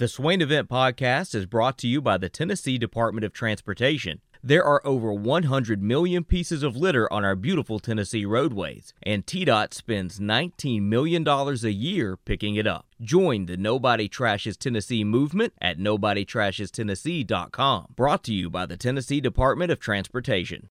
The 0.00 0.08
Swain 0.08 0.40
Event 0.40 0.68
Podcast 0.70 1.34
is 1.34 1.44
brought 1.44 1.76
to 1.76 1.86
you 1.86 2.00
by 2.00 2.16
the 2.16 2.30
Tennessee 2.30 2.78
Department 2.78 3.22
of 3.22 3.34
Transportation. 3.34 4.22
There 4.42 4.64
are 4.64 4.80
over 4.82 5.12
100 5.12 5.82
million 5.82 6.24
pieces 6.24 6.62
of 6.62 6.74
litter 6.74 7.12
on 7.12 7.22
our 7.22 7.36
beautiful 7.36 7.78
Tennessee 7.78 8.24
roadways, 8.24 8.94
and 9.02 9.26
TDOT 9.26 9.74
spends 9.74 10.18
$19 10.18 10.84
million 10.84 11.28
a 11.28 11.52
year 11.68 12.16
picking 12.16 12.56
it 12.56 12.66
up. 12.66 12.86
Join 13.02 13.44
the 13.44 13.58
Nobody 13.58 14.08
Trashes 14.08 14.56
Tennessee 14.56 15.04
movement 15.04 15.52
at 15.60 15.78
NobodyTrashesTennessee.com. 15.78 17.92
Brought 17.94 18.24
to 18.24 18.32
you 18.32 18.48
by 18.48 18.64
the 18.64 18.78
Tennessee 18.78 19.20
Department 19.20 19.70
of 19.70 19.80
Transportation. 19.80 20.70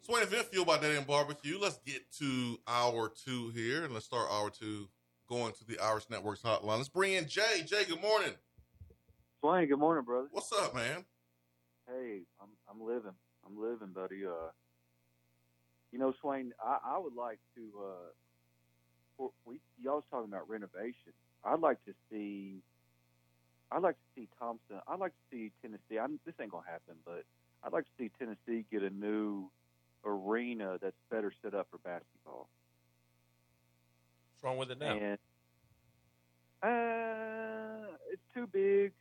Swain 0.00 0.24
Event 0.24 0.46
Fuel 0.46 0.64
by 0.64 0.78
Dead 0.78 0.96
End 0.96 1.06
Barbecue. 1.06 1.56
Let's 1.56 1.78
get 1.86 2.10
to 2.18 2.58
hour 2.66 3.12
two 3.24 3.50
here, 3.50 3.84
and 3.84 3.94
let's 3.94 4.06
start 4.06 4.26
hour 4.28 4.50
two 4.50 4.88
going 5.30 5.52
to 5.52 5.64
the 5.64 5.78
Iris 5.78 6.10
Networks 6.10 6.42
hotline. 6.42 6.78
Let's 6.78 6.88
bring 6.88 7.12
in 7.12 7.28
Jay. 7.28 7.62
Jay, 7.64 7.84
good 7.84 8.02
morning. 8.02 8.32
Swain, 9.38 9.68
good 9.68 9.78
morning, 9.78 10.04
brother. 10.04 10.26
What's 10.32 10.52
up, 10.52 10.74
man? 10.74 11.04
Hey, 11.86 12.22
I'm 12.40 12.48
I'm 12.68 12.84
living. 12.84 13.12
I'm 13.46 13.58
living, 13.58 13.92
buddy. 13.94 14.26
Uh, 14.26 14.50
you 15.92 15.98
know, 15.98 16.12
Swain, 16.20 16.52
I, 16.62 16.78
I 16.84 16.98
would 16.98 17.14
like 17.14 17.38
to. 17.54 17.62
Uh, 17.80 18.10
for, 19.16 19.30
we 19.44 19.60
y'all 19.82 19.96
was 19.96 20.04
talking 20.10 20.30
about 20.30 20.48
renovation. 20.50 21.12
I'd 21.44 21.60
like 21.60 21.82
to 21.84 21.94
see. 22.10 22.58
I'd 23.70 23.82
like 23.82 23.94
to 23.94 24.20
see 24.20 24.28
Thompson. 24.38 24.80
I'd 24.88 24.98
like 24.98 25.12
to 25.12 25.36
see 25.36 25.52
Tennessee. 25.62 25.98
I'm, 26.02 26.18
this 26.26 26.34
ain't 26.40 26.50
gonna 26.50 26.66
happen, 26.66 26.96
but 27.06 27.24
I'd 27.62 27.72
like 27.72 27.84
to 27.84 27.90
see 27.96 28.10
Tennessee 28.18 28.66
get 28.70 28.82
a 28.82 28.90
new 28.90 29.48
arena 30.04 30.78
that's 30.82 30.96
better 31.08 31.32
set 31.40 31.54
up 31.54 31.68
for 31.70 31.78
basketball. 31.78 32.48
What's 34.34 34.44
wrong 34.44 34.56
with 34.56 34.70
it 34.70 34.78
now? 34.78 34.96
And 34.96 35.18
uh, 36.62 37.96
it's 38.10 38.22
too 38.34 38.46
big. 38.46 38.92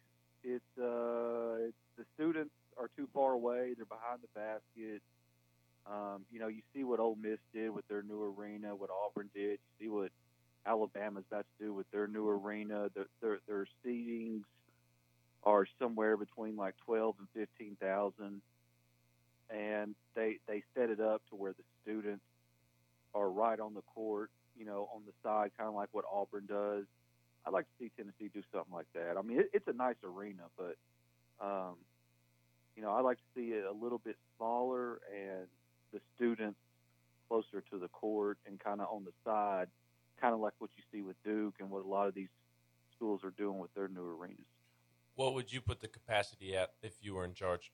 It's 0.44 0.64
uh, 0.80 1.68
it's, 1.68 1.78
the 1.98 2.06
students 2.16 2.54
are 2.78 2.90
too 2.96 3.08
far 3.14 3.34
away. 3.34 3.74
They're 3.76 3.86
behind 3.86 4.20
the 4.22 4.40
basket. 4.40 5.02
Um, 5.86 6.26
you 6.32 6.40
know, 6.40 6.48
you 6.48 6.62
see 6.74 6.84
what 6.84 7.00
Ole 7.00 7.18
Miss 7.22 7.40
did 7.54 7.72
with 7.72 7.88
their 7.88 8.04
new 8.04 8.34
arena, 8.38 8.76
what 8.76 8.90
Auburn 8.90 9.30
did. 9.34 9.60
You 9.60 9.86
see 9.86 9.90
what 9.90 10.12
Alabama's 10.66 11.24
about 11.32 11.46
to 11.58 11.66
do 11.66 11.74
with 11.74 11.90
their 11.92 12.08
new 12.08 12.28
arena. 12.28 12.90
Their 12.94 13.08
their, 13.22 13.40
their 13.48 13.68
seatings 13.86 14.44
are 15.44 15.66
somewhere 15.80 16.16
between 16.18 16.56
like 16.56 16.76
twelve 16.86 17.16
and 17.20 17.28
fifteen 17.34 17.76
thousand, 17.82 18.42
and 19.50 19.96
they 20.16 20.38
they 20.48 20.64
set 20.76 20.90
it 20.90 21.00
up 21.00 21.22
to 21.30 21.36
where 21.36 21.54
the 21.54 21.64
students 21.82 22.24
are 23.16 23.30
right 23.30 23.60
on 23.60 23.74
the 23.74 23.82
court, 23.96 24.30
you 24.58 24.66
know, 24.66 24.88
on 24.94 25.02
the 25.06 25.14
side, 25.24 25.52
kind 25.58 25.68
of 25.68 25.74
like 25.74 25.90
what 25.92 26.06
Auburn 26.12 26.46
does. 26.48 26.86
I'd 27.46 27.54
like 27.54 27.66
to 27.66 27.72
see 27.80 27.92
Tennessee 27.96 28.30
do 28.34 28.42
something 28.54 28.74
like 28.74 28.88
that. 28.94 29.18
I 29.18 29.22
mean, 29.22 29.40
it, 29.40 29.50
it's 29.54 29.68
a 29.68 29.74
nice 29.74 29.96
arena, 30.04 30.44
but 30.58 30.76
um, 31.44 31.76
you 32.76 32.82
know, 32.84 32.92
I 32.92 33.02
like 33.02 33.18
to 33.18 33.24
see 33.36 33.50
it 33.54 33.66
a 33.66 33.72
little 33.72 33.98
bit 33.98 34.18
smaller 34.38 35.00
and 35.14 35.48
the 35.94 36.00
students 36.16 36.60
closer 37.28 37.64
to 37.72 37.78
the 37.78 37.88
court 37.90 38.38
and 38.46 38.60
kind 38.60 38.82
of 38.82 38.88
on 38.92 39.06
the 39.06 39.12
side, 39.24 39.68
kind 40.20 40.34
of 40.34 40.40
like 40.40 40.54
what 40.60 40.70
you 40.76 40.84
see 40.92 41.02
with 41.02 41.16
Duke 41.24 41.56
and 41.60 41.70
what 41.70 41.86
a 41.86 41.88
lot 41.88 42.08
of 42.08 42.14
these 42.14 42.30
schools 42.96 43.22
are 43.24 43.32
doing 43.32 43.60
with 43.60 43.74
their 43.74 43.88
new 43.88 44.02
arenas. 44.02 44.46
What 45.16 45.34
would 45.34 45.52
you 45.52 45.62
put 45.62 45.80
the 45.80 45.88
capacity 45.88 46.56
at 46.56 46.74
if 46.82 46.94
you 47.02 47.14
were 47.16 47.26
in 47.26 47.34
charge? 47.34 47.72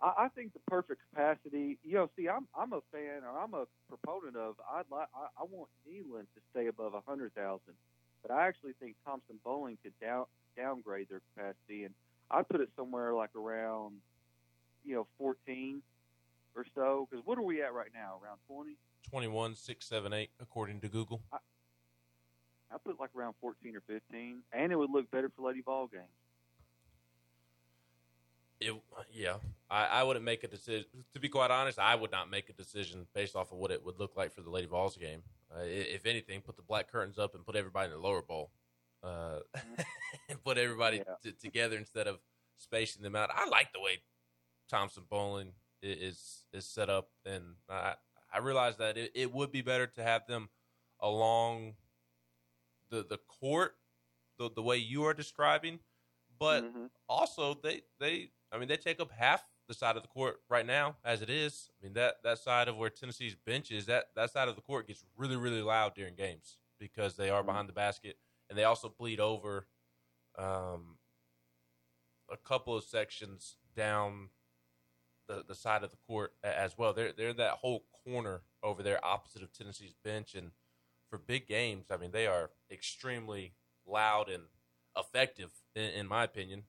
I, 0.00 0.12
I 0.18 0.28
think 0.28 0.52
the 0.52 0.60
perfect 0.68 1.02
capacity. 1.10 1.78
You 1.82 1.94
know, 1.94 2.10
see, 2.16 2.28
I'm 2.28 2.46
I'm 2.56 2.72
a 2.72 2.80
fan 2.92 3.22
or 3.24 3.38
I'm 3.38 3.54
a 3.54 3.66
proponent 3.88 4.36
of. 4.36 4.56
I'd 4.70 4.84
like 4.90 5.08
I, 5.14 5.26
I 5.40 5.44
want 5.50 5.68
Neyland 5.88 6.26
to 6.34 6.40
stay 6.50 6.66
above 6.66 6.94
a 6.94 7.00
hundred 7.06 7.34
thousand, 7.34 7.74
but 8.22 8.30
I 8.30 8.46
actually 8.46 8.72
think 8.80 8.96
Thompson-Boling 9.04 9.78
could 9.82 9.92
down 10.00 10.26
downgrade 10.56 11.08
their 11.08 11.20
capacity, 11.34 11.84
and 11.84 11.94
I'd 12.30 12.48
put 12.48 12.60
it 12.60 12.68
somewhere 12.76 13.14
like 13.14 13.34
around, 13.36 13.94
you 14.84 14.94
know, 14.94 15.06
14 15.18 15.82
or 16.56 16.64
so. 16.74 17.06
Because 17.08 17.24
what 17.24 17.38
are 17.38 17.42
we 17.42 17.62
at 17.62 17.72
right 17.72 17.90
now? 17.94 18.18
Around 18.22 18.38
20? 18.48 18.76
21, 19.08 19.54
6, 19.54 19.86
7, 19.86 20.12
8, 20.12 20.30
according 20.40 20.80
to 20.80 20.88
Google. 20.88 21.22
I 21.32 22.76
put 22.84 23.00
like 23.00 23.10
around 23.16 23.34
14 23.40 23.76
or 23.76 23.82
15, 23.86 24.42
and 24.52 24.72
it 24.72 24.76
would 24.76 24.90
look 24.90 25.10
better 25.10 25.30
for 25.34 25.46
Lady 25.46 25.62
Vol 25.62 25.86
games. 25.86 26.04
It, 28.60 28.74
yeah, 29.12 29.36
I, 29.70 29.86
I 29.86 30.02
wouldn't 30.02 30.24
make 30.24 30.42
a 30.42 30.48
decision. 30.48 30.86
To 31.14 31.20
be 31.20 31.28
quite 31.28 31.50
honest, 31.50 31.78
I 31.78 31.94
would 31.94 32.10
not 32.10 32.28
make 32.28 32.50
a 32.50 32.52
decision 32.52 33.06
based 33.14 33.36
off 33.36 33.52
of 33.52 33.58
what 33.58 33.70
it 33.70 33.84
would 33.84 34.00
look 34.00 34.16
like 34.16 34.32
for 34.34 34.42
the 34.42 34.50
Lady 34.50 34.66
Vols 34.66 34.96
game. 34.96 35.22
Uh, 35.54 35.60
if 35.64 36.04
anything, 36.06 36.40
put 36.42 36.56
the 36.56 36.62
black 36.62 36.90
curtains 36.90 37.18
up 37.18 37.34
and 37.34 37.44
put 37.44 37.56
everybody 37.56 37.86
in 37.86 37.92
the 37.92 37.98
lower 37.98 38.22
bowl. 38.22 38.50
Uh, 39.02 39.38
and 40.28 40.42
put 40.44 40.58
everybody 40.58 40.98
Yeah. 40.98 41.14
t- 41.22 41.32
together 41.32 41.76
instead 41.76 42.06
of 42.06 42.18
spacing 42.56 43.02
them 43.02 43.16
out. 43.16 43.30
I 43.32 43.48
like 43.48 43.72
the 43.72 43.80
way 43.80 43.98
Thompson-Boling 44.68 45.52
is 45.82 46.44
is 46.52 46.66
set 46.66 46.90
up, 46.90 47.08
and 47.24 47.54
I 47.68 47.94
I 48.32 48.38
realize 48.38 48.76
that 48.78 48.98
it, 48.98 49.12
it 49.14 49.32
would 49.32 49.52
be 49.52 49.62
better 49.62 49.86
to 49.86 50.02
have 50.02 50.26
them 50.26 50.50
along 51.00 51.74
the 52.90 53.04
the 53.08 53.18
court 53.40 53.76
the 54.38 54.50
the 54.50 54.62
way 54.62 54.76
you 54.76 55.04
are 55.04 55.14
describing, 55.14 55.78
but 56.38 56.64
Mhm. 56.64 56.90
also 57.08 57.54
they 57.54 57.82
they 58.00 58.32
I 58.52 58.58
mean 58.58 58.68
they 58.68 58.76
take 58.76 59.00
up 59.00 59.10
half 59.12 59.44
the 59.68 59.74
side 59.74 59.96
of 59.96 60.02
the 60.02 60.08
court 60.08 60.40
right 60.48 60.66
now 60.66 60.96
as 61.04 61.22
it 61.22 61.30
is. 61.30 61.70
I 61.80 61.84
mean 61.84 61.94
that 61.94 62.16
that 62.24 62.38
side 62.38 62.68
of 62.68 62.76
where 62.76 62.90
Tennessee's 62.90 63.34
bench 63.36 63.70
is 63.70 63.86
that 63.86 64.06
that 64.16 64.30
side 64.30 64.48
of 64.48 64.56
the 64.56 64.62
court 64.62 64.88
gets 64.88 65.04
really 65.16 65.36
really 65.36 65.62
loud 65.62 65.94
during 65.94 66.14
games 66.14 66.56
because 66.78 67.16
they 67.16 67.30
are 67.30 67.42
Mhm. 67.42 67.46
behind 67.46 67.68
the 67.68 67.72
basket 67.74 68.18
and 68.48 68.58
they 68.58 68.64
also 68.64 68.88
bleed 68.88 69.20
over 69.20 69.68
um, 70.36 70.98
a 72.30 72.36
couple 72.36 72.76
of 72.76 72.84
sections 72.84 73.56
down 73.74 74.30
the, 75.26 75.44
the 75.46 75.54
side 75.54 75.82
of 75.84 75.90
the 75.90 75.96
court 75.96 76.32
as 76.42 76.78
well. 76.78 76.92
They're 76.92 77.12
they're 77.12 77.34
that 77.34 77.52
whole 77.52 77.84
corner 78.04 78.42
over 78.62 78.82
there 78.82 79.04
opposite 79.04 79.42
of 79.42 79.52
Tennessee's 79.52 79.94
bench 80.02 80.34
and 80.34 80.52
for 81.10 81.18
big 81.18 81.46
games, 81.46 81.86
I 81.90 81.96
mean 81.96 82.10
they 82.10 82.26
are 82.26 82.50
extremely 82.70 83.54
loud 83.86 84.28
and 84.28 84.44
effective 84.96 85.52
in, 85.74 85.84
in 85.84 86.06
my 86.06 86.24
opinion. 86.24 86.64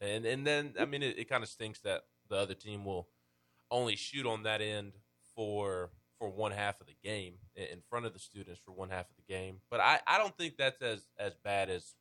And 0.00 0.24
and 0.24 0.46
then 0.46 0.74
I 0.78 0.84
mean 0.86 1.02
it, 1.02 1.18
it 1.18 1.28
kind 1.28 1.42
of 1.42 1.48
stinks 1.48 1.80
that 1.80 2.04
the 2.30 2.36
other 2.36 2.54
team 2.54 2.84
will 2.84 3.08
only 3.70 3.96
shoot 3.96 4.26
on 4.26 4.44
that 4.44 4.60
end 4.60 4.92
for 5.34 5.90
for 6.18 6.28
one 6.28 6.52
half 6.52 6.80
of 6.80 6.86
the 6.86 6.96
game 7.02 7.34
in 7.56 7.80
front 7.88 8.04
of 8.04 8.12
the 8.12 8.18
students 8.18 8.60
for 8.62 8.72
one 8.72 8.90
half 8.90 9.08
of 9.08 9.16
the 9.16 9.32
game. 9.32 9.56
But 9.70 9.80
I, 9.80 10.00
I 10.06 10.18
don't 10.18 10.36
think 10.36 10.56
that's 10.56 10.82
as 10.82 11.06
as 11.18 11.34
bad 11.42 11.70
as 11.70 11.94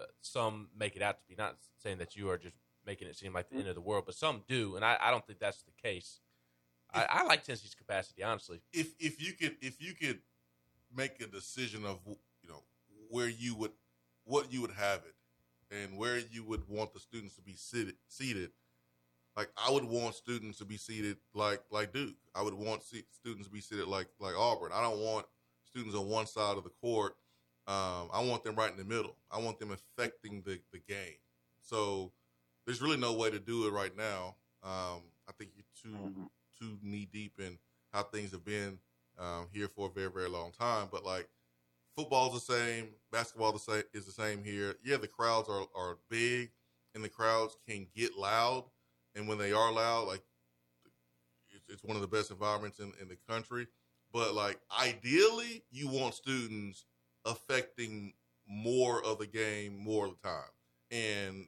uh, 0.00 0.04
some 0.22 0.68
make 0.76 0.96
it 0.96 1.02
out 1.02 1.18
to 1.18 1.24
be. 1.28 1.34
Not 1.36 1.56
saying 1.82 1.98
that 1.98 2.16
you 2.16 2.30
are 2.30 2.38
just 2.38 2.56
making 2.86 3.08
it 3.08 3.16
seem 3.16 3.32
like 3.32 3.48
the 3.50 3.56
end 3.56 3.68
of 3.68 3.74
the 3.74 3.80
world, 3.80 4.04
but 4.06 4.14
some 4.14 4.42
do, 4.48 4.76
and 4.76 4.84
I, 4.84 4.96
I 5.00 5.10
don't 5.10 5.26
think 5.26 5.38
that's 5.38 5.62
the 5.62 5.72
case. 5.82 6.20
I, 6.92 7.06
I 7.10 7.24
like 7.24 7.44
Tennessee's 7.44 7.74
capacity, 7.74 8.22
honestly. 8.22 8.60
If 8.72 8.94
if 8.98 9.22
you 9.22 9.32
could 9.32 9.56
if 9.60 9.80
you 9.80 9.94
could 9.94 10.20
make 10.94 11.20
a 11.20 11.26
decision 11.26 11.84
of 11.84 11.98
you 12.06 12.48
know 12.48 12.62
where 13.10 13.28
you 13.28 13.54
would 13.56 13.72
what 14.24 14.52
you 14.52 14.60
would 14.62 14.70
have 14.72 15.02
it 15.04 15.14
and 15.74 15.98
where 15.98 16.18
you 16.18 16.44
would 16.44 16.68
want 16.68 16.94
the 16.94 17.00
students 17.00 17.34
to 17.36 17.42
be 17.42 17.54
seated 17.56 17.96
seated 18.08 18.50
like 19.36 19.50
I 19.56 19.70
would 19.70 19.84
want 19.84 20.14
students 20.14 20.58
to 20.58 20.64
be 20.64 20.76
seated 20.76 21.16
like 21.34 21.62
like 21.70 21.92
Duke. 21.92 22.16
I 22.34 22.42
would 22.42 22.54
want 22.54 22.82
se- 22.82 23.04
students 23.10 23.46
to 23.48 23.52
be 23.52 23.60
seated 23.60 23.86
like 23.88 24.08
like 24.20 24.34
Auburn. 24.36 24.70
I 24.72 24.82
don't 24.82 25.00
want 25.00 25.26
students 25.64 25.96
on 25.96 26.08
one 26.08 26.26
side 26.26 26.56
of 26.56 26.64
the 26.64 26.70
court. 26.70 27.16
Um, 27.66 28.10
I 28.12 28.22
want 28.22 28.44
them 28.44 28.54
right 28.56 28.70
in 28.70 28.76
the 28.76 28.84
middle. 28.84 29.16
I 29.30 29.38
want 29.40 29.58
them 29.58 29.70
affecting 29.72 30.42
the 30.42 30.60
the 30.72 30.78
game. 30.78 31.16
So 31.60 32.12
there's 32.66 32.82
really 32.82 32.96
no 32.96 33.14
way 33.14 33.30
to 33.30 33.38
do 33.38 33.66
it 33.66 33.72
right 33.72 33.96
now. 33.96 34.36
Um, 34.62 35.02
I 35.28 35.32
think 35.38 35.50
you're 35.56 35.64
too 35.82 35.96
Mhm. 35.98 36.30
too 36.58 36.78
knee 36.82 37.06
deep 37.06 37.40
in 37.40 37.58
how 37.92 38.02
things 38.04 38.30
have 38.32 38.44
been 38.44 38.78
um, 39.18 39.48
here 39.52 39.68
for 39.68 39.86
a 39.88 39.90
very 39.92 40.10
very 40.10 40.28
long 40.28 40.52
time. 40.52 40.88
But 40.90 41.04
like 41.04 41.28
football's 41.96 42.34
the 42.34 42.54
same, 42.54 42.94
basketball 43.10 43.52
the 43.52 43.58
same 43.58 43.84
is 43.92 44.06
the 44.06 44.12
same 44.12 44.44
here. 44.44 44.76
Yeah, 44.82 44.96
the 44.98 45.08
crowds 45.08 45.48
are 45.48 45.66
are 45.74 45.98
big, 46.08 46.52
and 46.94 47.02
the 47.04 47.08
crowds 47.08 47.56
can 47.66 47.86
get 47.94 48.16
loud, 48.16 48.64
and 49.14 49.28
when 49.28 49.38
they 49.38 49.52
are 49.52 49.72
loud, 49.72 50.06
like 50.06 50.22
it's, 51.50 51.64
it's 51.68 51.84
one 51.84 51.96
of 51.96 52.02
the 52.02 52.08
best 52.08 52.30
environments 52.30 52.78
in, 52.78 52.92
in 53.00 53.08
the 53.08 53.16
country. 53.28 53.66
But 54.12 54.34
like 54.34 54.58
ideally, 54.80 55.64
you 55.70 55.88
want 55.88 56.14
students 56.14 56.84
affecting 57.24 58.12
more 58.46 59.04
of 59.04 59.18
the 59.18 59.26
game 59.26 59.76
more 59.76 60.06
of 60.06 60.12
the 60.20 60.28
time, 60.28 60.50
and 60.90 61.46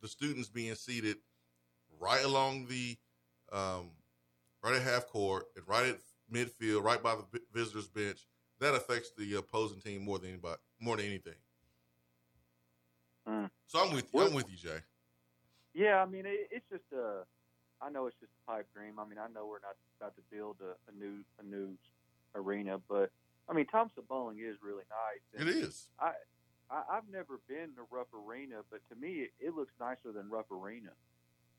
the 0.00 0.08
students 0.08 0.48
being 0.48 0.74
seated 0.74 1.16
right 2.00 2.24
along 2.24 2.66
the 2.66 2.96
um, 3.52 3.90
right 4.62 4.74
at 4.74 4.82
half 4.82 5.06
court 5.06 5.46
and 5.56 5.66
right 5.66 5.86
at 5.86 5.98
midfield, 6.32 6.82
right 6.82 7.02
by 7.02 7.14
the 7.14 7.40
visitors 7.52 7.88
bench. 7.88 8.26
That 8.60 8.74
affects 8.74 9.10
the 9.16 9.34
opposing 9.34 9.80
team 9.80 10.04
more 10.04 10.18
than 10.18 10.30
anybody, 10.30 10.60
more 10.80 10.96
than 10.96 11.06
anything. 11.06 11.34
Mm. 13.28 13.50
So 13.66 13.80
I'm 13.80 13.92
with 13.92 14.12
you. 14.12 14.20
I'm 14.20 14.34
with 14.34 14.50
you, 14.50 14.56
Jay. 14.56 14.78
Yeah, 15.74 16.02
I 16.02 16.06
mean, 16.06 16.26
it, 16.26 16.48
it's 16.50 16.66
just 16.70 16.84
a. 16.92 17.24
I 17.80 17.90
know 17.90 18.06
it's 18.06 18.16
just 18.20 18.32
a 18.46 18.50
pipe 18.50 18.66
dream. 18.74 18.98
I 18.98 19.04
mean, 19.04 19.18
I 19.18 19.26
know 19.34 19.46
we're 19.46 19.58
not 19.58 19.76
about 19.98 20.14
to 20.16 20.22
build 20.30 20.56
a, 20.62 20.76
a 20.90 20.94
new 20.94 21.24
a 21.40 21.44
new 21.44 21.76
arena, 22.34 22.78
but 22.88 23.10
I 23.48 23.54
mean, 23.54 23.66
Thompson-Boling 23.66 24.38
is 24.38 24.56
really 24.62 24.84
nice. 24.88 25.42
It 25.42 25.48
is. 25.48 25.88
I 25.98 26.12
I, 26.70 26.82
I've 26.90 27.08
never 27.10 27.40
been 27.48 27.74
to 27.76 27.82
Rupp 27.90 28.08
Arena, 28.14 28.62
but 28.70 28.80
to 28.90 28.96
me, 29.00 29.26
it, 29.26 29.30
it 29.40 29.56
looks 29.56 29.72
nicer 29.80 30.12
than 30.12 30.30
Rupp 30.30 30.50
Arena. 30.50 30.90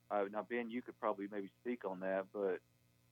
Uh, 0.10 0.26
now, 0.32 0.46
Ben, 0.50 0.70
you 0.70 0.82
could 0.82 1.00
probably 1.00 1.28
maybe 1.32 1.50
speak 1.62 1.86
on 1.86 2.00
that, 2.02 2.26
but 2.34 2.60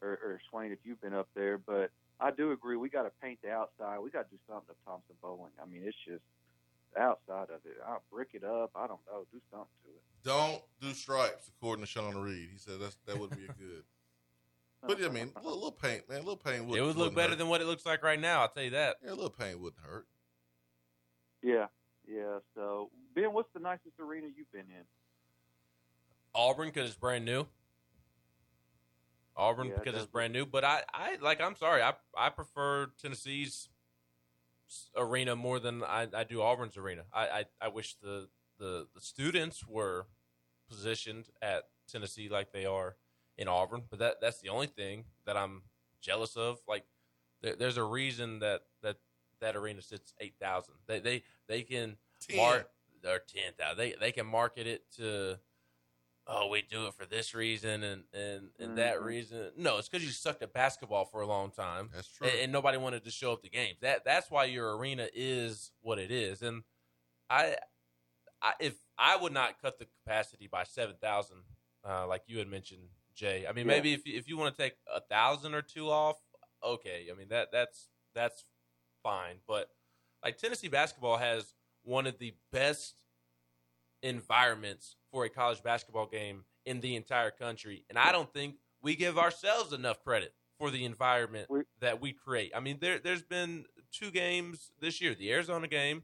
or, 0.02 0.18
or 0.24 0.42
Swain, 0.50 0.72
if 0.72 0.80
you've 0.84 1.02
been 1.02 1.14
up 1.14 1.28
there, 1.36 1.58
but 1.58 1.92
I 2.20 2.32
do 2.32 2.52
agree. 2.52 2.78
We 2.78 2.90
got 2.90 3.04
to 3.04 3.12
paint 3.22 3.40
the 3.44 3.52
outside. 3.52 4.00
We 4.00 4.10
got 4.10 4.30
to 4.30 4.36
do 4.36 4.40
something 4.48 4.74
to 4.74 4.76
Thompson-Boling. 4.86 5.54
I 5.62 5.66
mean, 5.66 5.82
it's 5.86 5.98
just 6.06 6.24
the 6.94 7.02
outside 7.02 7.50
of 7.50 7.62
it. 7.66 7.78
I'll 7.86 8.04
brick 8.12 8.30
it 8.34 8.44
up. 8.44 8.72
I 8.76 8.88
don't 8.88 9.00
know. 9.10 9.26
Do 9.32 9.40
something 9.52 9.68
to 9.84 9.90
it. 9.90 10.04
Don't 10.24 10.62
do 10.92 11.00
stripes, 11.00 11.50
according 11.58 11.86
to 11.86 11.90
Sean 11.90 12.16
Reed. 12.16 12.50
He 12.52 12.58
said 12.58 12.76
that's 12.80 12.98
that 13.06 13.20
would 13.20 13.32
be 13.32 13.46
a 13.46 13.48
good. 13.48 13.84
But 14.84 14.98
I 15.04 15.10
mean, 15.10 15.32
a 15.36 15.40
little, 15.44 15.54
little 15.54 15.72
paint, 15.72 16.10
man. 16.10 16.18
A 16.18 16.22
little 16.22 16.36
paint 16.36 16.66
would. 16.66 16.80
It 16.80 16.82
would 16.82 16.96
look 16.96 17.14
better 17.14 17.30
hurt. 17.30 17.38
than 17.38 17.50
what 17.50 17.62
it 17.62 17.68
looks 17.68 17.86
like 17.86 18.02
right 18.02 18.20
now. 18.20 18.42
I'll 18.42 18.50
tell 18.50 18.64
you 18.64 18.72
that. 18.72 18.96
Yeah, 19.04 19.12
a 19.12 19.14
little 19.14 19.30
paint 19.30 19.60
wouldn't 19.60 19.80
hurt. 19.84 20.08
Yeah, 21.44 21.68
yeah. 22.08 22.40
So 22.56 22.90
Ben, 23.14 23.32
what's 23.32 23.50
the 23.54 23.60
nicest 23.60 24.00
arena 24.00 24.26
you've 24.36 24.52
been 24.52 24.62
in? 24.62 24.84
Auburn 26.34 26.70
because 26.70 26.90
it's 26.90 26.98
brand 26.98 27.26
new. 27.26 27.46
Auburn 29.38 29.68
yeah, 29.68 29.74
because 29.78 30.02
it's 30.02 30.12
brand 30.12 30.34
new. 30.34 30.48
But 30.48 30.64
I, 30.64 30.82
I 30.92 31.18
like. 31.22 31.42
I'm 31.42 31.56
sorry. 31.56 31.84
I 31.84 31.94
I 32.18 32.30
prefer 32.30 32.88
Tennessee's 33.00 33.70
arena 34.96 35.36
more 35.36 35.60
than 35.60 35.84
I, 35.84 36.08
I 36.14 36.24
do 36.24 36.42
Auburn's 36.42 36.78
arena. 36.78 37.04
I, 37.14 37.28
I, 37.28 37.46
I 37.62 37.68
wish 37.68 37.96
the, 38.02 38.30
the 38.58 38.88
the 38.94 39.02
students 39.02 39.66
were 39.68 40.08
positioned 40.72 41.26
at 41.42 41.64
Tennessee 41.92 42.30
like 42.30 42.52
they 42.52 42.66
are 42.66 42.96
in 43.38 43.48
Auburn. 43.48 43.84
But 43.90 44.00
that 44.00 44.16
that's 44.22 44.40
the 44.40 44.50
only 44.50 44.68
thing 44.68 45.06
that 45.26 45.38
I'm 45.38 45.64
jealous 46.02 46.36
of. 46.36 46.60
Like 46.68 46.86
there, 47.42 47.56
there's 47.56 47.78
a 47.78 47.84
reason 47.84 48.40
that 48.40 48.62
that 48.82 48.98
that 49.42 49.56
arena 49.56 49.82
sits 49.82 50.14
eight 50.20 50.36
thousand. 50.40 50.76
They 50.88 51.00
they 51.00 51.24
they 51.48 51.62
can 51.64 51.98
mark 52.36 52.70
or 53.06 53.20
ten 53.20 53.54
thousand. 53.58 53.78
They 53.78 53.96
they 54.00 54.12
can 54.12 54.26
market 54.26 54.68
it 54.68 54.84
to 54.98 55.38
oh, 56.28 56.48
we 56.48 56.62
do 56.62 56.88
it 56.88 56.94
for 56.94 57.06
this 57.06 57.34
reason 57.34 57.84
and 57.84 58.04
and, 58.14 58.50
and 58.60 58.68
mm-hmm. 58.70 58.76
that 58.76 59.02
reason. 59.02 59.52
No, 59.58 59.78
it's 59.78 59.90
because 59.90 60.06
you 60.06 60.12
sucked 60.12 60.42
at 60.44 60.54
basketball 60.54 61.06
for 61.06 61.22
a 61.22 61.28
long 61.28 61.52
time. 61.52 61.90
That's 61.94 62.08
true. 62.08 62.28
And, 62.28 62.40
and, 62.44 62.52
nobody 62.52 62.78
wanted 62.78 63.04
to 63.06 63.12
show 63.12 63.34
up 63.34 63.42
to 63.44 63.50
games. 63.50 63.78
That 63.82 64.06
that's 64.06 64.32
why 64.32 64.46
your 64.46 64.78
arena 64.78 65.08
is 65.14 65.72
what 65.82 66.00
it 66.00 66.12
is. 66.12 66.42
And 66.42 66.64
I, 67.30 67.56
I 68.42 68.54
if 68.60 68.76
I 68.98 69.18
would 69.18 69.34
not 69.34 69.62
cut 69.62 69.80
the 69.80 69.86
capacity 69.86 70.48
by 70.48 70.64
seven 70.64 70.96
thousand, 71.02 71.38
uh, 71.88 72.08
like 72.08 72.24
you 72.28 72.38
had 72.40 72.48
mentioned, 72.48 72.82
Jay. 73.16 73.46
I 73.48 73.54
mean, 73.54 73.66
yeah. 73.66 73.74
maybe 73.74 73.94
if 73.94 74.02
if 74.06 74.28
you 74.28 74.38
want 74.38 74.56
to 74.56 74.62
take 74.62 74.74
a 74.94 75.02
thousand 75.02 75.54
or 75.54 75.62
two 75.62 75.90
off, 75.90 76.18
okay. 76.64 77.08
I 77.12 77.18
mean 77.18 77.28
that 77.30 77.50
that's 77.52 77.90
that's 78.16 78.46
fine. 79.04 79.38
But 79.48 79.70
like 80.24 80.38
Tennessee 80.38 80.68
basketball 80.68 81.18
has 81.18 81.54
one 81.84 82.08
of 82.08 82.20
the 82.20 82.34
best 82.52 82.96
environments 84.04 84.96
for 85.12 85.26
a 85.26 85.30
college 85.30 85.64
basketball 85.64 86.08
game 86.08 86.44
in 86.66 86.82
the 86.82 86.96
entire 86.96 87.32
country. 87.32 87.86
And 87.90 87.98
I 87.98 88.12
don't 88.12 88.32
think 88.34 88.56
we 88.82 88.96
give 88.96 89.18
ourselves 89.18 89.74
enough 89.74 90.04
credit 90.04 90.34
for 90.58 90.70
the 90.72 90.86
environment 90.86 91.48
that 91.80 92.02
we 92.02 92.14
create. 92.14 92.52
I 92.56 92.60
mean, 92.60 92.78
there 92.80 93.00
there's 93.00 93.24
been 93.24 93.66
two 93.92 94.12
games 94.12 94.72
this 94.80 95.02
year. 95.02 95.16
The 95.16 95.32
Arizona 95.32 95.68
game 95.68 96.04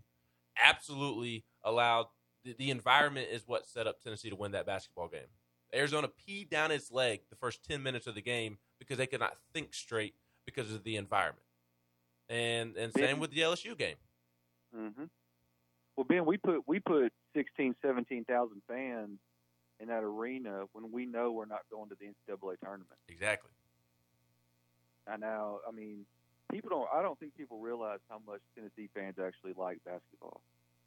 absolutely 0.64 1.46
allowed 1.64 2.08
the, 2.48 2.56
the 2.66 2.72
environment 2.72 3.28
is 3.32 3.44
what 3.46 3.68
set 3.68 3.88
up 3.88 4.02
Tennessee 4.02 4.30
to 4.30 4.36
win 4.36 4.52
that 4.52 4.66
basketball 4.66 5.08
game. 5.08 5.28
Arizona 5.76 6.08
peed 6.08 6.50
down 6.50 6.72
its 6.72 6.92
leg 6.92 7.22
the 7.30 7.36
first 7.36 7.64
10 7.64 7.84
minutes 7.84 8.08
of 8.08 8.16
the 8.16 8.22
game 8.22 8.58
because 8.80 8.98
they 8.98 9.08
could 9.08 9.20
not 9.20 9.36
think 9.54 9.74
straight 9.74 10.16
because 10.46 10.74
of 10.74 10.84
the 10.84 10.96
environment. 10.96 11.44
And 12.30 12.76
and 12.76 12.92
same 12.94 13.20
with 13.20 13.32
the 13.32 13.42
LSU 13.42 13.78
game. 13.78 13.96
Mm-hmm. 14.76 15.06
Well, 15.96 16.04
Ben, 16.04 16.26
we 16.26 16.38
put 16.38 16.68
we 16.68 16.80
put 16.80 17.14
16, 17.36 17.76
17,000 17.82 18.62
fans 18.68 19.20
in 19.80 19.88
that 19.88 20.04
arena 20.04 20.64
when 20.74 20.92
we 20.92 21.06
know 21.06 21.32
we're 21.32 21.46
not 21.46 21.62
going 21.72 21.90
to 21.90 21.96
the 22.00 22.06
NCAA 22.06 22.60
tournament. 22.62 23.00
Exactly. 23.08 23.52
I 25.08 25.16
know. 25.16 25.60
I 25.68 25.72
mean, 25.72 26.06
people 26.52 26.70
don't. 26.70 26.88
I 26.94 27.02
don't 27.02 27.18
think 27.20 27.36
people 27.36 27.60
realize 27.60 28.00
how 28.10 28.22
much 28.26 28.42
Tennessee 28.56 28.90
fans 28.94 29.16
actually 29.24 29.54
like 29.58 29.80
basketball, 29.86 30.42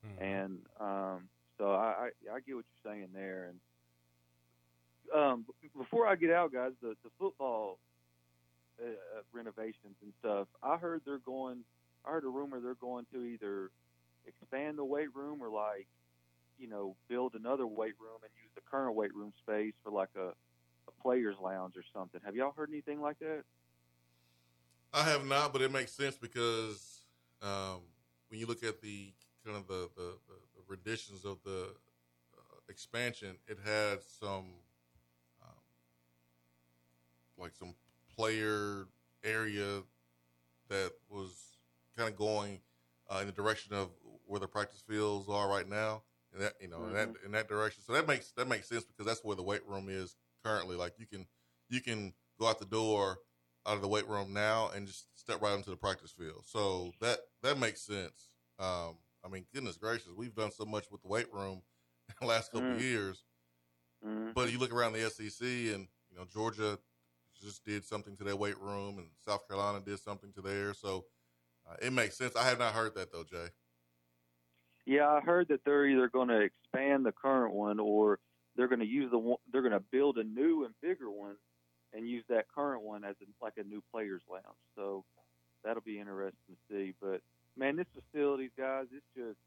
mm-hmm. 0.07 0.23
and 0.23 0.59
um, 0.79 1.29
so 1.61 1.73
I, 1.73 1.77
I, 1.77 2.37
I 2.37 2.41
get 2.41 2.57
what 2.57 2.65
you're 2.65 2.93
saying 2.93 3.09
there. 3.13 3.53
And 5.13 5.23
um, 5.23 5.45
before 5.77 6.07
I 6.07 6.17
get 6.17 6.31
out, 6.31 6.53
guys, 6.53 6.73
the 6.81 6.97
the 7.05 7.11
football 7.19 7.79
uh, 8.83 9.21
renovations 9.33 9.97
and 10.03 10.13
stuff. 10.21 10.49
I 10.63 10.79
heard 10.79 11.03
they're 11.05 11.19
going. 11.19 11.59
I 12.07 12.13
heard 12.13 12.25
a 12.25 12.29
rumor 12.29 12.61
they're 12.61 12.75
going 12.75 13.05
to 13.13 13.25
either 13.25 13.71
expand 14.27 14.79
the 14.79 14.85
weight 14.85 15.15
room 15.15 15.43
or 15.43 15.51
like 15.51 15.87
you 16.59 16.69
know 16.69 16.97
build 17.09 17.35
another 17.35 17.67
weight 17.67 17.95
room 18.01 18.21
and 18.23 18.31
use 18.43 18.51
the 18.55 18.61
current 18.71 18.95
weight 18.95 19.15
room 19.15 19.33
space 19.43 19.75
for 19.83 19.91
like 19.91 20.11
a, 20.17 20.29
a 20.29 21.03
players 21.03 21.37
lounge 21.43 21.75
or 21.77 21.83
something 21.95 22.21
have 22.25 22.37
y'all 22.37 22.53
heard 22.55 22.69
anything 22.69 23.01
like 23.01 23.19
that 23.19 23.43
i 24.93 25.03
have 25.03 25.25
not 25.25 25.55
but 25.55 25.63
it 25.63 25.73
makes 25.73 25.93
sense 25.93 26.17
because 26.17 27.01
um, 27.43 27.81
when 28.29 28.39
you 28.39 28.47
look 28.47 28.63
at 28.63 28.83
the 28.83 29.13
kind 29.45 29.57
of 29.57 29.67
the, 29.67 29.89
the, 29.97 30.13
the 30.29 30.35
renditions 30.71 31.25
of 31.25 31.39
the 31.45 31.65
uh, 32.35 32.57
expansion 32.69 33.37
it 33.49 33.59
had 33.65 33.99
some 34.21 34.47
um, 35.43 35.63
like 37.37 37.53
some 37.59 37.75
player 38.17 38.87
area 39.25 39.83
that 40.69 40.93
was 41.11 41.59
kind 41.97 42.09
of 42.09 42.17
going 42.17 42.61
uh, 43.11 43.19
in 43.21 43.27
the 43.27 43.33
direction 43.33 43.75
of 43.75 43.89
where 44.27 44.41
the 44.41 44.47
practice 44.47 44.83
fields 44.89 45.29
are 45.29 45.49
right 45.49 45.69
now, 45.69 46.03
and 46.33 46.43
that 46.43 46.55
you 46.61 46.69
know 46.69 46.79
mm-hmm. 46.79 46.89
in 46.89 46.95
that 46.95 47.09
mm-hmm. 47.09 47.27
in 47.27 47.33
that 47.33 47.49
direction. 47.49 47.83
So 47.85 47.93
that 47.93 48.07
makes 48.07 48.31
that 48.33 48.49
makes 48.49 48.69
sense 48.69 48.85
because 48.85 49.07
that's 49.07 49.25
where 49.25 49.37
the 49.37 49.43
weight 49.43 49.67
room 49.69 49.89
is 49.89 50.17
currently. 50.45 50.77
Like 50.77 50.95
you 50.99 51.07
can 51.07 51.27
you 51.69 51.81
can 51.81 52.15
go 52.39 52.47
out 52.47 52.59
the 52.59 52.65
door 52.65 53.19
out 53.67 53.77
of 53.77 53.83
the 53.83 53.89
weight 53.89 54.09
room 54.09 54.33
now 54.33 54.71
and 54.75 54.87
just 54.87 55.07
step 55.19 55.43
right 55.43 55.55
into 55.55 55.71
the 55.71 55.77
practice 55.77 56.13
field. 56.13 56.45
So 56.47 56.93
that 57.01 57.19
that 57.43 57.59
makes 57.59 57.83
sense. 57.83 58.29
Um, 58.59 58.97
I 59.25 59.29
mean, 59.29 59.45
goodness 59.53 59.77
gracious, 59.77 60.09
we've 60.17 60.35
done 60.35 60.51
so 60.51 60.65
much 60.65 60.91
with 60.91 61.03
the 61.03 61.09
weight 61.09 61.33
room 61.33 61.63
in 62.09 62.15
the 62.21 62.27
last 62.27 62.53
couple 62.53 62.69
mm. 62.69 62.77
of 62.77 62.83
years. 62.83 63.23
Mm. 64.07 64.35
But 64.35 64.51
you 64.51 64.59
look 64.59 64.73
around 64.73 64.95
the 64.95 65.11
SEC, 65.11 65.47
and 65.47 65.89
you 66.11 66.17
know 66.17 66.25
Georgia 66.33 66.79
just 67.41 67.65
did 67.65 67.85
something 67.85 68.17
to 68.17 68.25
their 68.25 68.37
weight 68.37 68.59
room, 68.59 68.99
and 68.99 69.09
South 69.25 69.47
Carolina 69.47 69.81
did 69.85 69.99
something 69.99 70.33
to 70.33 70.41
theirs. 70.41 70.79
So 70.81 71.05
uh, 71.69 71.77
it 71.83 71.93
makes 71.93 72.17
sense. 72.17 72.37
I 72.37 72.45
have 72.45 72.59
not 72.59 72.75
heard 72.75 72.95
that 72.95 73.13
though, 73.13 73.25
Jay. 73.25 73.49
Yeah, 74.87 75.09
I 75.09 75.21
heard 75.21 75.49
that 75.49 75.61
they're 75.65 75.87
either 75.87 76.09
going 76.09 76.29
to 76.29 76.41
expand 76.41 77.05
the 77.05 77.13
current 77.13 77.55
one 77.55 77.79
or 77.79 78.19
they're 78.57 78.69
going 78.69 78.81
to 78.81 78.87
use 78.87 79.11
the 79.11 79.19
one, 79.19 79.39
they're 79.53 79.63
going 79.63 79.73
to 79.73 79.85
build 79.93 80.19
a 80.19 80.25
new 80.25 80.65
and 80.65 80.75
bigger 80.83 81.11
one 81.11 81.37
and 81.93 82.09
use 82.09 82.25
that 82.29 82.47
current 82.53 82.83
one 82.83 83.05
as 83.05 83.17
a, 83.23 83.45
like 83.45 83.55
a 83.57 83.63
new 83.63 83.83
players 83.93 84.23
lounge. 84.31 84.45
So 84.77 85.05
that'll 85.65 85.83
be 85.83 85.99
interesting 85.99 86.57
to 86.57 86.75
see. 86.75 86.95
But 87.01 87.21
man, 87.57 87.77
this 87.77 87.87
facilities, 87.95 88.51
guys, 88.57 88.87
it's 88.93 89.05
just 89.17 89.39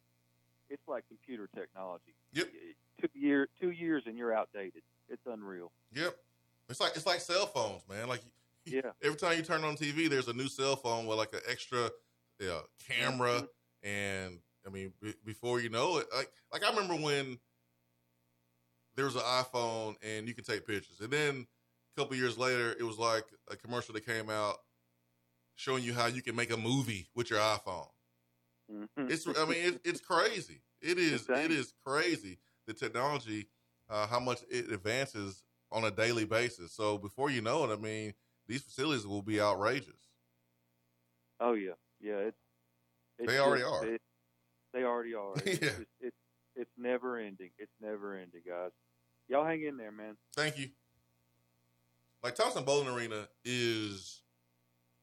it's 0.69 0.81
like 0.87 1.03
computer 1.07 1.49
technology. 1.55 2.15
Yep. 2.33 2.47
Two 3.01 3.09
year, 3.13 3.47
two 3.59 3.71
years, 3.71 4.03
and 4.05 4.17
you're 4.17 4.33
outdated. 4.33 4.81
It's 5.09 5.21
unreal. 5.25 5.71
Yep. 5.93 6.15
It's 6.69 6.79
like 6.79 6.95
it's 6.95 7.05
like 7.05 7.19
cell 7.19 7.45
phones, 7.45 7.81
man. 7.89 8.07
Like 8.07 8.21
yeah. 8.65 8.91
Every 9.01 9.17
time 9.17 9.37
you 9.37 9.43
turn 9.43 9.63
on 9.63 9.75
TV, 9.75 10.09
there's 10.09 10.27
a 10.27 10.33
new 10.33 10.47
cell 10.47 10.75
phone 10.75 11.05
with 11.05 11.17
like 11.17 11.33
an 11.33 11.41
extra 11.49 11.89
yeah, 12.39 12.59
camera, 12.89 13.41
mm-hmm. 13.41 13.87
and 13.87 14.39
I 14.65 14.69
mean, 14.69 14.93
b- 15.01 15.13
before 15.25 15.59
you 15.59 15.69
know 15.69 15.97
it, 15.97 16.07
like 16.15 16.31
like 16.51 16.63
I 16.63 16.69
remember 16.69 16.95
when 16.95 17.37
there 18.95 19.05
was 19.05 19.15
an 19.15 19.21
iPhone 19.21 19.95
and 20.01 20.27
you 20.27 20.33
could 20.33 20.45
take 20.45 20.65
pictures, 20.65 20.99
and 21.01 21.11
then 21.11 21.47
a 21.95 22.01
couple 22.01 22.15
years 22.15 22.37
later, 22.37 22.75
it 22.79 22.83
was 22.83 22.97
like 22.97 23.25
a 23.49 23.55
commercial 23.55 23.93
that 23.93 24.05
came 24.05 24.29
out 24.29 24.57
showing 25.55 25.83
you 25.83 25.93
how 25.93 26.07
you 26.07 26.21
can 26.21 26.35
make 26.35 26.51
a 26.51 26.57
movie 26.57 27.07
with 27.15 27.29
your 27.29 27.39
iPhone. 27.39 27.87
Mm-hmm. 28.71 29.11
It's 29.11 29.27
I 29.27 29.45
mean, 29.45 29.65
it, 29.65 29.81
it's 29.83 30.01
crazy. 30.01 30.61
It 30.81 30.97
is 30.97 31.27
it 31.29 31.51
is 31.51 31.73
crazy 31.85 32.39
the 32.67 32.73
technology, 32.73 33.47
uh, 33.89 34.07
how 34.07 34.19
much 34.19 34.39
it 34.49 34.71
advances 34.71 35.43
on 35.71 35.83
a 35.83 35.91
daily 35.91 36.25
basis. 36.25 36.71
So 36.71 36.97
before 36.97 37.29
you 37.29 37.41
know 37.41 37.63
it, 37.65 37.73
I 37.73 37.77
mean, 37.77 38.13
these 38.47 38.61
facilities 38.61 39.07
will 39.07 39.21
be 39.21 39.41
outrageous. 39.41 40.09
Oh 41.39 41.53
yeah, 41.53 41.71
yeah. 42.01 42.17
It's, 42.17 42.37
it's 43.19 43.31
they 43.31 43.39
already 43.39 43.63
are. 43.63 43.85
It, 43.85 44.01
they 44.73 44.83
already 44.83 45.13
are. 45.13 45.33
It's, 45.45 45.61
yeah. 45.61 45.85
It's, 45.99 46.17
it's 46.55 46.71
never 46.77 47.17
ending. 47.17 47.49
It's 47.57 47.73
never 47.81 48.15
ending, 48.15 48.41
guys. 48.47 48.71
Y'all 49.27 49.45
hang 49.45 49.63
in 49.63 49.77
there, 49.77 49.91
man. 49.91 50.15
Thank 50.35 50.57
you. 50.57 50.69
Like 52.21 52.35
Thompson-Boling 52.35 52.87
Arena 52.87 53.27
is 53.43 54.21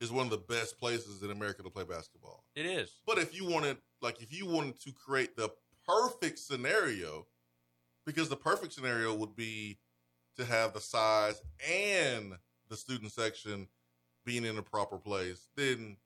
is 0.00 0.10
one 0.10 0.26
of 0.26 0.30
the 0.30 0.38
best 0.38 0.78
places 0.78 1.22
in 1.22 1.30
America 1.30 1.62
to 1.62 1.70
play 1.70 1.84
basketball. 1.84 2.44
It 2.54 2.66
is. 2.66 2.96
But 3.06 3.18
if 3.18 3.34
you 3.34 3.46
wanted 3.46 3.76
like 4.00 4.22
if 4.22 4.32
you 4.32 4.46
wanted 4.46 4.80
to 4.80 4.92
create 4.92 5.36
the 5.36 5.50
perfect 5.86 6.38
scenario, 6.38 7.26
because 8.06 8.28
the 8.28 8.36
perfect 8.36 8.72
scenario 8.72 9.14
would 9.14 9.36
be 9.36 9.78
to 10.36 10.44
have 10.44 10.72
the 10.72 10.80
size 10.80 11.42
and 11.68 12.32
the 12.68 12.76
student 12.76 13.12
section 13.12 13.68
being 14.24 14.44
in 14.44 14.58
a 14.58 14.62
proper 14.62 14.96
place, 14.96 15.48
then 15.56 15.96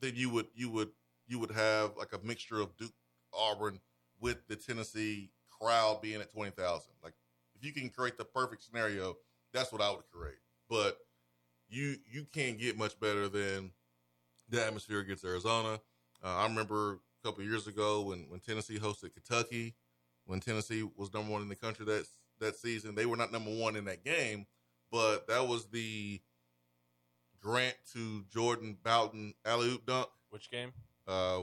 then 0.00 0.12
you 0.14 0.30
would 0.30 0.46
you 0.54 0.70
would 0.70 0.90
you 1.26 1.38
would 1.38 1.50
have 1.50 1.96
like 1.96 2.12
a 2.12 2.26
mixture 2.26 2.60
of 2.60 2.76
Duke 2.76 2.92
Auburn 3.32 3.80
with 4.20 4.46
the 4.48 4.56
Tennessee 4.56 5.30
crowd 5.50 6.00
being 6.00 6.20
at 6.20 6.32
twenty 6.32 6.52
thousand. 6.52 6.92
Like 7.04 7.14
if 7.54 7.64
you 7.64 7.72
can 7.72 7.90
create 7.90 8.16
the 8.16 8.24
perfect 8.24 8.62
scenario, 8.62 9.16
that's 9.52 9.72
what 9.72 9.82
I 9.82 9.90
would 9.90 10.08
create. 10.10 10.38
But 10.68 10.98
you 11.72 11.96
you 12.10 12.26
can't 12.32 12.58
get 12.58 12.76
much 12.76 12.98
better 13.00 13.28
than 13.28 13.72
the 14.48 14.64
atmosphere 14.64 15.00
against 15.00 15.24
Arizona. 15.24 15.80
Uh, 16.22 16.36
I 16.36 16.44
remember 16.46 16.92
a 17.22 17.26
couple 17.28 17.42
years 17.44 17.66
ago 17.66 18.02
when 18.02 18.26
when 18.28 18.40
Tennessee 18.40 18.78
hosted 18.78 19.12
Kentucky, 19.14 19.74
when 20.26 20.40
Tennessee 20.40 20.88
was 20.96 21.12
number 21.12 21.32
one 21.32 21.42
in 21.42 21.48
the 21.48 21.56
country 21.56 21.84
that 21.86 22.06
that 22.40 22.56
season. 22.56 22.94
They 22.94 23.06
were 23.06 23.16
not 23.16 23.32
number 23.32 23.50
one 23.50 23.76
in 23.76 23.84
that 23.86 24.04
game, 24.04 24.46
but 24.90 25.26
that 25.28 25.46
was 25.48 25.66
the 25.66 26.20
Grant 27.40 27.74
to 27.92 28.24
Jordan 28.32 28.76
Bowden 28.84 29.34
alley 29.44 29.68
oop 29.70 29.86
dunk. 29.86 30.08
Which 30.30 30.50
game? 30.50 30.72
Uh, 31.06 31.42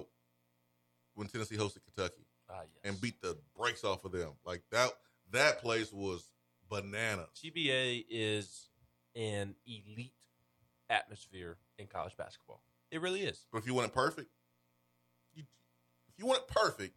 when 1.16 1.28
Tennessee 1.28 1.58
hosted 1.58 1.80
Kentucky 1.84 2.26
Ah, 2.50 2.62
yes. 2.62 2.70
and 2.84 3.02
beat 3.02 3.22
the 3.22 3.38
brakes 3.58 3.84
off 3.84 4.06
of 4.06 4.12
them, 4.12 4.32
like 4.46 4.62
that. 4.72 4.92
That 5.32 5.62
place 5.62 5.92
was 5.94 6.30
bananas. 6.70 7.28
TBA 7.44 8.06
is 8.10 8.69
an 9.16 9.56
elite 9.66 10.14
atmosphere 10.90 11.58
in 11.78 11.88
college 11.88 12.16
basketball. 12.18 12.62
It 12.92 13.02
really 13.02 13.22
is. 13.22 13.46
But 13.52 13.60
if 13.60 13.68
you 13.68 13.74
want 13.74 13.88
it 13.88 13.94
perfect, 13.94 14.30
you, 15.34 15.44
if 16.08 16.18
you 16.18 16.26
want 16.26 16.42
it 16.42 16.48
perfect, 16.48 16.96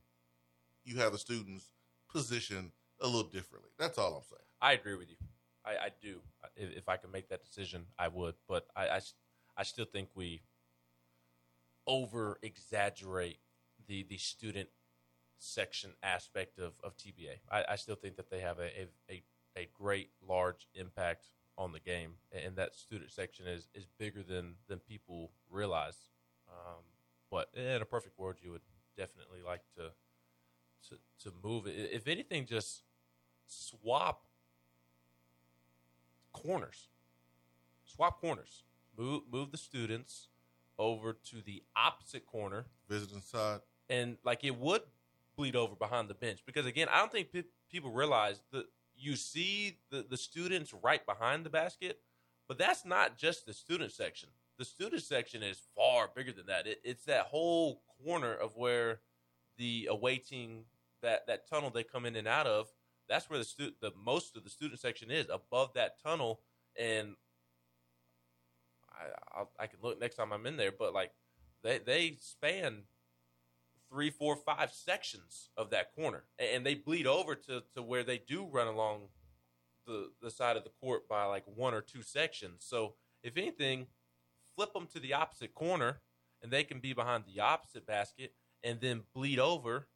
you 0.84 0.96
have 0.96 1.12
the 1.12 1.18
students 1.18 1.72
positioned 2.10 2.72
a 3.00 3.06
little 3.06 3.24
differently. 3.24 3.70
That's 3.78 3.98
all 3.98 4.14
I'm 4.14 4.22
saying. 4.22 4.40
I 4.60 4.72
agree 4.72 4.96
with 4.96 5.10
you. 5.10 5.16
I, 5.64 5.70
I 5.70 5.88
do. 6.00 6.20
If, 6.56 6.76
if 6.76 6.88
I 6.88 6.96
could 6.96 7.12
make 7.12 7.28
that 7.28 7.44
decision, 7.44 7.86
I 7.98 8.08
would. 8.08 8.34
But 8.48 8.66
I, 8.76 9.00
I 9.56 9.62
still 9.62 9.84
think 9.84 10.08
we 10.14 10.42
over 11.86 12.38
exaggerate 12.42 13.38
the, 13.86 14.04
the 14.08 14.16
student 14.16 14.68
section 15.38 15.92
aspect 16.02 16.58
of, 16.58 16.74
of 16.84 16.96
TBA. 16.96 17.40
I, 17.50 17.64
I 17.70 17.76
still 17.76 17.96
think 17.96 18.16
that 18.16 18.30
they 18.30 18.40
have 18.40 18.58
a, 18.58 18.66
a, 18.66 18.88
a, 19.10 19.22
a 19.56 19.68
great, 19.74 20.10
large 20.26 20.68
impact 20.74 21.26
on 21.58 21.72
the 21.72 21.80
game, 21.80 22.12
and 22.32 22.56
that 22.56 22.74
student 22.74 23.10
section 23.10 23.46
is, 23.46 23.68
is 23.74 23.86
bigger 23.98 24.22
than, 24.22 24.54
than 24.68 24.78
people 24.78 25.30
realize. 25.50 25.96
Um, 26.48 26.82
but 27.30 27.50
in 27.54 27.80
a 27.82 27.84
perfect 27.84 28.18
world, 28.18 28.36
you 28.42 28.50
would 28.50 28.62
definitely 28.96 29.40
like 29.44 29.62
to 29.76 29.90
to, 30.88 30.96
to 31.22 31.32
move 31.44 31.66
it. 31.66 31.90
If 31.92 32.08
anything, 32.08 32.44
just 32.44 32.82
swap 33.46 34.24
corners. 36.32 36.88
Swap 37.84 38.20
corners. 38.20 38.64
Move 38.98 39.22
move 39.30 39.50
the 39.52 39.58
students 39.58 40.28
over 40.78 41.12
to 41.12 41.36
the 41.44 41.62
opposite 41.76 42.26
corner, 42.26 42.64
Visiting 42.88 43.20
side. 43.20 43.60
and 43.88 44.16
like 44.24 44.42
it 44.44 44.56
would 44.58 44.82
bleed 45.36 45.56
over 45.56 45.74
behind 45.74 46.08
the 46.08 46.14
bench 46.14 46.40
because 46.44 46.66
again, 46.66 46.88
I 46.90 46.98
don't 46.98 47.12
think 47.12 47.32
pe- 47.32 47.44
people 47.70 47.90
realize 47.90 48.42
that 48.52 48.66
you 49.02 49.16
see 49.16 49.78
the 49.90 50.04
the 50.08 50.16
students 50.16 50.72
right 50.82 51.04
behind 51.04 51.44
the 51.44 51.50
basket, 51.50 52.00
but 52.48 52.58
that's 52.58 52.84
not 52.84 53.16
just 53.16 53.46
the 53.46 53.52
student 53.52 53.92
section. 53.92 54.28
The 54.58 54.64
student 54.64 55.02
section 55.02 55.42
is 55.42 55.60
far 55.74 56.10
bigger 56.14 56.32
than 56.32 56.46
that. 56.46 56.66
It, 56.66 56.80
it's 56.84 57.04
that 57.04 57.26
whole 57.26 57.82
corner 58.04 58.32
of 58.32 58.56
where 58.56 59.00
the 59.58 59.88
awaiting 59.90 60.64
that 61.02 61.26
that 61.26 61.48
tunnel 61.48 61.70
they 61.70 61.82
come 61.82 62.06
in 62.06 62.16
and 62.16 62.28
out 62.28 62.46
of. 62.46 62.68
That's 63.08 63.28
where 63.28 63.38
the 63.38 63.44
stu- 63.44 63.74
the 63.80 63.92
most 64.04 64.36
of 64.36 64.44
the 64.44 64.50
student 64.50 64.80
section 64.80 65.10
is 65.10 65.26
above 65.28 65.74
that 65.74 66.02
tunnel, 66.02 66.40
and 66.78 67.16
I 68.90 69.38
I'll, 69.38 69.50
I 69.58 69.66
can 69.66 69.80
look 69.82 70.00
next 70.00 70.14
time 70.16 70.32
I'm 70.32 70.46
in 70.46 70.56
there, 70.56 70.72
but 70.72 70.94
like 70.94 71.10
they 71.62 71.78
they 71.78 72.16
span 72.20 72.82
three, 73.92 74.10
four, 74.10 74.36
five 74.36 74.72
sections 74.72 75.50
of 75.56 75.70
that 75.70 75.94
corner, 75.94 76.24
and 76.38 76.64
they 76.64 76.74
bleed 76.74 77.06
over 77.06 77.34
to 77.34 77.62
to 77.74 77.82
where 77.82 78.02
they 78.02 78.18
do 78.18 78.46
run 78.50 78.66
along 78.66 79.08
the 79.86 80.10
the 80.20 80.30
side 80.30 80.56
of 80.56 80.64
the 80.64 80.70
court 80.80 81.08
by 81.08 81.24
like 81.24 81.44
one 81.46 81.74
or 81.74 81.82
two 81.82 82.02
sections. 82.02 82.64
So 82.66 82.94
if 83.22 83.36
anything, 83.36 83.86
flip 84.56 84.72
them 84.72 84.88
to 84.94 85.00
the 85.00 85.14
opposite 85.14 85.54
corner, 85.54 86.00
and 86.42 86.50
they 86.50 86.64
can 86.64 86.80
be 86.80 86.92
behind 86.92 87.24
the 87.26 87.40
opposite 87.40 87.86
basket, 87.86 88.32
and 88.64 88.80
then 88.80 89.02
bleed 89.14 89.38
over. 89.38 89.88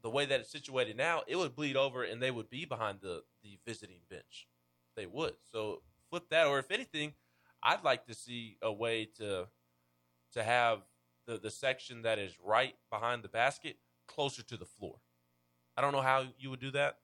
The 0.00 0.10
way 0.10 0.26
that 0.26 0.38
it's 0.38 0.52
situated 0.52 0.96
now, 0.96 1.22
it 1.26 1.34
would 1.34 1.56
bleed 1.56 1.76
over, 1.76 2.04
and 2.04 2.22
they 2.22 2.30
would 2.30 2.48
be 2.48 2.64
behind 2.64 3.00
the 3.02 3.22
the 3.42 3.58
visiting 3.66 4.00
bench. 4.08 4.46
They 4.96 5.06
would. 5.06 5.34
So 5.50 5.82
flip 6.08 6.28
that, 6.30 6.46
or 6.46 6.60
if 6.60 6.70
anything, 6.70 7.14
I'd 7.62 7.82
like 7.82 8.06
to 8.06 8.14
see 8.14 8.58
a 8.62 8.72
way 8.72 9.06
to 9.18 9.48
to 10.34 10.42
have 10.44 10.82
the 11.28 11.38
the 11.38 11.50
section 11.50 12.02
that 12.02 12.18
is 12.18 12.36
right 12.44 12.74
behind 12.90 13.22
the 13.22 13.28
basket 13.28 13.76
closer 14.08 14.42
to 14.42 14.56
the 14.56 14.64
floor. 14.64 14.96
I 15.76 15.80
don't 15.82 15.92
know 15.92 16.00
how 16.00 16.24
you 16.38 16.50
would 16.50 16.58
do 16.60 16.72
that, 16.72 16.96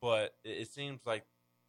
but 0.00 0.34
it, 0.44 0.50
it 0.50 0.68
seems 0.68 1.00
like 1.04 1.24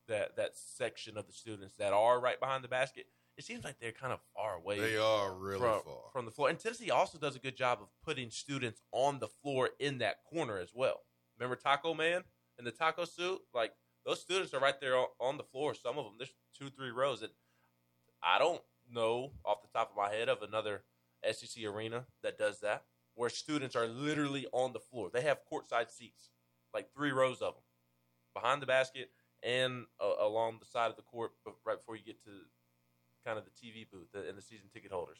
that 0.07 0.35
that 0.35 0.51
section 0.55 1.17
of 1.17 1.25
the 1.25 1.33
students 1.33 1.75
that 1.77 1.93
are 1.93 2.19
right 2.19 2.39
behind 2.39 2.63
the 2.63 2.67
basket, 2.67 3.05
it 3.37 3.45
seems 3.45 3.63
like 3.63 3.79
they're 3.79 3.91
kind 3.91 4.13
of 4.13 4.19
far 4.35 4.55
away 4.55 4.79
They 4.79 4.97
are 4.97 5.33
really 5.33 5.59
from, 5.59 5.81
far. 5.81 6.11
from 6.11 6.25
the 6.25 6.31
floor. 6.31 6.49
And 6.49 6.59
Tennessee 6.59 6.91
also 6.91 7.17
does 7.17 7.35
a 7.35 7.39
good 7.39 7.57
job 7.57 7.79
of 7.81 7.87
putting 8.03 8.29
students 8.29 8.81
on 8.91 9.17
the 9.19 9.27
floor 9.27 9.69
in 9.79 9.97
that 9.99 10.17
corner 10.29 10.59
as 10.59 10.69
well. 10.75 11.01
Remember 11.39 11.55
Taco 11.55 11.93
Man 11.95 12.23
in 12.59 12.65
the 12.65 12.71
taco 12.71 13.05
suit? 13.05 13.39
Like 13.53 13.71
those 14.05 14.21
students 14.21 14.53
are 14.53 14.59
right 14.59 14.79
there 14.79 14.97
on, 14.97 15.07
on 15.19 15.37
the 15.37 15.43
floor. 15.43 15.73
Some 15.73 15.97
of 15.97 16.03
them, 16.05 16.13
there's 16.19 16.33
two, 16.57 16.69
three 16.69 16.91
rows. 16.91 17.21
And 17.23 17.31
I 18.21 18.37
don't 18.37 18.61
know 18.91 19.31
off 19.43 19.61
the 19.61 19.69
top 19.73 19.89
of 19.91 19.97
my 19.97 20.13
head 20.15 20.29
of 20.29 20.43
another 20.43 20.83
SEC 21.31 21.63
arena 21.65 22.05
that 22.23 22.37
does 22.37 22.59
that, 22.61 22.83
where 23.15 23.29
students 23.29 23.75
are 23.75 23.87
literally 23.87 24.45
on 24.51 24.73
the 24.73 24.79
floor. 24.79 25.09
They 25.13 25.21
have 25.21 25.39
courtside 25.51 25.91
seats, 25.91 26.29
like 26.73 26.93
three 26.93 27.11
rows 27.11 27.41
of 27.41 27.55
them, 27.55 27.63
behind 28.33 28.61
the 28.61 28.65
basket 28.65 29.11
and 29.43 29.85
uh, 30.01 30.25
along 30.25 30.57
the 30.59 30.65
side 30.65 30.89
of 30.89 30.95
the 30.95 31.03
court, 31.03 31.31
but 31.43 31.55
right 31.65 31.77
before 31.77 31.95
you 31.95 32.03
get 32.03 32.23
to 32.23 32.31
kind 33.25 33.37
of 33.37 33.45
the 33.45 33.51
TV 33.51 33.85
booth 33.89 34.07
and 34.13 34.37
the 34.37 34.41
season 34.41 34.67
ticket 34.73 34.91
holders. 34.91 35.19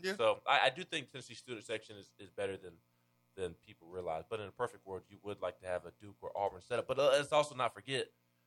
Yeah. 0.00 0.14
So 0.16 0.38
I, 0.46 0.66
I 0.66 0.70
do 0.74 0.84
think 0.84 1.10
Tennessee 1.10 1.34
student 1.34 1.64
section 1.64 1.96
is, 1.96 2.10
is 2.18 2.30
better 2.30 2.56
than 2.56 2.72
than 3.36 3.54
people 3.66 3.86
realize. 3.88 4.24
But 4.28 4.40
in 4.40 4.46
a 4.48 4.50
perfect 4.50 4.86
world, 4.86 5.02
you 5.08 5.18
would 5.22 5.42
like 5.42 5.58
to 5.60 5.66
have 5.66 5.84
a 5.84 5.92
Duke 6.00 6.16
or 6.22 6.30
Auburn 6.36 6.62
setup. 6.62 6.88
But 6.88 6.98
uh, 6.98 7.10
let's 7.12 7.32
also 7.32 7.54
not 7.54 7.74
forget 7.74 8.06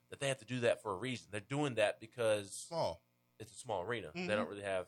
that 0.09 0.19
they 0.19 0.27
have 0.27 0.39
to 0.39 0.45
do 0.45 0.61
that 0.61 0.81
for 0.81 0.91
a 0.91 0.95
reason. 0.95 1.27
They're 1.31 1.41
doing 1.41 1.75
that 1.75 1.99
because 1.99 2.65
Small. 2.67 3.01
it's 3.39 3.51
a 3.51 3.55
small 3.55 3.83
arena. 3.83 4.07
Mhm. 4.15 4.27
They 4.27 4.35
don't 4.35 4.49
really 4.49 4.63
have 4.63 4.87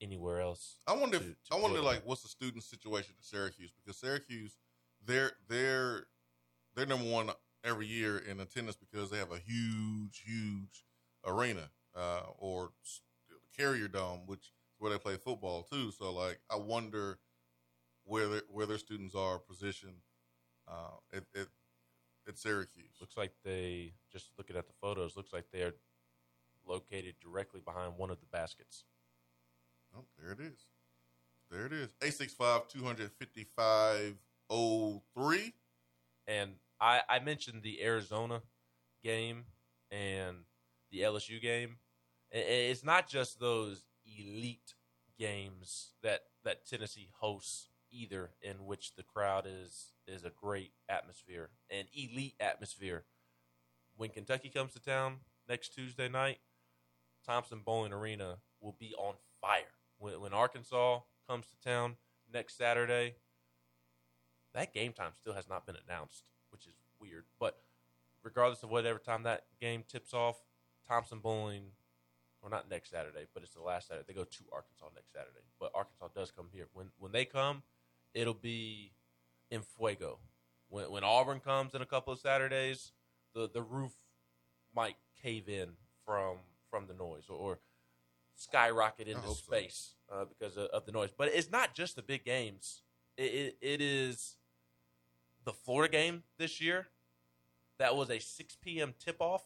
anywhere 0.00 0.40
else. 0.40 0.78
I 0.86 0.94
wonder. 0.94 1.16
If, 1.16 1.22
to- 1.22 1.28
to 1.28 1.54
I 1.54 1.60
wonder, 1.60 1.80
like, 1.80 2.02
what's 2.04 2.22
the 2.22 2.28
student 2.28 2.62
situation 2.64 3.14
at 3.18 3.24
Syracuse? 3.24 3.72
Because 3.72 3.98
Syracuse, 3.98 4.56
they're 5.04 5.32
they're 5.48 6.06
they're 6.74 6.86
number 6.86 7.08
one 7.10 7.30
every 7.64 7.86
year 7.86 8.18
in 8.18 8.40
attendance 8.40 8.76
because 8.76 9.10
they 9.10 9.18
have 9.18 9.32
a 9.32 9.38
huge, 9.38 10.22
huge 10.24 10.84
arena, 11.26 11.70
uh, 11.96 12.22
or 12.38 12.70
the 13.28 13.36
Carrier 13.56 13.88
Dome, 13.88 14.20
which 14.26 14.40
is 14.40 14.52
where 14.78 14.90
they 14.92 14.98
play 14.98 15.16
football 15.16 15.62
too. 15.62 15.90
So, 15.90 16.12
like, 16.12 16.38
I 16.50 16.56
wonder 16.56 17.18
where 18.04 18.28
their, 18.28 18.42
where 18.48 18.66
their 18.66 18.78
students 18.78 19.14
are 19.14 19.38
positioned 19.38 20.02
uh, 20.68 20.96
at, 21.12 21.24
at 21.34 21.48
at 22.28 22.38
Syracuse. 22.38 22.92
Looks 23.00 23.16
like 23.16 23.32
they 23.44 23.94
just 24.12 24.30
looking 24.38 24.56
at 24.56 24.66
the 24.66 24.74
photos. 24.80 25.16
Looks 25.16 25.32
like 25.32 25.46
they're 25.52 25.74
located 26.66 27.14
directly 27.22 27.60
behind 27.64 27.94
one 27.96 28.10
of 28.10 28.20
the 28.20 28.26
baskets. 28.26 28.84
Oh, 29.96 30.04
there 30.18 30.32
it 30.32 30.40
is. 30.40 30.66
There 31.50 31.66
it 31.66 31.72
is. 31.72 31.94
865 32.02 32.68
255 32.68 34.14
03. 34.50 35.54
And 36.26 36.52
I, 36.80 37.00
I 37.08 37.18
mentioned 37.20 37.62
the 37.62 37.82
Arizona 37.82 38.42
game 39.02 39.44
and 39.90 40.36
the 40.90 41.00
LSU 41.00 41.40
game. 41.40 41.76
It's 42.30 42.84
not 42.84 43.08
just 43.08 43.40
those 43.40 43.84
elite 44.06 44.74
games 45.18 45.92
that, 46.02 46.20
that 46.44 46.66
Tennessee 46.66 47.08
hosts 47.18 47.68
either, 47.90 48.30
in 48.42 48.66
which 48.66 48.94
the 48.94 49.02
crowd 49.02 49.46
is 49.46 49.92
is 50.06 50.24
a 50.24 50.30
great 50.30 50.72
atmosphere, 50.88 51.50
an 51.70 51.84
elite 51.94 52.34
atmosphere. 52.40 53.04
When 53.96 54.10
Kentucky 54.10 54.48
comes 54.48 54.72
to 54.74 54.80
town 54.80 55.16
next 55.48 55.74
Tuesday 55.74 56.08
night, 56.08 56.38
Thompson-Boling 57.26 57.92
Arena 57.92 58.38
will 58.60 58.76
be 58.78 58.94
on 58.98 59.14
fire. 59.40 59.77
When, 59.98 60.20
when 60.20 60.32
Arkansas 60.32 61.00
comes 61.28 61.46
to 61.46 61.68
town 61.68 61.96
next 62.32 62.56
Saturday, 62.56 63.14
that 64.54 64.72
game 64.72 64.92
time 64.92 65.12
still 65.14 65.34
has 65.34 65.48
not 65.48 65.66
been 65.66 65.76
announced, 65.86 66.24
which 66.50 66.66
is 66.66 66.74
weird. 67.00 67.24
But 67.38 67.58
regardless 68.22 68.62
of 68.62 68.70
whatever 68.70 68.98
time 68.98 69.22
that 69.24 69.44
game 69.60 69.84
tips 69.86 70.14
off, 70.14 70.36
Thompson-Boling, 70.86 71.64
or 72.42 72.50
not 72.50 72.70
next 72.70 72.90
Saturday, 72.90 73.26
but 73.34 73.42
it's 73.42 73.54
the 73.54 73.62
last 73.62 73.88
Saturday. 73.88 74.04
They 74.06 74.14
go 74.14 74.24
to 74.24 74.44
Arkansas 74.52 74.86
next 74.94 75.12
Saturday, 75.12 75.44
but 75.58 75.72
Arkansas 75.74 76.08
does 76.14 76.30
come 76.30 76.48
here. 76.52 76.68
When 76.72 76.86
when 76.98 77.12
they 77.12 77.24
come, 77.24 77.62
it'll 78.14 78.32
be 78.34 78.92
in 79.50 79.62
fuego. 79.62 80.18
When 80.68 80.90
when 80.90 81.04
Auburn 81.04 81.40
comes 81.40 81.74
in 81.74 81.82
a 81.82 81.86
couple 81.86 82.12
of 82.12 82.20
Saturdays, 82.20 82.92
the 83.34 83.50
the 83.52 83.62
roof 83.62 83.92
might 84.74 84.96
cave 85.20 85.48
in 85.48 85.70
from 86.04 86.36
from 86.70 86.86
the 86.86 86.94
noise 86.94 87.24
or, 87.28 87.36
or 87.36 87.58
skyrocket 88.38 89.08
into 89.08 89.20
hope 89.20 89.36
so. 89.36 89.42
space 89.42 89.94
uh, 90.10 90.24
because 90.24 90.56
of, 90.56 90.66
of 90.66 90.86
the 90.86 90.92
noise. 90.92 91.10
But 91.16 91.28
it's 91.34 91.50
not 91.50 91.74
just 91.74 91.96
the 91.96 92.02
big 92.02 92.24
games. 92.24 92.82
It, 93.16 93.22
it, 93.22 93.58
it 93.60 93.80
is 93.80 94.36
the 95.44 95.52
Florida 95.52 95.90
game 95.90 96.22
this 96.36 96.60
year, 96.60 96.88
that 97.78 97.96
was 97.96 98.10
a 98.10 98.18
6 98.18 98.56
p.m. 98.62 98.92
tip 99.02 99.16
off, 99.20 99.44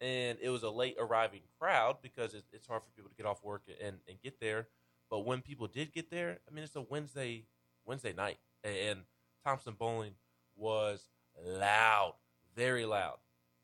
and 0.00 0.38
it 0.40 0.50
was 0.50 0.62
a 0.62 0.70
late 0.70 0.96
arriving 1.00 1.40
crowd 1.58 1.96
because 2.02 2.34
it's, 2.34 2.48
it's 2.52 2.66
hard 2.66 2.82
for 2.82 2.90
people 2.94 3.10
to 3.10 3.16
get 3.16 3.26
off 3.26 3.42
work 3.42 3.62
and, 3.84 3.96
and 4.08 4.20
get 4.22 4.40
there. 4.40 4.68
But 5.10 5.26
when 5.26 5.40
people 5.40 5.66
did 5.66 5.92
get 5.92 6.10
there, 6.10 6.38
I 6.48 6.54
mean, 6.54 6.62
it's 6.62 6.76
a 6.76 6.82
Wednesday 6.82 7.44
Wednesday 7.84 8.12
night, 8.12 8.38
and 8.62 9.00
Thompson-Boling 9.44 10.12
was 10.54 11.06
loud, 11.44 12.14
very 12.54 12.84
loud. 12.84 13.16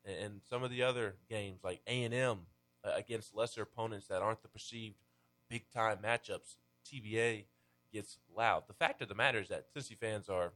And 0.03 0.41
some 0.49 0.63
of 0.63 0.71
the 0.71 0.83
other 0.83 1.15
games, 1.29 1.59
like 1.63 1.81
A 1.87 2.03
and 2.03 2.13
M 2.13 2.39
Uh, 2.87 2.91
against 2.95 3.35
lesser 3.35 3.63
opponents 3.63 4.07
that 4.07 4.21
aren't 4.21 4.41
the 4.41 4.47
perceived 4.47 4.95
big 5.49 5.63
time 5.73 5.97
matchups, 6.03 6.57
TBA 6.85 7.45
gets 7.91 8.17
loud. 8.35 8.63
The 8.67 8.73
fact 8.73 9.01
of 9.01 9.09
the 9.09 9.15
matter 9.15 9.39
is 9.39 9.49
that 9.49 9.73
Tennessee 9.73 9.95
fans 9.99 10.29
are 10.29 10.51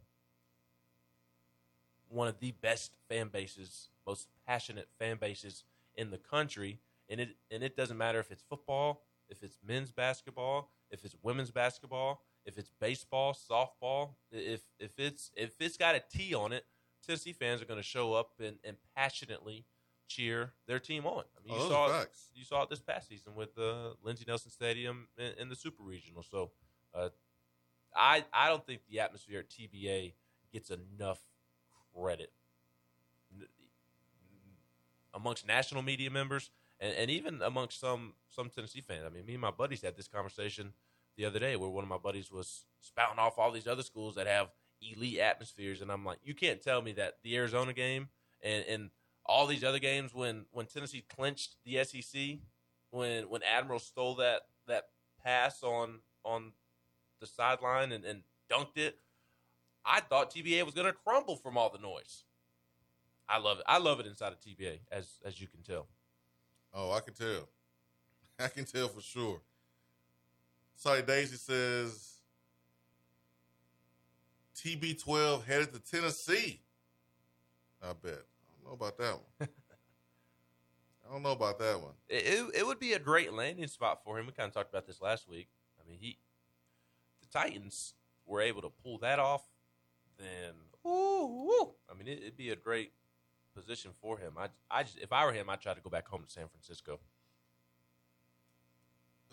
one 2.09 2.27
of 2.27 2.39
the 2.39 2.51
best 2.61 2.91
fan 3.09 3.27
bases, 3.27 3.89
most 4.05 4.27
passionate 4.47 4.87
fan 4.99 5.17
bases 5.17 5.63
in 5.95 6.11
the 6.11 6.17
country. 6.17 6.79
And 7.09 7.19
it 7.19 7.29
and 7.49 7.63
it 7.63 7.75
doesn't 7.75 7.97
matter 7.97 8.19
if 8.19 8.31
it's 8.31 8.43
football, 8.43 9.01
if 9.29 9.43
it's 9.43 9.57
men's 9.65 9.91
basketball, 9.91 10.71
if 10.89 11.03
it's 11.03 11.15
women's 11.23 11.51
basketball, 11.51 12.21
if 12.45 12.57
it's 12.57 12.71
baseball, 12.79 13.33
softball, 13.33 14.11
if 14.31 14.61
if 14.79 14.99
it's 14.99 15.31
if 15.35 15.59
it's 15.59 15.77
got 15.77 15.95
a 15.95 16.03
T 16.11 16.33
on 16.33 16.53
it, 16.53 16.65
Tennessee 17.05 17.33
fans 17.33 17.61
are 17.61 17.65
going 17.65 17.79
to 17.79 17.83
show 17.83 18.13
up 18.13 18.31
and, 18.39 18.57
and 18.63 18.77
passionately 18.95 19.65
cheer 20.15 20.51
their 20.67 20.79
team 20.79 21.05
on. 21.05 21.23
I 21.37 21.47
mean, 21.47 21.55
Oh, 21.57 21.63
you 21.63 21.69
saw 21.69 22.01
it, 22.01 22.09
you 22.35 22.43
saw 22.43 22.63
it 22.63 22.69
this 22.69 22.81
past 22.81 23.07
season 23.09 23.35
with 23.35 23.55
the 23.55 23.93
Lindsey 24.03 24.25
Nelson 24.27 24.51
Stadium 24.51 25.07
in, 25.17 25.31
in 25.39 25.49
the 25.49 25.55
Super 25.55 25.83
Regional. 25.83 26.23
So, 26.23 26.51
uh, 26.93 27.09
I 27.95 28.23
I 28.33 28.47
don't 28.49 28.65
think 28.65 28.81
the 28.89 28.99
atmosphere 28.99 29.39
at 29.39 29.49
TBA 29.49 30.13
gets 30.51 30.69
enough 30.71 31.19
credit 31.95 32.31
amongst 35.13 35.45
national 35.45 35.81
media 35.81 36.09
members 36.09 36.51
and, 36.79 36.93
and 36.95 37.11
even 37.11 37.41
amongst 37.41 37.79
some 37.79 38.13
some 38.29 38.49
Tennessee 38.49 38.81
fans. 38.81 39.03
I 39.05 39.09
mean, 39.09 39.25
me 39.25 39.33
and 39.33 39.41
my 39.41 39.51
buddies 39.51 39.81
had 39.81 39.95
this 39.97 40.07
conversation 40.07 40.73
the 41.17 41.25
other 41.25 41.39
day 41.39 41.55
where 41.55 41.69
one 41.69 41.83
of 41.83 41.89
my 41.89 41.97
buddies 41.97 42.31
was 42.31 42.65
spouting 42.79 43.19
off 43.19 43.37
all 43.37 43.51
these 43.51 43.67
other 43.67 43.83
schools 43.83 44.15
that 44.15 44.27
have 44.27 44.49
elite 44.81 45.19
atmospheres, 45.19 45.81
and 45.81 45.91
I'm 45.91 46.03
like, 46.05 46.19
you 46.23 46.33
can't 46.33 46.61
tell 46.61 46.81
me 46.81 46.93
that 46.93 47.17
the 47.23 47.35
Arizona 47.37 47.73
game 47.73 48.09
and 48.41 48.65
and 48.65 48.89
all 49.25 49.47
these 49.47 49.63
other 49.63 49.79
games 49.79 50.13
when 50.13 50.45
when 50.51 50.65
Tennessee 50.65 51.03
clinched 51.15 51.55
the 51.65 51.83
SEC, 51.83 52.39
when 52.89 53.29
when 53.29 53.41
Admiral 53.43 53.79
stole 53.79 54.15
that 54.15 54.41
that 54.67 54.85
pass 55.23 55.63
on 55.63 55.99
on 56.23 56.53
the 57.19 57.27
sideline 57.27 57.91
and, 57.91 58.03
and 58.03 58.23
dunked 58.51 58.77
it, 58.77 58.99
I 59.85 60.01
thought 60.01 60.33
TBA 60.33 60.63
was 60.65 60.73
going 60.73 60.87
to 60.87 60.93
crumble 60.93 61.35
from 61.35 61.57
all 61.57 61.69
the 61.69 61.79
noise. 61.79 62.23
I 63.29 63.37
love 63.37 63.59
it. 63.59 63.65
I 63.67 63.77
love 63.77 63.99
it 63.99 64.05
inside 64.05 64.33
of 64.33 64.39
TBA, 64.39 64.79
as 64.91 65.19
as 65.25 65.39
you 65.39 65.47
can 65.47 65.61
tell. 65.61 65.87
Oh, 66.73 66.91
I 66.91 66.99
can 66.99 67.13
tell. 67.13 67.49
I 68.39 68.47
can 68.47 68.65
tell 68.65 68.87
for 68.87 69.01
sure. 69.01 69.41
Sorry, 70.75 71.01
Daisy 71.03 71.35
says 71.35 72.15
TB12 74.55 75.45
headed 75.45 75.73
to 75.73 75.79
Tennessee. 75.79 76.59
I 77.83 77.93
bet. 77.93 78.23
Know 78.71 78.75
about 78.75 78.97
that 78.99 79.13
one. 79.13 79.49
I 81.05 81.11
don't 81.11 81.23
know 81.23 81.33
about 81.33 81.59
that 81.59 81.81
one. 81.81 81.91
It, 82.07 82.23
it, 82.25 82.55
it 82.59 82.65
would 82.65 82.79
be 82.79 82.93
a 82.93 82.99
great 82.99 83.33
landing 83.33 83.67
spot 83.67 83.99
for 84.05 84.17
him. 84.17 84.27
We 84.27 84.31
kind 84.31 84.47
of 84.47 84.53
talked 84.53 84.69
about 84.69 84.87
this 84.87 85.01
last 85.01 85.27
week. 85.27 85.49
I 85.77 85.89
mean, 85.89 85.97
he, 85.99 86.17
the 87.19 87.27
Titans 87.27 87.95
were 88.25 88.39
able 88.39 88.61
to 88.61 88.71
pull 88.81 88.97
that 88.99 89.19
off. 89.19 89.43
Then, 90.17 90.53
ooh, 90.87 90.89
ooh. 90.89 91.71
I 91.89 91.97
mean, 91.97 92.07
it, 92.07 92.19
it'd 92.19 92.37
be 92.37 92.51
a 92.51 92.55
great 92.55 92.93
position 93.53 93.91
for 94.01 94.17
him. 94.17 94.35
I, 94.39 94.47
I 94.69 94.83
just, 94.83 94.99
if 94.99 95.11
I 95.11 95.25
were 95.25 95.33
him, 95.33 95.49
I'd 95.49 95.59
try 95.59 95.73
to 95.73 95.81
go 95.81 95.89
back 95.89 96.07
home 96.07 96.23
to 96.23 96.31
San 96.31 96.47
Francisco. 96.47 96.97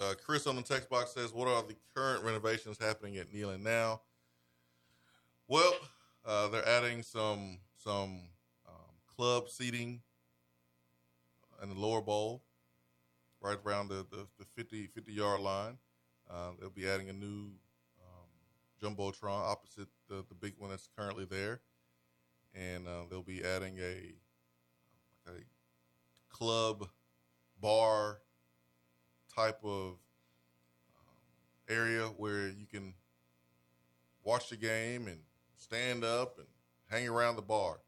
Uh, 0.00 0.14
Chris 0.24 0.48
on 0.48 0.56
the 0.56 0.62
text 0.62 0.90
box 0.90 1.12
says, 1.12 1.32
"What 1.32 1.46
are 1.46 1.62
the 1.62 1.76
current 1.94 2.24
renovations 2.24 2.78
happening 2.80 3.18
at 3.18 3.32
Neyland 3.32 3.62
now?" 3.62 4.00
Well, 5.46 5.74
uh, 6.24 6.48
they're 6.48 6.68
adding 6.68 7.02
some 7.02 7.58
some 7.76 8.20
club 9.18 9.48
seating 9.48 10.00
in 11.60 11.68
the 11.68 11.74
lower 11.74 12.00
bowl, 12.00 12.42
right 13.40 13.58
around 13.66 13.88
the, 13.88 14.06
the, 14.10 14.26
the 14.38 14.44
50, 14.54 14.86
50 14.86 15.12
yard 15.12 15.40
line. 15.40 15.76
Uh, 16.30 16.50
they'll 16.60 16.70
be 16.70 16.88
adding 16.88 17.08
a 17.08 17.12
new 17.12 17.50
um, 18.00 18.28
jumbotron 18.80 19.40
opposite 19.40 19.88
the, 20.08 20.24
the 20.28 20.34
big 20.34 20.54
one 20.58 20.70
that's 20.70 20.88
currently 20.96 21.24
there, 21.24 21.60
and 22.54 22.86
uh, 22.86 23.02
they'll 23.10 23.22
be 23.22 23.42
adding 23.42 23.78
a 23.78 24.14
a 25.26 25.40
club 26.30 26.88
bar 27.60 28.18
type 29.34 29.58
of 29.64 29.96
um, 30.96 31.68
area 31.68 32.04
where 32.16 32.48
you 32.48 32.66
can 32.70 32.94
watch 34.22 34.48
the 34.48 34.56
game 34.56 35.06
and 35.08 35.18
stand 35.56 36.04
up 36.04 36.38
and 36.38 36.46
hang 36.88 37.08
around 37.08 37.36
the 37.36 37.42
bar. 37.42 37.80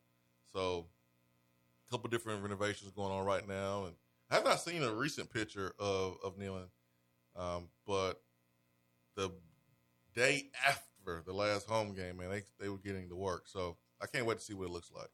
So, 0.53 0.87
couple 1.90 2.09
different 2.11 2.42
renovations 2.42 2.90
going 2.92 3.12
on 3.12 3.24
right 3.24 3.46
now, 3.46 3.85
and 3.85 3.94
I 4.31 4.37
have 4.37 4.44
not 4.44 4.61
seen 4.61 4.83
a 4.83 4.92
recent 4.92 5.33
picture 5.33 5.72
of 5.79 6.16
of 6.24 6.38
Neyland, 6.38 6.68
um, 7.37 7.68
but 7.87 8.20
the 9.16 9.31
day 10.14 10.50
after 10.66 11.22
the 11.26 11.33
last 11.33 11.68
home 11.68 11.94
game, 11.94 12.18
man, 12.18 12.31
they 12.31 12.42
they 12.59 12.68
were 12.68 12.79
getting 12.79 13.09
to 13.09 13.16
work. 13.16 13.44
So 13.46 13.76
I 14.00 14.07
can't 14.07 14.26
wait 14.26 14.38
to 14.38 14.44
see 14.44 14.55
what 14.55 14.66
it 14.66 14.72
looks 14.72 14.90
like. 14.94 15.11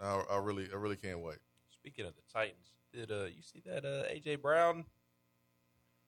I, 0.00 0.22
I 0.30 0.38
really, 0.38 0.68
I 0.72 0.76
really 0.76 0.96
can't 0.96 1.20
wait. 1.20 1.38
Speaking 1.70 2.04
of 2.04 2.14
the 2.14 2.22
Titans, 2.32 2.72
did 2.92 3.10
uh, 3.10 3.24
you 3.24 3.42
see 3.42 3.62
that 3.64 3.84
uh, 3.84 4.04
AJ 4.12 4.42
Brown 4.42 4.84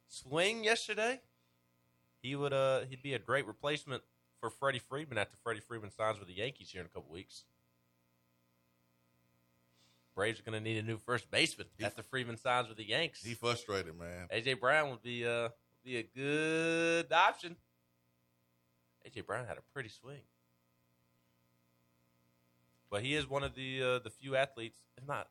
swing 0.09 0.65
yesterday? 0.65 1.21
He 2.21 2.35
would 2.35 2.53
uh 2.53 2.81
he'd 2.89 3.03
be 3.03 3.15
a 3.15 3.19
great 3.19 3.47
replacement 3.47 4.03
for 4.41 4.51
Freddie 4.51 4.81
Freeman 4.81 5.19
after 5.19 5.37
Freddie 5.37 5.61
Freeman 5.61 5.91
signs 5.91 6.19
with 6.19 6.29
the 6.29 6.35
Yankees 6.35 6.71
here 6.71 6.81
in 6.81 6.87
a 6.87 6.91
couple 6.91 7.13
weeks. 7.13 7.45
Braves 10.19 10.41
are 10.41 10.43
going 10.43 10.61
to 10.61 10.61
need 10.61 10.79
a 10.79 10.83
new 10.83 10.97
first 10.97 11.31
baseman 11.31 11.69
He- 11.79 11.85
after 11.85 12.03
Freeman 12.03 12.37
signs 12.37 12.67
with 12.67 12.77
the 12.77 12.89
Yanks. 12.89 13.23
He 13.23 13.35
frustrated, 13.35 13.97
man. 13.97 14.27
AJ 14.35 14.59
Brown 14.59 14.91
would 14.91 15.01
be 15.01 15.25
uh 15.25 15.51
be 15.85 15.97
a 15.97 16.03
good 16.03 17.13
option. 17.13 17.55
AJ 19.07 19.27
Brown 19.27 19.47
had 19.47 19.59
a 19.59 19.63
pretty 19.73 19.89
swing, 19.89 20.23
but 22.91 23.03
he 23.03 23.15
is 23.15 23.31
one 23.31 23.45
of 23.45 23.55
the 23.55 23.81
uh, 23.81 23.99
the 24.01 24.11
few 24.11 24.35
athletes. 24.35 24.81
If 24.97 25.07
not, 25.07 25.29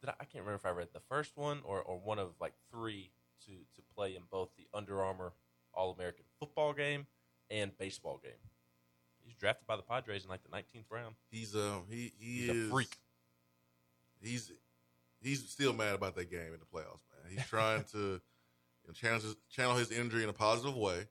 did 0.00 0.10
I, 0.10 0.12
I 0.20 0.24
can't 0.26 0.44
remember 0.44 0.54
if 0.54 0.64
I 0.64 0.70
read 0.70 0.90
the 0.92 1.00
first 1.08 1.36
one 1.36 1.58
or, 1.64 1.82
or 1.82 1.98
one 1.98 2.20
of 2.20 2.28
like 2.40 2.54
three 2.70 3.10
to 3.46 3.50
to 3.50 3.82
play 3.96 4.14
in 4.14 4.22
both 4.30 4.50
the 4.56 4.68
Under 4.72 5.02
Armour 5.02 5.32
All 5.74 5.90
American 5.90 6.24
football 6.38 6.72
game 6.72 7.08
and 7.50 7.76
baseball 7.78 8.20
game. 8.22 8.32
He's 9.24 9.34
drafted 9.34 9.66
by 9.66 9.74
the 9.74 9.82
Padres 9.82 10.22
in 10.22 10.30
like 10.30 10.44
the 10.44 10.50
19th 10.50 10.84
round. 10.88 11.16
He's 11.32 11.56
um 11.56 11.86
he 11.90 12.12
he 12.16 12.46
He's 12.46 12.50
a 12.50 12.70
freak. 12.70 12.96
He's 14.20 14.52
he's 15.20 15.48
still 15.48 15.72
mad 15.72 15.94
about 15.94 16.14
that 16.16 16.30
game 16.30 16.52
in 16.52 16.60
the 16.60 16.66
playoffs, 16.66 17.04
man. 17.10 17.32
He's 17.32 17.46
trying 17.46 17.84
to 17.92 17.98
you 17.98 18.88
know, 18.88 18.92
channel 18.94 19.20
his, 19.20 19.36
channel 19.50 19.76
his 19.76 19.90
injury 19.90 20.22
in 20.22 20.28
a 20.28 20.34
positive 20.34 20.76
way 20.76 21.06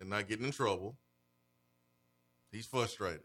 and 0.00 0.10
not 0.10 0.28
getting 0.28 0.44
in 0.44 0.52
trouble. 0.52 0.96
He's 2.50 2.66
frustrated. 2.66 3.22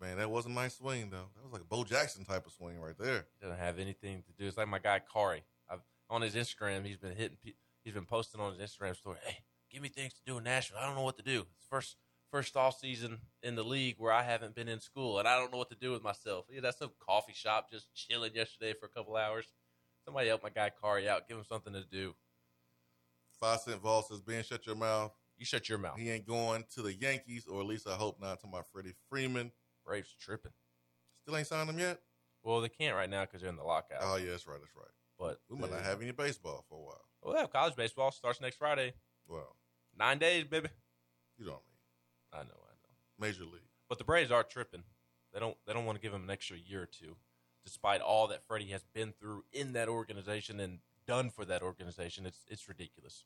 Man, 0.00 0.18
that 0.18 0.30
was 0.30 0.46
a 0.46 0.50
nice 0.50 0.76
swing 0.76 1.10
though. 1.10 1.28
That 1.34 1.44
was 1.44 1.52
like 1.52 1.62
a 1.62 1.64
Bo 1.64 1.82
Jackson 1.84 2.24
type 2.24 2.46
of 2.46 2.52
swing 2.52 2.80
right 2.80 2.96
there. 2.98 3.26
doesn't 3.42 3.58
have 3.58 3.78
anything 3.78 4.22
to 4.22 4.32
do. 4.38 4.46
It's 4.46 4.56
like 4.56 4.68
my 4.68 4.78
guy 4.78 5.00
Kari. 5.12 5.42
I've 5.68 5.80
on 6.08 6.22
his 6.22 6.34
Instagram. 6.34 6.86
He's 6.86 6.96
been 6.96 7.16
hitting. 7.16 7.36
He's 7.82 7.94
been 7.94 8.06
posting 8.06 8.40
on 8.40 8.54
his 8.54 8.70
Instagram 8.70 8.94
story. 8.96 9.16
Hey, 9.24 9.38
give 9.70 9.82
me 9.82 9.88
things 9.88 10.12
to 10.14 10.20
do 10.24 10.38
in 10.38 10.44
Nashville. 10.44 10.78
I 10.80 10.86
don't 10.86 10.94
know 10.94 11.02
what 11.02 11.16
to 11.16 11.22
do. 11.22 11.40
It's 11.56 11.66
first 11.68 11.96
first 12.30 12.56
off 12.56 12.78
season 12.78 13.18
in 13.42 13.54
the 13.54 13.62
league 13.64 13.96
where 13.98 14.12
I 14.12 14.22
haven't 14.22 14.54
been 14.54 14.68
in 14.68 14.80
school 14.80 15.18
and 15.18 15.26
I 15.28 15.36
don't 15.38 15.50
know 15.52 15.58
what 15.58 15.70
to 15.70 15.76
do 15.76 15.92
with 15.92 16.02
myself. 16.02 16.46
Yeah, 16.50 16.60
that's 16.60 16.78
some 16.78 16.90
coffee 16.98 17.32
shop 17.34 17.70
just 17.70 17.94
chilling 17.94 18.34
yesterday 18.34 18.74
for 18.78 18.86
a 18.86 18.88
couple 18.90 19.16
hours. 19.16 19.46
Somebody 20.04 20.28
help 20.28 20.42
my 20.42 20.50
guy 20.50 20.70
Kari 20.80 21.08
out. 21.08 21.28
Give 21.28 21.36
him 21.36 21.44
something 21.48 21.72
to 21.72 21.84
do. 21.84 22.14
Five 23.40 23.60
cent 23.60 23.80
Vol 23.80 24.02
says, 24.02 24.20
Ben, 24.20 24.42
shut 24.42 24.66
your 24.66 24.76
mouth. 24.76 25.12
You 25.36 25.44
shut 25.44 25.68
your 25.68 25.78
mouth. 25.78 25.98
He 25.98 26.10
ain't 26.10 26.26
going 26.26 26.64
to 26.74 26.82
the 26.82 26.92
Yankees, 26.94 27.46
or 27.46 27.60
at 27.60 27.66
least 27.66 27.86
I 27.86 27.94
hope 27.94 28.20
not 28.20 28.40
to 28.40 28.46
my 28.48 28.62
Freddie 28.72 28.94
Freeman. 29.08 29.52
Braves 29.86 30.14
tripping. 30.20 30.52
Still 31.22 31.36
ain't 31.36 31.46
signed 31.46 31.70
him 31.70 31.78
yet? 31.78 32.00
Well, 32.42 32.60
they 32.60 32.68
can't 32.68 32.96
right 32.96 33.08
now 33.08 33.22
because 33.22 33.40
they're 33.40 33.50
in 33.50 33.56
the 33.56 33.62
lockout. 33.62 34.00
Oh 34.02 34.16
yeah, 34.16 34.30
that's 34.30 34.46
right, 34.46 34.58
that's 34.60 34.74
right. 34.76 34.90
but 35.18 35.40
We 35.48 35.56
might 35.58 35.70
not 35.70 35.82
have 35.84 36.02
any 36.02 36.10
baseball 36.12 36.64
for 36.68 36.76
a 36.78 36.82
while. 36.82 37.00
We'll 37.22 37.36
have 37.36 37.52
college 37.52 37.76
baseball 37.76 38.10
starts 38.10 38.40
next 38.40 38.56
Friday. 38.56 38.92
Well, 39.28 39.56
Nine 39.98 40.18
days, 40.18 40.44
baby. 40.44 40.68
you 41.38 41.46
know 41.46 41.52
what 41.52 41.62
I 42.32 42.38
know, 42.38 42.42
I 42.42 42.74
know. 42.74 42.94
Major 43.18 43.44
League. 43.44 43.62
But 43.88 43.98
the 43.98 44.04
Braves 44.04 44.30
are 44.30 44.42
tripping. 44.42 44.84
They 45.32 45.40
don't 45.40 45.56
they 45.66 45.72
don't 45.72 45.84
want 45.86 45.96
to 45.96 46.02
give 46.02 46.12
him 46.12 46.24
an 46.24 46.30
extra 46.30 46.56
year 46.56 46.82
or 46.82 46.86
two, 46.86 47.16
despite 47.64 48.00
all 48.00 48.26
that 48.28 48.46
Freddie 48.46 48.66
has 48.66 48.84
been 48.94 49.12
through 49.12 49.44
in 49.52 49.72
that 49.74 49.88
organization 49.88 50.60
and 50.60 50.78
done 51.06 51.30
for 51.30 51.44
that 51.44 51.62
organization. 51.62 52.26
It's 52.26 52.44
it's 52.48 52.68
ridiculous. 52.68 53.24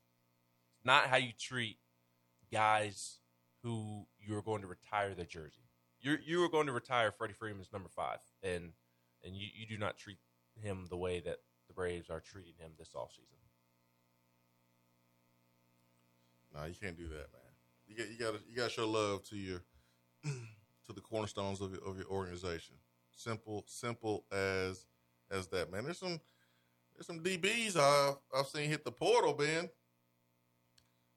It's 0.77 0.85
not 0.85 1.07
how 1.07 1.17
you 1.17 1.33
treat 1.38 1.79
guys 2.53 3.19
who 3.62 4.07
you're 4.21 4.43
going 4.43 4.62
to 4.62 4.69
retire 4.69 5.15
their 5.15 5.27
jersey. 5.27 5.62
you're 6.01 6.19
you 6.25 6.43
are 6.45 6.49
going 6.49 6.67
to 6.67 6.73
retire 6.73 7.12
Freddie 7.12 7.35
Freeman's 7.35 7.73
number 7.73 7.88
five, 7.88 8.19
and 8.43 8.73
and 9.25 9.37
you, 9.37 9.49
you 9.55 9.67
do 9.67 9.79
not 9.79 9.97
treat 9.97 10.19
him 10.61 10.87
the 10.91 10.97
way 10.97 11.21
that 11.21 11.38
the 11.69 11.75
Braves 11.75 12.11
are 12.11 12.21
treating 12.21 12.55
him 12.59 12.73
this 12.79 12.91
offseason. 12.95 13.38
Nah, 16.55 16.67
you 16.67 16.75
can't 16.81 16.97
do 16.97 17.09
that, 17.09 17.33
man. 17.33 17.52
You 17.92 17.98
got 17.98 18.11
you 18.11 18.18
got 18.18 18.33
to 18.35 18.40
you 18.48 18.57
got 18.57 18.64
to 18.64 18.70
show 18.70 18.88
love 18.88 19.22
to 19.24 19.37
your 19.37 19.61
to 20.24 20.92
the 20.94 21.00
cornerstones 21.00 21.61
of 21.61 21.72
your, 21.72 21.85
of 21.85 21.98
your 21.98 22.07
organization. 22.07 22.76
Simple, 23.14 23.64
simple 23.66 24.24
as 24.33 24.87
as 25.31 25.46
that, 25.48 25.70
man. 25.70 25.85
There's 25.85 25.98
some 25.98 26.18
there's 26.94 27.07
some 27.07 27.20
DBs 27.20 27.76
I've 27.76 28.16
I've 28.35 28.46
seen 28.46 28.70
hit 28.70 28.85
the 28.85 28.92
portal, 28.92 29.35
Ben. 29.35 29.68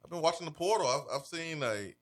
I've 0.03 0.09
been 0.09 0.21
watching 0.21 0.45
the 0.45 0.51
portal. 0.51 0.87
I've, 0.87 1.21
I've 1.21 1.25
seen 1.25 1.63
a 1.63 1.95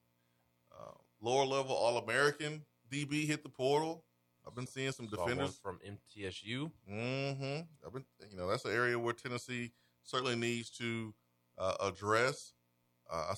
uh, 0.74 0.98
lower 1.22 1.46
level 1.46 1.76
All 1.76 1.98
American 1.98 2.64
DB 2.92 3.28
hit 3.28 3.44
the 3.44 3.50
portal. 3.50 4.04
I've 4.46 4.56
been 4.56 4.68
seeing 4.68 4.92
some 4.92 5.08
Saw 5.08 5.24
defenders 5.24 5.56
from 5.56 5.80
MTSU. 5.88 6.70
Mm-hmm. 6.92 7.62
I've 7.86 7.94
been, 7.94 8.06
you 8.30 8.36
know, 8.36 8.50
that's 8.50 8.66
an 8.66 8.74
area 8.74 9.00
where 9.00 9.14
Tennessee 9.14 9.72
certainly 10.04 10.36
needs 10.36 10.70
to 10.72 11.14
uh, 11.58 11.76
address. 11.82 12.52
Uh, 13.10 13.34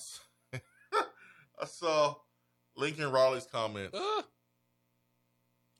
I 1.60 1.66
saw 1.66 2.14
Lincoln 2.76 3.10
Riley's 3.10 3.46
comments. 3.46 3.98
Ah, 3.98 4.24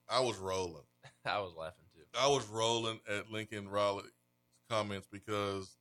I 0.08 0.20
was 0.20 0.36
rolling. 0.36 0.84
I 1.24 1.40
was 1.40 1.54
laughing 1.56 1.84
too. 1.94 2.02
I 2.18 2.28
was 2.28 2.46
rolling 2.48 3.00
at 3.08 3.30
Lincoln 3.30 3.68
Riley's 3.68 4.06
comments 4.70 5.06
because 5.10 5.76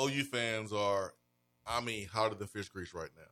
OU 0.00 0.24
fans 0.24 0.72
are, 0.72 1.12
I 1.66 1.80
mean, 1.80 2.06
hotter 2.06 2.34
than 2.34 2.48
fish 2.48 2.68
grease 2.68 2.94
right 2.94 3.10
now. 3.16 3.22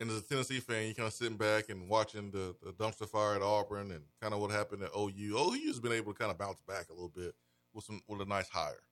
And 0.00 0.10
as 0.10 0.18
a 0.18 0.22
Tennessee 0.22 0.60
fan, 0.60 0.88
you 0.88 0.94
kind 0.94 1.06
of 1.06 1.12
sitting 1.12 1.36
back 1.36 1.68
and 1.68 1.88
watching 1.88 2.30
the, 2.30 2.54
the 2.62 2.72
dumpster 2.72 3.08
fire 3.08 3.36
at 3.36 3.42
Auburn 3.42 3.90
and 3.92 4.02
kind 4.20 4.34
of 4.34 4.40
what 4.40 4.50
happened 4.50 4.82
at 4.82 4.90
OU. 4.96 5.36
OU 5.38 5.66
has 5.66 5.80
been 5.80 5.92
able 5.92 6.12
to 6.12 6.18
kind 6.18 6.30
of 6.30 6.38
bounce 6.38 6.60
back 6.66 6.88
a 6.90 6.92
little 6.92 7.12
bit 7.14 7.34
with 7.72 7.84
some 7.84 8.00
with 8.08 8.20
a 8.20 8.24
nice 8.24 8.48
hire, 8.48 8.82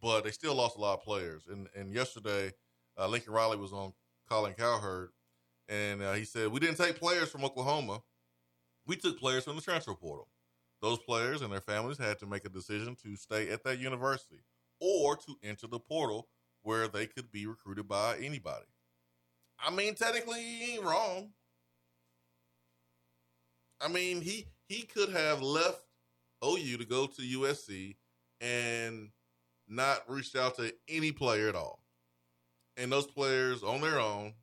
but 0.00 0.22
they 0.24 0.30
still 0.30 0.54
lost 0.54 0.76
a 0.76 0.80
lot 0.80 0.94
of 0.94 1.04
players. 1.04 1.44
And 1.50 1.68
and 1.76 1.94
yesterday, 1.94 2.52
uh, 2.98 3.06
Lincoln 3.06 3.32
Riley 3.32 3.56
was 3.56 3.72
on 3.72 3.92
Colin 4.32 4.54
Cowherd, 4.54 5.10
and 5.68 6.02
uh, 6.02 6.14
he 6.14 6.24
said 6.24 6.48
we 6.48 6.60
didn't 6.60 6.78
take 6.78 6.98
players 6.98 7.28
from 7.28 7.44
Oklahoma, 7.44 8.02
we 8.86 8.96
took 8.96 9.18
players 9.18 9.44
from 9.44 9.56
the 9.56 9.62
transfer 9.62 9.94
portal 9.94 10.28
those 10.82 10.98
players 10.98 11.40
and 11.40 11.52
their 11.52 11.60
families 11.60 11.96
had 11.96 12.18
to 12.18 12.26
make 12.26 12.44
a 12.44 12.50
decision 12.50 12.96
to 13.04 13.16
stay 13.16 13.48
at 13.48 13.62
that 13.62 13.78
university 13.78 14.40
or 14.80 15.16
to 15.16 15.36
enter 15.42 15.68
the 15.68 15.78
portal 15.78 16.28
where 16.62 16.88
they 16.88 17.06
could 17.06 17.30
be 17.30 17.46
recruited 17.46 17.86
by 17.86 18.16
anybody. 18.20 18.66
I 19.64 19.70
mean, 19.70 19.94
technically, 19.94 20.42
he 20.42 20.74
ain't 20.74 20.84
wrong. 20.84 21.30
I 23.80 23.88
mean, 23.88 24.20
he 24.20 24.46
he 24.68 24.82
could 24.82 25.10
have 25.10 25.40
left 25.40 25.82
OU 26.44 26.78
to 26.78 26.84
go 26.84 27.06
to 27.06 27.22
USC 27.22 27.96
and 28.40 29.10
not 29.68 30.02
reached 30.08 30.34
out 30.34 30.56
to 30.56 30.74
any 30.88 31.12
player 31.12 31.48
at 31.48 31.54
all. 31.54 31.81
And 32.76 32.90
those 32.90 33.06
players 33.06 33.62
on 33.62 33.80
their 33.80 34.00
own 34.00 34.34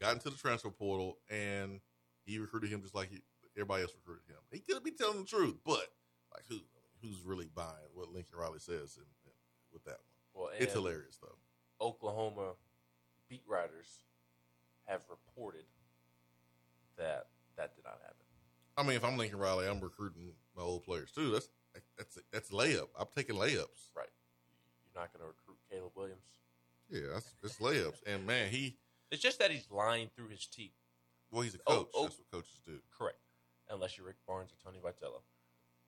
got 0.00 0.14
into 0.14 0.30
the 0.30 0.36
transfer 0.36 0.70
portal 0.70 1.18
and 1.30 1.80
he 2.24 2.38
recruited 2.38 2.70
him 2.70 2.82
just 2.82 2.94
like 2.94 3.10
he, 3.10 3.20
everybody 3.56 3.82
else 3.82 3.92
recruited 3.94 4.28
him. 4.28 4.38
He 4.52 4.60
could 4.60 4.82
be 4.84 4.92
telling 4.92 5.18
the 5.18 5.24
truth, 5.26 5.56
but 5.64 5.88
like 6.32 6.44
who? 6.48 6.58
Who's 7.02 7.22
really 7.24 7.48
buying 7.54 7.90
what 7.94 8.12
Lincoln 8.12 8.38
Riley 8.38 8.58
says 8.58 8.96
in, 8.96 9.04
in, 9.24 9.32
with 9.72 9.84
that 9.84 9.98
one? 10.34 10.44
Well, 10.44 10.52
It's 10.58 10.72
hilarious 10.72 11.18
though. 11.22 11.36
Oklahoma 11.80 12.54
beat 13.28 13.42
writers 13.46 14.04
have 14.86 15.02
reported 15.08 15.64
that 16.96 17.26
that 17.56 17.74
did 17.76 17.84
not 17.84 17.98
happen. 18.02 18.16
I 18.76 18.82
mean, 18.82 18.96
if 18.96 19.04
I'm 19.04 19.16
Lincoln 19.16 19.38
Riley, 19.38 19.66
I'm 19.68 19.80
recruiting 19.80 20.32
my 20.56 20.62
old 20.62 20.84
players 20.84 21.10
too. 21.12 21.30
That's 21.30 21.48
that's 21.96 22.18
that's 22.32 22.50
layup. 22.50 22.88
I'm 22.98 23.06
taking 23.14 23.36
layups. 23.36 23.94
Right. 23.96 24.10
You're 24.84 25.02
not 25.02 25.12
going 25.12 25.22
to 25.22 25.28
recruit 25.28 25.58
Caleb 25.70 25.92
Williams. 25.94 26.18
Yeah, 26.90 27.00
that's 27.14 27.34
it's 27.42 27.58
layups. 27.58 27.98
And 28.06 28.26
man, 28.26 28.48
he 28.50 28.76
It's 29.10 29.22
just 29.22 29.38
that 29.40 29.50
he's 29.50 29.70
lying 29.70 30.08
through 30.16 30.28
his 30.28 30.46
teeth. 30.46 30.72
well, 31.30 31.42
he's 31.42 31.54
a 31.54 31.58
Oh, 31.66 31.76
coach. 31.84 31.88
oh. 31.94 32.02
That's 32.04 32.18
what 32.18 32.30
coaches 32.30 32.60
do. 32.66 32.78
Correct. 32.96 33.18
Unless 33.70 33.96
you're 33.98 34.06
Rick 34.06 34.16
Barnes 34.26 34.50
or 34.52 34.56
Tony 34.64 34.78
Vitello 34.82 35.20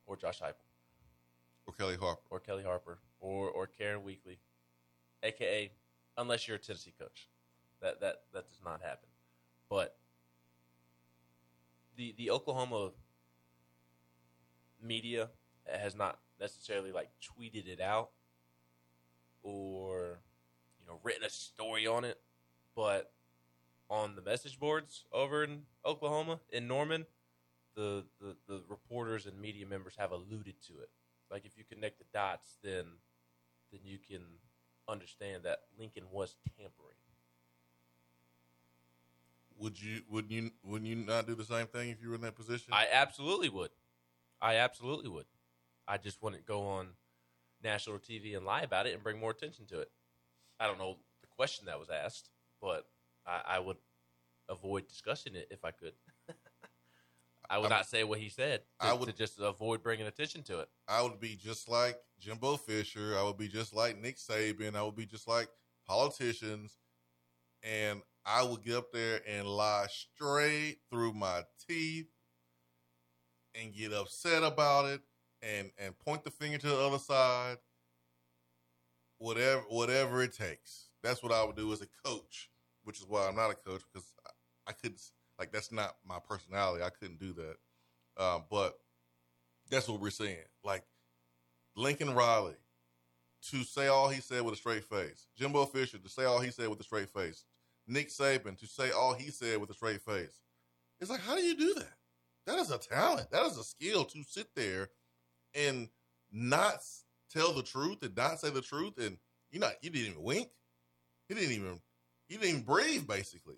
or 0.06 0.16
Josh 0.16 0.40
Heupel 0.40 0.54
Or 1.66 1.72
Kellie 1.74 1.96
Harper. 1.96 2.22
or 2.30 2.40
Kellie 2.40 2.62
Harper 2.64 2.98
or, 3.20 3.48
or 3.50 3.66
Karen 3.66 4.02
Weekly, 4.02 4.38
aka 5.22 5.70
unless 6.18 6.46
you're 6.46 6.56
a 6.56 6.60
Tennessee 6.60 6.94
coach. 6.98 7.28
That 7.80 8.00
that 8.00 8.24
that 8.34 8.48
does 8.48 8.60
not 8.64 8.82
happen. 8.82 9.08
But 9.70 9.96
the 11.96 12.12
the 12.18 12.30
Oklahoma 12.30 12.92
media 14.82 15.30
has 15.66 15.94
not 15.94 16.18
necessarily 16.38 16.92
like 16.92 17.10
tweeted 17.22 17.66
it 17.66 17.80
out 17.80 18.10
or 19.42 20.20
know 20.90 21.00
written 21.03 21.24
a 21.24 21.31
story 21.31 21.87
on 21.87 22.05
it, 22.05 22.20
but 22.74 23.12
on 23.88 24.16
the 24.16 24.22
message 24.22 24.59
boards 24.59 25.05
over 25.12 25.44
in 25.44 25.62
Oklahoma 25.85 26.40
in 26.50 26.68
Norman, 26.68 27.07
the, 27.74 28.05
the 28.20 28.37
the 28.48 28.62
reporters 28.68 29.26
and 29.26 29.40
media 29.40 29.66
members 29.66 29.94
have 29.98 30.12
alluded 30.12 30.55
to 30.68 30.74
it. 30.81 30.90
Like 31.31 31.44
if 31.44 31.57
you 31.57 31.64
connect 31.64 31.98
the 31.98 32.05
dots, 32.12 32.59
then 32.62 32.85
then 33.72 33.81
you 33.85 33.98
can 33.98 34.22
understand 34.88 35.44
that 35.44 35.61
Lincoln 35.79 36.05
was 36.11 36.37
tampering. 36.57 36.96
Would 39.59 39.81
you 39.81 40.00
would 40.11 40.31
you 40.31 40.50
would 40.64 40.87
you 40.87 40.96
not 40.96 41.26
do 41.26 41.35
the 41.35 41.44
same 41.44 41.66
thing 41.66 41.90
if 41.90 42.03
you 42.03 42.09
were 42.09 42.14
in 42.16 42.22
that 42.22 42.37
position? 42.37 42.72
I 42.72 42.87
absolutely 42.92 43.48
would. 43.48 43.70
I 44.40 44.57
absolutely 44.57 45.11
would. 45.11 45.26
I 45.87 45.98
just 45.98 46.22
wouldn't 46.22 46.46
go 46.46 46.62
on 46.62 46.88
national 47.62 47.98
TV 47.98 48.37
and 48.37 48.46
lie 48.46 48.62
about 48.62 48.87
it 48.87 48.94
and 48.94 49.03
bring 49.03 49.18
more 49.18 49.33
attention 49.33 49.66
to 49.66 49.81
it. 49.81 49.90
I 50.61 50.66
don't 50.66 50.79
know 50.79 50.99
the 51.23 51.27
question 51.37 51.66
that 51.66 51.79
was 51.81 51.88
asked, 51.90 52.29
but 52.61 52.85
I, 53.27 53.57
I 53.57 53.59
would 53.59 53.79
avoid 54.49 54.87
discussing 54.87 55.35
it 55.35 55.49
if 55.51 55.64
I 55.64 55.70
could. 55.70 55.94
I 57.51 57.59
would 57.59 57.73
I'm- 57.73 57.79
not 57.79 57.87
say 57.87 58.05
what 58.05 58.18
he 58.20 58.29
said 58.29 58.61
to, 58.81 58.87
I 58.87 58.92
would- 58.92 59.07
to 59.09 59.12
just 59.12 59.40
avoid 59.40 59.83
bringing 59.83 60.07
attention 60.07 60.42
to 60.44 60.61
it. 60.61 60.68
I 60.87 61.03
would 61.03 61.18
be 61.18 61.35
just 61.35 61.68
like 61.68 61.96
Jimbo 62.20 62.59
Fisher. 62.59 63.16
I 63.18 63.23
would 63.23 63.38
be 63.38 63.49
just 63.49 63.75
like 63.75 63.99
Nick 63.99 64.18
Saban. 64.18 64.77
I 64.77 64.83
would 64.83 64.94
be 64.96 65.07
just 65.07 65.27
like 65.27 65.49
politicians. 65.87 66.77
And 67.62 68.03
I 68.25 68.42
would 68.42 68.62
get 68.62 68.77
up 68.77 68.92
there 68.92 69.20
and 69.27 69.46
lie 69.46 69.87
straight 69.88 70.79
through 70.90 71.14
my 71.14 71.42
teeth 71.68 72.07
and 73.55 73.75
get 73.75 73.92
upset 73.92 74.42
about 74.42 74.87
it 74.87 75.01
and, 75.42 75.70
and 75.79 75.99
point 75.99 76.23
the 76.25 76.31
finger 76.31 76.59
to 76.59 76.68
the 76.68 76.79
other 76.79 76.99
side. 76.99 77.59
Whatever 79.20 79.62
whatever 79.68 80.22
it 80.22 80.35
takes. 80.37 80.88
That's 81.02 81.22
what 81.22 81.33
I 81.33 81.44
would 81.44 81.56
do 81.56 81.72
as 81.72 81.83
a 81.83 81.87
coach, 82.04 82.50
which 82.85 82.98
is 82.98 83.06
why 83.06 83.28
I'm 83.28 83.37
not 83.37 83.50
a 83.50 83.54
coach 83.54 83.83
because 83.92 84.12
I, 84.26 84.70
I 84.70 84.72
couldn't 84.72 85.00
like 85.38 85.52
that's 85.52 85.70
not 85.70 85.96
my 86.06 86.18
personality. 86.26 86.83
I 86.83 86.90
couldn't 86.90 87.20
do 87.20 87.33
that. 87.35 88.22
Um, 88.22 88.44
but 88.50 88.78
that's 89.70 89.88
what 89.88 90.00
we're 90.00 90.11
saying. 90.11 90.38
Like 90.64 90.85
Lincoln 91.76 92.14
Riley 92.14 92.56
to 93.50 93.62
say 93.62 93.87
all 93.87 94.09
he 94.09 94.20
said 94.20 94.42
with 94.42 94.54
a 94.54 94.56
straight 94.56 94.85
face. 94.85 95.26
Jimbo 95.37 95.66
Fisher 95.66 95.98
to 95.98 96.09
say 96.09 96.24
all 96.24 96.40
he 96.40 96.50
said 96.50 96.68
with 96.68 96.80
a 96.80 96.85
straight 96.85 97.09
face. 97.09 97.44
Nick 97.87 98.09
Saban 98.09 98.59
to 98.59 98.66
say 98.66 98.90
all 98.90 99.14
he 99.14 99.30
said 99.30 99.59
with 99.61 99.70
a 99.70 99.74
straight 99.74 100.02
face. 100.02 100.40
It's 101.00 101.11
like, 101.11 101.20
how 101.20 101.35
do 101.35 101.42
you 101.42 101.56
do 101.56 101.74
that? 101.74 101.94
That 102.46 102.59
is 102.59 102.70
a 102.70 102.78
talent. 102.78 103.30
That 103.30 103.46
is 103.46 103.56
a 103.56 103.64
skill 103.64 104.04
to 104.04 104.22
sit 104.22 104.48
there 104.54 104.90
and 105.54 105.88
not 106.30 106.83
tell 107.31 107.53
the 107.53 107.62
truth 107.62 108.03
and 108.03 108.16
not 108.16 108.40
say 108.40 108.51
the 108.51 108.61
truth. 108.61 108.99
And 108.99 109.16
you 109.51 109.61
not 109.61 109.75
you 109.83 109.90
didn't 109.90 110.11
even 110.12 110.23
wink. 110.23 110.49
You 111.29 111.37
didn't 111.37 111.53
even 111.53 111.81
you 112.29 112.38
didn't 112.38 112.51
even 112.51 112.62
breathe. 112.62 113.07
Basically, 113.07 113.57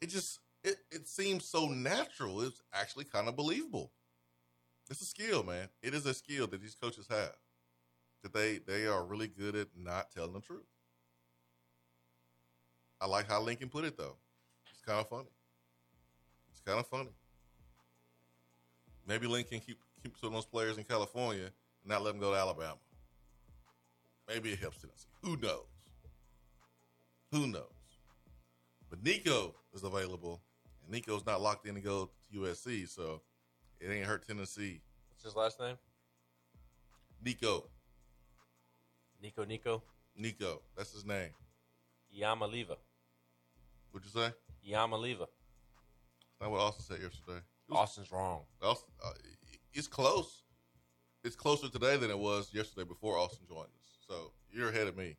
it 0.00 0.08
just 0.08 0.40
it 0.62 0.76
it 0.90 1.08
seems 1.08 1.44
so 1.44 1.66
natural. 1.66 2.40
It's 2.42 2.62
actually 2.72 3.04
kind 3.04 3.28
of 3.28 3.36
believable. 3.36 3.92
It's 4.90 5.02
a 5.02 5.06
skill, 5.06 5.42
man. 5.42 5.68
It 5.82 5.94
is 5.94 6.06
a 6.06 6.14
skill 6.14 6.46
that 6.46 6.62
these 6.62 6.74
coaches 6.74 7.06
have. 7.10 7.34
That 8.22 8.32
they 8.32 8.58
they 8.58 8.86
are 8.86 9.04
really 9.04 9.28
good 9.28 9.54
at 9.54 9.68
not 9.76 10.10
telling 10.10 10.32
the 10.32 10.40
truth. 10.40 10.66
I 13.00 13.06
like 13.06 13.28
how 13.28 13.40
Lincoln 13.40 13.68
put 13.68 13.84
it 13.84 13.96
though. 13.96 14.16
It's 14.72 14.82
kind 14.82 14.98
of 15.00 15.08
funny. 15.08 15.28
It's 16.50 16.60
kind 16.60 16.80
of 16.80 16.86
funny. 16.86 17.10
Maybe 19.06 19.26
Lincoln 19.26 19.60
keep 19.60 19.78
keep 20.02 20.16
some 20.18 20.28
of 20.28 20.34
those 20.34 20.46
players 20.46 20.78
in 20.78 20.84
California 20.84 21.50
not 21.88 22.02
let 22.02 22.12
them 22.12 22.20
go 22.20 22.32
to 22.32 22.38
Alabama. 22.38 22.76
Maybe 24.28 24.52
it 24.52 24.58
helps 24.58 24.78
Tennessee. 24.78 25.08
Who 25.22 25.36
knows? 25.38 25.64
Who 27.32 27.46
knows? 27.46 27.64
But 28.90 29.02
Nico 29.02 29.54
is 29.74 29.82
available, 29.84 30.40
and 30.82 30.92
Nico's 30.92 31.24
not 31.26 31.40
locked 31.40 31.66
in 31.66 31.74
to 31.74 31.80
go 31.80 32.10
to 32.32 32.38
USC, 32.40 32.88
so 32.88 33.22
it 33.80 33.90
ain't 33.90 34.06
hurt 34.06 34.26
Tennessee. 34.26 34.80
What's 35.10 35.24
his 35.24 35.36
last 35.36 35.60
name? 35.60 35.76
Nico, 37.24 37.64
Nico 39.20 39.44
Nico 39.44 39.82
Nico, 40.16 40.62
that's 40.76 40.92
his 40.92 41.04
name. 41.04 41.30
Yamaliva. 42.16 42.76
What'd 43.90 44.08
you 44.12 44.20
say? 44.20 44.32
Yamaliva. 44.68 45.26
That's 46.38 46.50
what 46.50 46.60
Austin 46.60 46.84
said 46.84 47.02
yesterday. 47.02 47.40
Was- 47.68 47.78
Austin's 47.78 48.12
wrong. 48.12 48.42
Austin, 48.62 48.90
uh, 49.04 49.10
it's 49.72 49.86
close. 49.86 50.42
It's 51.24 51.36
closer 51.36 51.68
today 51.68 51.96
than 51.96 52.10
it 52.10 52.18
was 52.18 52.50
yesterday 52.52 52.86
before 52.86 53.18
Austin 53.18 53.46
joined 53.48 53.66
us. 53.66 53.98
So 54.06 54.32
you're 54.52 54.68
ahead 54.68 54.86
of 54.86 54.96
me. 54.96 55.16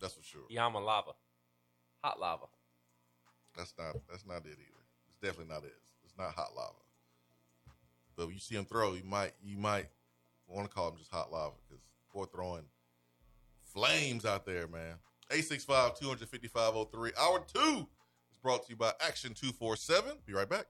That's 0.00 0.14
for 0.14 0.22
sure. 0.22 0.42
Yama 0.48 0.80
lava, 0.80 1.12
hot 2.02 2.18
lava. 2.18 2.46
That's 3.56 3.74
not 3.78 3.96
that's 4.10 4.26
not 4.26 4.38
it 4.38 4.52
either. 4.52 4.84
It's 5.08 5.18
definitely 5.22 5.52
not 5.52 5.64
it. 5.64 5.74
It's 6.04 6.16
not 6.18 6.32
hot 6.32 6.56
lava. 6.56 6.72
But 8.16 8.26
when 8.26 8.34
you 8.34 8.40
see 8.40 8.56
him 8.56 8.64
throw, 8.64 8.94
you 8.94 9.04
might 9.04 9.32
you 9.42 9.56
might 9.58 9.86
want 10.48 10.68
to 10.68 10.74
call 10.74 10.88
him 10.88 10.96
just 10.98 11.10
hot 11.10 11.30
lava 11.30 11.54
because 11.68 11.82
boy 12.12 12.24
throwing 12.24 12.64
flames 13.62 14.24
out 14.24 14.46
there, 14.46 14.66
man. 14.66 14.96
865 15.30 15.98
255 15.98 16.74
Hour 17.18 17.44
two 17.52 17.86
is 18.30 18.38
brought 18.42 18.64
to 18.64 18.70
you 18.70 18.76
by 18.76 18.92
Action 19.00 19.34
247. 19.34 20.18
Be 20.26 20.32
right 20.32 20.48
back. 20.48 20.66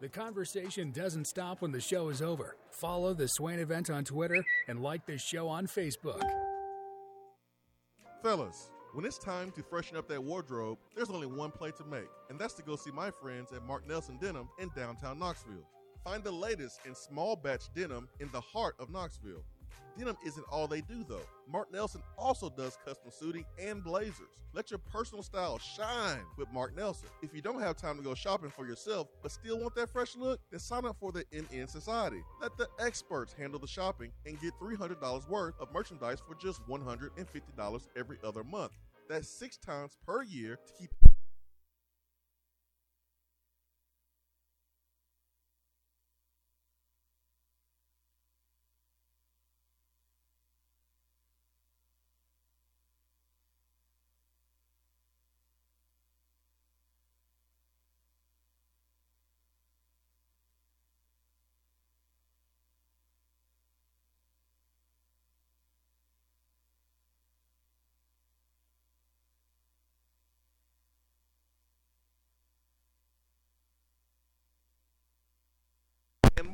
The 0.00 0.08
conversation 0.08 0.92
doesn't 0.92 1.24
stop 1.24 1.60
when 1.60 1.72
the 1.72 1.80
show 1.80 2.08
is 2.08 2.22
over. 2.22 2.54
Follow 2.70 3.14
the 3.14 3.26
Swain 3.26 3.58
event 3.58 3.90
on 3.90 4.04
Twitter 4.04 4.44
and 4.68 4.80
like 4.80 5.04
the 5.06 5.18
show 5.18 5.48
on 5.48 5.66
Facebook. 5.66 6.22
Fellas, 8.22 8.70
when 8.94 9.04
it's 9.04 9.18
time 9.18 9.50
to 9.52 9.62
freshen 9.64 9.96
up 9.96 10.06
that 10.06 10.22
wardrobe, 10.22 10.78
there's 10.94 11.10
only 11.10 11.26
one 11.26 11.50
play 11.50 11.72
to 11.72 11.84
make, 11.84 12.06
and 12.30 12.38
that's 12.38 12.54
to 12.54 12.62
go 12.62 12.76
see 12.76 12.92
my 12.92 13.10
friends 13.10 13.52
at 13.52 13.64
Mark 13.64 13.88
Nelson 13.88 14.18
Denim 14.20 14.48
in 14.60 14.70
downtown 14.76 15.18
Knoxville. 15.18 15.66
Find 16.04 16.22
the 16.22 16.30
latest 16.30 16.78
in 16.86 16.94
small 16.94 17.34
batch 17.34 17.64
denim 17.74 18.08
in 18.20 18.30
the 18.30 18.40
heart 18.40 18.76
of 18.78 18.90
Knoxville. 18.90 19.42
Denim 19.98 20.16
isn't 20.24 20.46
all 20.50 20.68
they 20.68 20.80
do 20.80 21.04
though. 21.08 21.26
Mark 21.50 21.72
Nelson 21.72 22.02
also 22.16 22.48
does 22.50 22.78
custom 22.84 23.10
suiting 23.10 23.44
and 23.60 23.82
blazers. 23.82 24.38
Let 24.54 24.70
your 24.70 24.78
personal 24.78 25.22
style 25.22 25.58
shine 25.58 26.22
with 26.36 26.48
Mark 26.52 26.76
Nelson. 26.76 27.08
If 27.22 27.34
you 27.34 27.42
don't 27.42 27.60
have 27.60 27.76
time 27.76 27.96
to 27.96 28.02
go 28.02 28.14
shopping 28.14 28.50
for 28.50 28.66
yourself 28.66 29.08
but 29.22 29.32
still 29.32 29.58
want 29.58 29.74
that 29.74 29.90
fresh 29.90 30.14
look, 30.16 30.40
then 30.50 30.60
sign 30.60 30.84
up 30.84 30.96
for 31.00 31.10
the 31.10 31.24
NN 31.32 31.68
Society. 31.68 32.22
Let 32.40 32.56
the 32.56 32.68
experts 32.78 33.32
handle 33.32 33.58
the 33.58 33.66
shopping 33.66 34.12
and 34.24 34.40
get 34.40 34.52
$300 34.60 35.28
worth 35.28 35.54
of 35.60 35.72
merchandise 35.72 36.20
for 36.26 36.34
just 36.36 36.62
$150 36.68 37.88
every 37.96 38.18
other 38.22 38.44
month. 38.44 38.72
That's 39.08 39.28
six 39.28 39.56
times 39.56 39.96
per 40.06 40.22
year 40.22 40.58
to 40.66 40.72
keep 40.74 40.90
and 76.38 76.47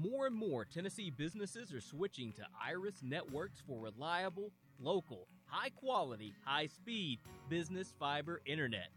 More 0.00 0.26
and 0.26 0.34
more 0.34 0.64
Tennessee 0.64 1.10
businesses 1.10 1.70
are 1.74 1.80
switching 1.80 2.32
to 2.32 2.42
Iris 2.66 3.02
Networks 3.02 3.60
for 3.66 3.78
reliable, 3.78 4.50
local, 4.80 5.26
high 5.44 5.68
quality, 5.68 6.32
high 6.46 6.66
speed 6.66 7.18
business 7.50 7.92
fiber 7.98 8.40
internet. 8.46 8.88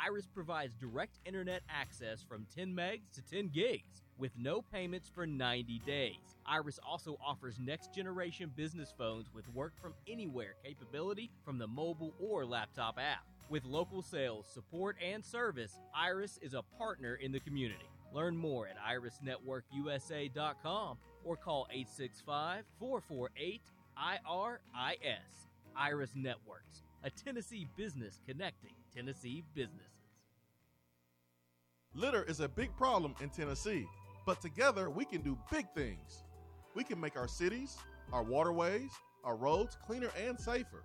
Iris 0.00 0.28
provides 0.32 0.76
direct 0.76 1.18
internet 1.24 1.62
access 1.68 2.22
from 2.22 2.46
10 2.54 2.68
megs 2.68 3.10
to 3.14 3.22
10 3.22 3.48
gigs 3.48 4.02
with 4.16 4.30
no 4.38 4.62
payments 4.62 5.10
for 5.12 5.26
90 5.26 5.80
days. 5.84 6.36
Iris 6.46 6.78
also 6.88 7.18
offers 7.24 7.58
next 7.58 7.92
generation 7.92 8.52
business 8.54 8.94
phones 8.96 9.34
with 9.34 9.52
work 9.54 9.72
from 9.82 9.94
anywhere 10.08 10.54
capability 10.64 11.32
from 11.44 11.58
the 11.58 11.66
mobile 11.66 12.14
or 12.20 12.46
laptop 12.46 12.96
app. 12.98 13.24
With 13.50 13.64
local 13.64 14.02
sales, 14.02 14.46
support, 14.46 14.96
and 15.04 15.24
service, 15.24 15.80
Iris 15.94 16.38
is 16.42 16.54
a 16.54 16.62
partner 16.78 17.16
in 17.16 17.32
the 17.32 17.40
community. 17.40 17.88
Learn 18.14 18.36
more 18.36 18.68
at 18.68 18.76
irisnetworkusa.com 18.78 20.98
or 21.24 21.36
call 21.36 21.66
865 21.70 22.64
448 22.78 23.60
IRIS. 23.96 25.48
Iris 25.76 26.10
Networks, 26.14 26.84
a 27.02 27.10
Tennessee 27.10 27.66
business 27.76 28.20
connecting 28.26 28.74
Tennessee 28.94 29.42
businesses. 29.54 29.88
Litter 31.94 32.22
is 32.24 32.40
a 32.40 32.48
big 32.48 32.74
problem 32.76 33.14
in 33.20 33.30
Tennessee, 33.30 33.86
but 34.24 34.40
together 34.40 34.90
we 34.90 35.04
can 35.04 35.20
do 35.20 35.36
big 35.50 35.66
things. 35.74 36.24
We 36.74 36.84
can 36.84 37.00
make 37.00 37.16
our 37.16 37.28
cities, 37.28 37.76
our 38.12 38.22
waterways, 38.22 38.90
our 39.24 39.36
roads 39.36 39.76
cleaner 39.84 40.10
and 40.16 40.38
safer. 40.38 40.84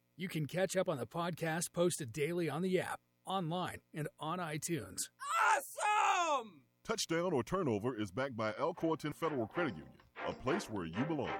You 0.21 0.27
can 0.27 0.45
catch 0.45 0.77
up 0.77 0.87
on 0.87 0.99
the 0.99 1.07
podcast 1.07 1.73
posted 1.73 2.13
daily 2.13 2.47
on 2.47 2.61
the 2.61 2.79
app, 2.79 2.99
online, 3.25 3.79
and 3.91 4.07
on 4.19 4.37
iTunes. 4.37 5.05
Awesome! 5.57 6.61
Touchdown 6.85 7.33
or 7.33 7.41
turnover 7.41 7.99
is 7.99 8.11
backed 8.11 8.37
by 8.37 8.51
Alcoa 8.51 8.99
Tenn 8.99 9.13
Federal 9.13 9.47
Credit 9.47 9.73
Union, 9.73 9.95
a 10.27 10.33
place 10.33 10.69
where 10.69 10.85
you 10.85 11.03
belong. 11.07 11.33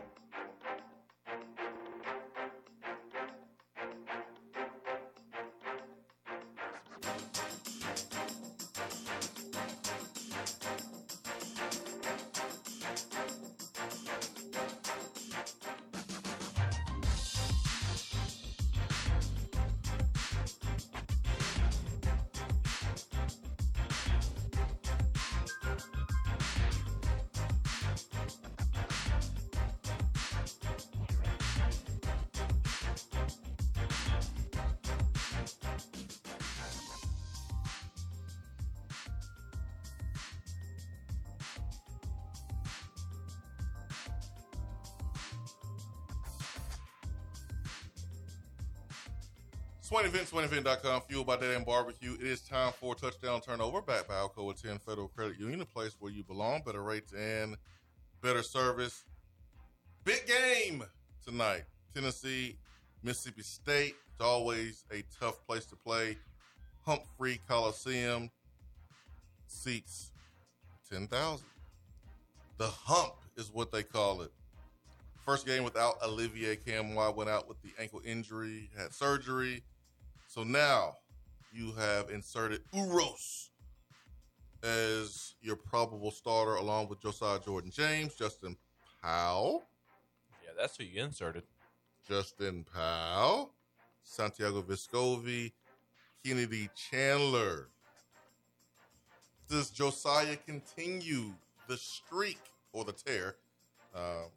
SwainEvent.com, 50.32 51.02
fueled 51.10 51.28
by 51.28 51.36
Dead 51.36 51.56
End 51.56 51.66
Barbecue. 51.66 52.14
It 52.14 52.26
is 52.26 52.40
time 52.40 52.72
for 52.80 52.96
touchdown 52.96 53.42
turnover 53.42 53.82
back 53.82 54.08
by 54.08 54.14
Alcoa 54.14 54.60
Tenn 54.60 54.80
Federal 54.80 55.10
Credit 55.10 55.38
Union, 55.38 55.60
a 55.60 55.66
place 55.66 55.98
where 56.00 56.10
you 56.10 56.24
belong, 56.24 56.62
better 56.66 56.82
rates 56.82 57.12
and 57.12 57.58
better 58.22 58.42
service. 58.42 59.04
Big 60.06 60.26
game 60.26 60.86
tonight. 61.26 61.64
Tennessee, 61.94 62.56
Mississippi 63.04 63.42
State. 63.42 63.96
It's 64.14 64.22
always 64.22 64.86
a 64.94 65.04
tough 65.20 65.46
place 65.46 65.66
to 65.66 65.76
play. 65.76 66.16
Humphrey 66.86 67.42
Coliseum 67.50 68.32
seats 69.48 70.14
10,000. 70.90 71.46
The 72.58 72.68
hump 72.68 73.16
is 73.36 73.52
what 73.52 73.74
they 73.74 73.84
call 73.84 74.22
it. 74.22 74.32
First 75.26 75.46
game 75.46 75.66
without 75.66 75.96
Olivier 76.02 76.56
Nkamhoua 76.56 77.14
went 77.14 77.30
out 77.30 77.50
with 77.50 77.62
the 77.64 77.72
ankle 77.78 78.02
injury, 78.06 78.70
had 78.78 78.94
surgery. 78.94 79.62
So 80.34 80.44
now 80.44 80.96
you 81.52 81.74
have 81.74 82.10
inserted 82.10 82.62
Uros 82.74 83.50
as 84.64 85.36
your 85.42 85.58
probable 85.58 86.10
starter 86.10 86.56
along 86.56 86.88
with 86.88 87.02
Josiah 87.02 87.38
Jordan 87.38 87.70
James, 87.70 88.16
Justin 88.16 88.56
Powell, 89.04 89.66
Yeah, 90.42 90.52
that's 90.58 90.78
who 90.78 90.86
you 90.86 91.04
inserted. 91.04 91.44
Justin 92.08 92.66
Powell, 92.74 93.52
Santiago 94.04 94.62
Vescovi, 94.62 95.52
Kennedy 96.24 96.70
Chandler. 96.76 97.68
Does 99.50 99.70
Josiah 99.70 100.38
continue 100.38 101.34
the 101.68 101.76
streak 101.76 102.40
or 102.72 102.86
the 102.86 102.94
tear? 102.94 103.36
Um, 103.94 104.30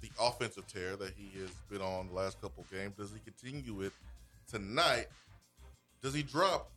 the 0.00 0.10
offensive 0.20 0.66
tear 0.66 0.96
that 0.96 1.12
he 1.16 1.38
has 1.40 1.50
been 1.70 1.80
on 1.80 2.08
the 2.08 2.14
last 2.14 2.40
couple 2.40 2.64
games. 2.70 2.94
Does 2.96 3.12
he 3.12 3.18
continue 3.20 3.82
it 3.82 3.92
tonight? 4.50 5.06
Does 6.02 6.14
he 6.14 6.22
drop 6.22 6.70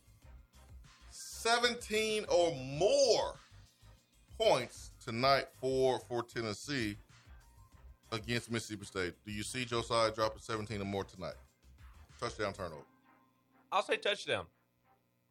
17 1.10 2.24
or 2.28 2.54
more 2.54 3.34
points 4.38 4.92
tonight 5.04 5.46
for 5.60 6.00
for 6.08 6.22
Tennessee 6.22 6.96
against 8.12 8.50
Mississippi 8.50 8.86
State? 8.86 9.14
Do 9.24 9.32
you 9.32 9.42
see 9.42 9.64
Josiah 9.64 10.10
dropping 10.10 10.40
17 10.40 10.80
or 10.80 10.84
more 10.84 11.04
tonight? 11.04 11.34
Touchdown 12.18 12.52
turnover. 12.52 12.82
I'll 13.72 13.82
say 13.82 13.96
touchdown. 13.96 14.46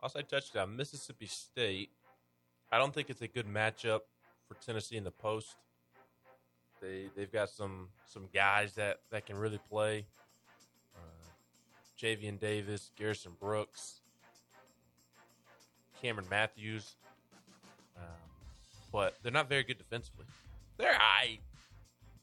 I'll 0.02 0.10
say 0.10 0.21
touchdown. 0.21 0.75
Mississippi 0.75 1.28
State. 1.28 1.89
I 2.71 2.78
don't 2.78 2.93
think 2.93 3.10
it's 3.10 3.21
a 3.21 3.28
good 3.28 3.47
matchup 3.47 4.02
for 4.47 4.56
Tennessee 4.65 4.97
in 4.97 5.04
the 5.04 5.12
post. 5.12 5.56
They 6.82 7.10
they've 7.15 7.32
got 7.32 7.50
some 7.50 7.89
some 8.06 8.28
guys 8.34 8.74
that 8.76 9.00
that 9.12 9.26
can 9.26 9.38
really 9.38 9.60
play. 9.70 10.06
Uh, 10.96 11.28
Javian 12.02 12.39
Davis, 12.39 12.92
Garrison 12.98 13.34
Brooks, 13.39 14.02
Cameron 16.02 16.28
Matthews, 16.30 16.96
um, 17.98 18.04
but 18.92 19.18
they're 19.22 19.32
not 19.32 19.50
very 19.50 19.63
good 19.63 19.78
defensively. 19.78 20.26
They're 20.78 20.98
high, 20.98 21.39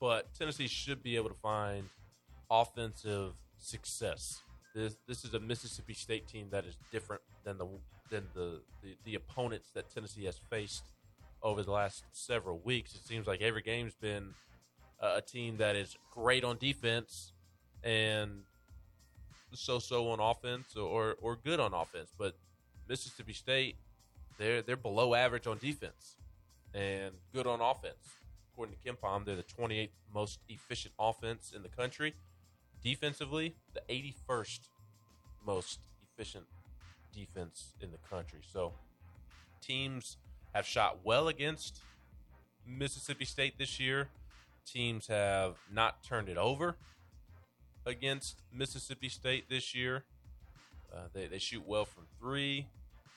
but 0.00 0.32
Tennessee 0.34 0.68
should 0.68 1.02
be 1.02 1.16
able 1.16 1.28
to 1.28 1.34
find 1.34 1.84
offensive 2.50 3.34
success. 3.58 4.42
This 4.74 4.96
this 5.06 5.24
is 5.24 5.34
a 5.34 5.40
Mississippi 5.40 5.94
State 5.94 6.26
team 6.26 6.48
that 6.50 6.64
is 6.64 6.76
different 6.90 7.22
than 7.44 7.58
the 7.58 7.66
than 8.10 8.26
the, 8.34 8.60
the, 8.82 8.96
the 9.04 9.14
opponents 9.16 9.70
that 9.74 9.92
Tennessee 9.92 10.24
has 10.24 10.38
faced 10.50 10.84
over 11.46 11.62
the 11.62 11.70
last 11.70 12.02
several 12.10 12.58
weeks. 12.58 12.96
It 12.96 13.06
seems 13.06 13.28
like 13.28 13.40
every 13.40 13.62
game's 13.62 13.94
been 13.94 14.34
a, 15.00 15.18
a 15.18 15.20
team 15.22 15.58
that 15.58 15.76
is 15.76 15.96
great 16.10 16.42
on 16.42 16.58
defense 16.58 17.32
and 17.84 18.42
so 19.54 19.78
so 19.78 20.08
on 20.08 20.18
offense 20.18 20.76
or 20.76 21.14
or 21.22 21.36
good 21.36 21.60
on 21.60 21.72
offense. 21.72 22.10
But 22.18 22.36
Mississippi 22.88 23.32
State, 23.32 23.76
they're 24.38 24.60
they're 24.60 24.76
below 24.76 25.14
average 25.14 25.46
on 25.46 25.58
defense 25.58 26.16
and 26.74 27.12
good 27.32 27.46
on 27.46 27.60
offense. 27.60 27.94
According 28.52 28.74
to 28.74 28.92
KenPom, 28.92 29.24
they're 29.24 29.36
the 29.36 29.44
28th 29.44 29.90
most 30.12 30.40
efficient 30.48 30.94
offense 30.98 31.52
in 31.54 31.62
the 31.62 31.68
country. 31.68 32.14
Defensively, 32.82 33.54
the 33.72 33.82
81st 33.88 34.60
most 35.46 35.78
efficient 36.02 36.46
defense 37.14 37.74
in 37.80 37.92
the 37.92 37.98
country. 37.98 38.40
So 38.52 38.72
teams 39.62 40.16
have 40.56 40.66
shot 40.66 41.00
well 41.04 41.28
against 41.28 41.80
Mississippi 42.66 43.26
State 43.26 43.58
this 43.58 43.78
year. 43.78 44.08
Teams 44.66 45.06
have 45.06 45.56
not 45.72 46.02
turned 46.02 46.30
it 46.30 46.38
over 46.38 46.76
against 47.84 48.42
Mississippi 48.52 49.10
State 49.10 49.50
this 49.50 49.74
year. 49.74 50.04
Uh, 50.92 51.02
they, 51.12 51.26
they 51.26 51.38
shoot 51.38 51.62
well 51.66 51.84
from 51.84 52.04
three. 52.18 52.66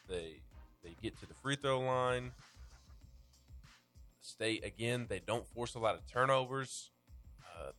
They 0.09 0.41
they 0.83 0.95
get 1.01 1.17
to 1.21 1.25
the 1.25 1.33
free 1.33 1.55
throw 1.55 1.79
line. 1.79 2.31
State 4.21 4.65
again, 4.65 5.05
they 5.07 5.21
don't 5.25 5.47
force 5.47 5.75
a 5.75 5.79
lot 5.79 5.95
of 5.95 6.05
turnovers. 6.11 6.91
Uh, 7.57 7.71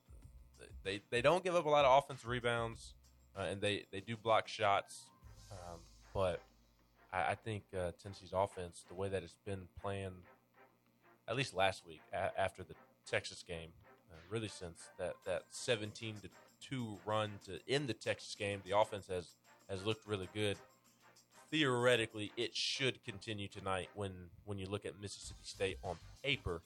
they 0.85 1.03
they 1.11 1.21
don't 1.21 1.45
give 1.45 1.55
up 1.55 1.67
a 1.67 1.69
lot 1.69 1.85
of 1.85 2.03
offensive 2.03 2.29
rebounds, 2.29 2.95
uh, 3.39 3.43
and 3.43 3.61
they 3.61 3.85
they 3.93 4.01
do 4.01 4.17
block 4.17 4.49
shots. 4.49 5.05
Um, 5.53 5.81
but 6.15 6.41
I, 7.13 7.31
I 7.31 7.35
think 7.35 7.65
uh, 7.77 7.93
Tennessee's 8.03 8.33
offense, 8.33 8.85
the 8.89 8.95
way 8.95 9.09
that 9.09 9.23
it's 9.23 9.37
been 9.45 9.63
playing, 9.81 10.13
at 11.29 11.37
least 11.37 11.55
last 11.55 11.87
week 11.87 12.01
a- 12.13 12.39
after 12.41 12.63
the 12.63 12.75
Texas 13.07 13.45
game, 13.47 13.71
uh, 14.13 14.17
really 14.29 14.49
since 14.49 14.89
that 14.99 15.15
that 15.27 15.45
seventeen 15.51 16.15
to 16.23 16.29
two 16.61 16.99
run 17.05 17.33
to 17.47 17.59
end 17.69 17.89
the 17.89 17.95
Texas 17.95 18.35
game, 18.35 18.61
the 18.65 18.77
offense 18.77 19.07
has 19.09 19.35
has 19.69 19.85
looked 19.85 20.07
really 20.07 20.29
good. 20.35 20.57
Theoretically, 21.51 22.31
it 22.37 22.55
should 22.55 23.03
continue 23.05 23.49
tonight 23.49 23.89
when 23.95 24.13
when 24.45 24.59
you 24.59 24.67
look 24.67 24.87
at 24.87 25.01
Mississippi 25.01 25.41
State 25.43 25.79
on 25.83 25.97
paper. 26.23 26.63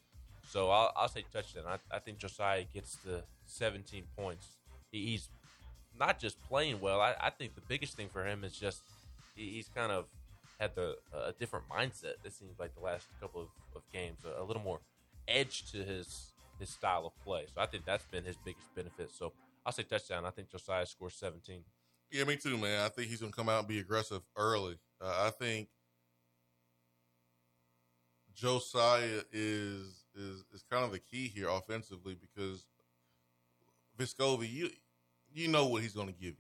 So 0.46 0.70
I'll, 0.70 0.92
I'll 0.94 1.09
say 1.09 1.24
touchdown. 1.33 1.64
I, 1.66 1.78
I 1.96 1.98
think 2.00 2.18
Josiah 2.18 2.64
gets 2.72 2.96
the 2.96 3.22
17 3.46 4.04
points. 4.14 4.48
He, 4.92 5.07
he's 5.07 5.30
not 5.98 6.18
just 6.18 6.42
playing 6.42 6.80
well. 6.80 7.00
I, 7.00 7.14
I 7.18 7.30
think 7.30 7.54
the 7.54 7.62
biggest 7.62 7.96
thing 7.96 8.09
for 8.12 8.26
him 8.26 8.44
is 8.44 8.52
just 8.52 8.83
he, 9.35 9.52
he's 9.52 9.68
kind 9.74 9.90
of 9.90 10.04
had 10.58 10.74
the 10.74 10.96
a 11.12 11.32
different 11.32 11.66
mindset. 11.68 12.14
It 12.24 12.32
seems 12.32 12.58
like 12.58 12.74
the 12.74 12.82
last 12.82 13.06
couple 13.20 13.42
of, 13.42 13.48
of 13.76 13.82
games, 13.92 14.20
a, 14.24 14.42
a 14.42 14.44
little 14.44 14.62
more 14.62 14.80
edge 15.26 15.70
to 15.72 15.78
his 15.78 16.32
his 16.58 16.70
style 16.70 17.06
of 17.06 17.24
play. 17.24 17.46
So 17.54 17.60
I 17.60 17.66
think 17.66 17.84
that's 17.84 18.04
been 18.06 18.24
his 18.24 18.36
biggest 18.44 18.74
benefit. 18.74 19.10
So 19.10 19.32
I'll 19.66 19.72
say 19.72 19.82
touchdown. 19.82 20.24
I 20.24 20.30
think 20.30 20.50
Josiah 20.50 20.86
scores 20.86 21.14
17. 21.14 21.62
Yeah, 22.10 22.24
me 22.24 22.36
too, 22.36 22.56
man. 22.58 22.84
I 22.84 22.88
think 22.88 23.08
he's 23.08 23.20
going 23.20 23.32
to 23.32 23.36
come 23.36 23.48
out 23.48 23.60
and 23.60 23.68
be 23.68 23.80
aggressive 23.80 24.22
early. 24.36 24.78
Uh, 25.00 25.26
I 25.26 25.30
think 25.30 25.68
Josiah 28.34 29.22
is 29.32 30.04
is 30.14 30.44
is 30.52 30.64
kind 30.70 30.84
of 30.84 30.92
the 30.92 30.98
key 30.98 31.28
here 31.28 31.48
offensively 31.48 32.14
because 32.14 32.66
Vescovi, 33.98 34.50
you 34.52 34.70
you 35.32 35.48
know 35.48 35.66
what 35.66 35.82
he's 35.82 35.94
going 35.94 36.08
to 36.08 36.14
give 36.14 36.34
you. 36.34 36.36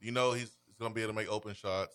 You 0.00 0.12
know 0.12 0.32
he's, 0.32 0.52
he's 0.66 0.76
going 0.78 0.92
to 0.92 0.94
be 0.94 1.02
able 1.02 1.12
to 1.12 1.16
make 1.16 1.30
open 1.30 1.54
shots. 1.54 1.94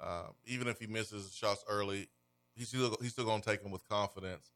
Uh, 0.00 0.28
even 0.44 0.68
if 0.68 0.78
he 0.78 0.86
misses 0.86 1.34
shots 1.34 1.64
early, 1.68 2.08
he's 2.54 2.68
still 2.68 2.96
he's 3.00 3.12
still 3.12 3.24
going 3.24 3.40
to 3.40 3.50
take 3.50 3.62
them 3.62 3.72
with 3.72 3.88
confidence. 3.88 4.50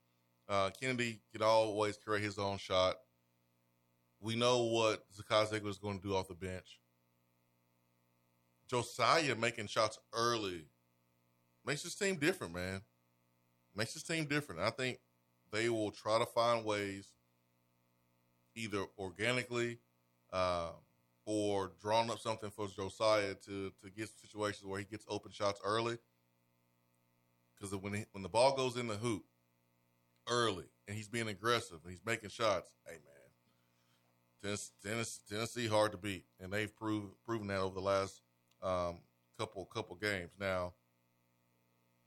Uh, 0.49 0.71
Kennedy 0.79 1.21
can 1.33 1.43
always 1.43 1.97
create 1.97 2.23
his 2.23 2.39
own 2.39 2.59
shot. 2.59 2.97
We 4.21 4.37
know 4.37 4.65
what 4.65 5.05
Zakai 5.17 5.49
Zeigler 5.49 5.69
is 5.69 5.79
going 5.79 5.99
to 5.99 6.07
do 6.07 6.15
off 6.15 6.29
the 6.29 6.35
bench. 6.35 6.81
Josiah 8.69 9.35
making 9.35 9.67
shots 9.67 9.99
early 10.13 10.67
makes 11.65 11.83
this 11.83 11.95
team 11.95 12.17
different, 12.17 12.55
man. 12.55 12.83
Makes 13.75 13.95
this 13.95 14.03
team 14.03 14.27
different. 14.27 14.61
I 14.61 14.71
think 14.71 14.99
they 15.53 15.69
will 15.69 15.91
try 15.91 16.19
to 16.19 16.27
find 16.27 16.65
ways, 16.65 17.09
either 18.55 18.85
organically 18.99 19.79
uh, 20.33 20.71
or 21.31 21.71
drawing 21.81 22.11
up 22.11 22.19
something 22.19 22.51
for 22.51 22.67
Josiah 22.67 23.35
to 23.35 23.71
to 23.81 23.91
get 23.97 24.09
situations 24.09 24.67
where 24.67 24.81
he 24.81 24.85
gets 24.85 25.05
open 25.09 25.31
shots 25.31 25.61
early. 25.65 25.97
Because 27.55 27.77
when 27.77 27.95
he, 27.95 28.05
when 28.11 28.25
the 28.25 28.29
ball 28.29 28.57
goes 28.57 28.77
in 28.77 28.89
the 28.89 28.97
hoop 28.97 29.23
early 30.29 30.65
and 30.89 30.97
he's 30.97 31.07
being 31.07 31.29
aggressive 31.29 31.79
and 31.85 31.93
he's 31.93 32.05
making 32.05 32.31
shots, 32.31 32.73
hey 32.85 32.97
man, 34.43 34.57
Tennessee, 34.83 35.21
Tennessee, 35.31 35.69
hard 35.69 35.93
to 35.93 35.99
beat, 35.99 36.25
and 36.41 36.53
they've 36.53 36.75
proved 36.75 37.13
proven 37.25 37.47
that 37.47 37.61
over 37.61 37.77
the 37.77 37.81
last 37.81 38.23
um, 38.61 38.99
couple 39.39 39.65
couple 39.67 39.95
games. 39.95 40.33
Now, 40.41 40.73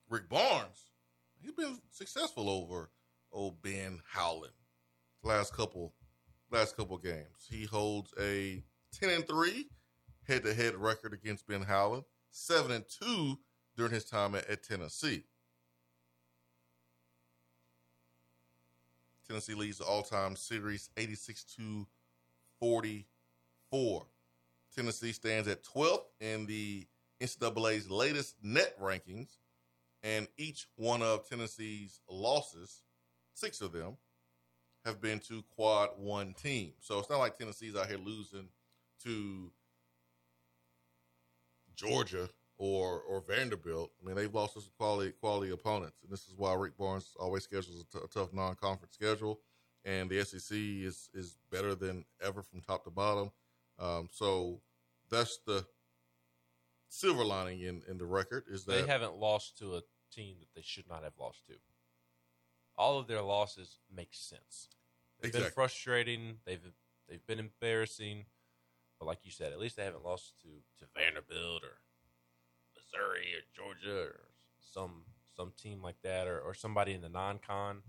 Rick 0.09 0.27
Barnes, 0.27 0.91
he's 1.41 1.53
been 1.53 1.79
successful 1.91 2.49
over 2.49 2.89
old 3.31 3.61
Ben 3.61 4.01
Howland 4.05 4.51
last 5.23 5.55
couple 5.55 5.93
last 6.51 6.75
couple 6.75 6.97
games. 6.97 7.47
He 7.49 7.63
holds 7.63 8.13
a 8.19 8.65
ten 8.93 9.09
and 9.09 9.27
three 9.27 9.67
head 10.27 10.43
to 10.43 10.53
head 10.53 10.75
record 10.75 11.13
against 11.13 11.47
Ben 11.47 11.61
Howland, 11.61 12.03
seven 12.31 12.71
and 12.71 12.85
two 12.87 13.37
during 13.75 13.91
his 13.91 14.05
time 14.05 14.35
at, 14.35 14.49
at 14.49 14.63
Tennessee. 14.63 15.23
Tennessee 19.27 19.55
leads 19.55 19.79
the 19.79 19.85
all 19.85 20.03
time 20.03 20.35
series 20.35 20.89
86 20.97 21.43
to 21.55 21.87
44. 22.59 24.05
Tennessee 24.75 25.11
stands 25.11 25.47
at 25.47 25.63
12th 25.63 26.05
in 26.19 26.45
the 26.45 26.85
NCAA's 27.21 27.89
latest 27.89 28.35
net 28.43 28.79
rankings, 28.79 29.37
and 30.03 30.27
each 30.37 30.67
one 30.75 31.01
of 31.01 31.27
Tennessee's 31.27 32.01
losses, 32.09 32.81
six 33.33 33.61
of 33.61 33.71
them, 33.71 33.97
have 34.83 34.99
been 34.99 35.19
to 35.19 35.43
quad 35.55 35.89
one 35.97 36.33
teams. 36.33 36.73
So 36.81 36.99
it's 36.99 37.09
not 37.09 37.19
like 37.19 37.37
Tennessee's 37.37 37.75
out 37.75 37.87
here 37.87 37.97
losing 37.97 38.49
to 39.03 39.51
Georgia 41.75 42.29
or 42.57 43.01
or 43.01 43.21
Vanderbilt. 43.21 43.91
I 44.01 44.07
mean, 44.07 44.15
they've 44.15 44.33
lost 44.33 44.53
to 44.53 44.61
some 44.61 44.71
quality 44.77 45.11
quality 45.19 45.51
opponents, 45.51 45.97
and 46.03 46.11
this 46.11 46.27
is 46.27 46.33
why 46.37 46.53
Rick 46.53 46.77
Barnes 46.77 47.13
always 47.19 47.43
schedules 47.43 47.83
a, 47.93 47.97
t- 47.97 48.03
a 48.03 48.07
tough 48.07 48.33
non 48.33 48.55
conference 48.55 48.93
schedule. 48.93 49.39
And 49.85 50.09
the 50.09 50.23
SEC 50.23 50.57
is 50.57 51.09
is 51.13 51.37
better 51.51 51.75
than 51.75 52.05
ever 52.21 52.41
from 52.41 52.61
top 52.61 52.83
to 52.85 52.89
bottom. 52.89 53.31
Um, 53.79 54.07
so 54.11 54.61
that's 55.09 55.39
the 55.45 55.65
silver 56.89 57.25
lining 57.25 57.61
in, 57.61 57.81
in 57.89 57.97
the 57.97 58.05
record 58.05 58.43
is 58.49 58.65
that 58.65 58.85
They 58.85 58.87
haven't 58.87 59.17
lost 59.17 59.57
to 59.57 59.75
a 59.75 59.81
team 60.11 60.35
that 60.39 60.53
they 60.55 60.61
should 60.61 60.87
not 60.87 61.03
have 61.03 61.13
lost 61.19 61.45
to. 61.47 61.53
All 62.77 62.99
of 62.99 63.07
their 63.07 63.21
losses 63.21 63.79
make 63.93 64.09
sense. 64.11 64.69
They've 65.19 65.31
been 65.31 65.51
frustrating. 65.51 66.37
They've 66.45 66.61
they've 67.09 67.25
been 67.25 67.39
embarrassing, 67.39 68.25
but 69.03 69.09
like 69.09 69.19
you 69.23 69.31
said, 69.31 69.51
at 69.51 69.59
least 69.59 69.75
they 69.75 69.83
haven't 69.83 70.05
lost 70.05 70.33
to 70.41 70.47
to 70.79 70.89
Vanderbilt 70.95 71.63
or 71.63 71.79
Missouri 72.73 73.33
or 73.35 73.43
Georgia 73.53 74.07
or 74.07 74.19
some 74.61 75.03
some 75.35 75.51
team 75.61 75.81
like 75.81 76.01
that, 76.03 76.27
or, 76.27 76.39
or 76.39 76.53
somebody 76.53 76.93
in 76.93 77.01
the 77.01 77.09
non-con 77.09 77.81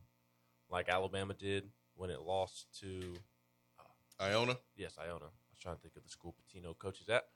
like 0.69 0.89
Alabama 0.89 1.35
did 1.35 1.71
when 1.95 2.11
it 2.11 2.23
lost 2.23 2.67
to 2.81 3.15
Iona. 4.21 4.57
yes, 4.77 4.97
Iona. 4.99 5.27
I 5.27 5.51
was 5.51 5.59
trying 5.61 5.77
to 5.77 5.81
think 5.81 5.95
of 5.97 6.03
the 6.03 6.09
school 6.09 6.35
Pitino 6.35 6.77
coaches 6.77 7.09
at. 7.09 7.27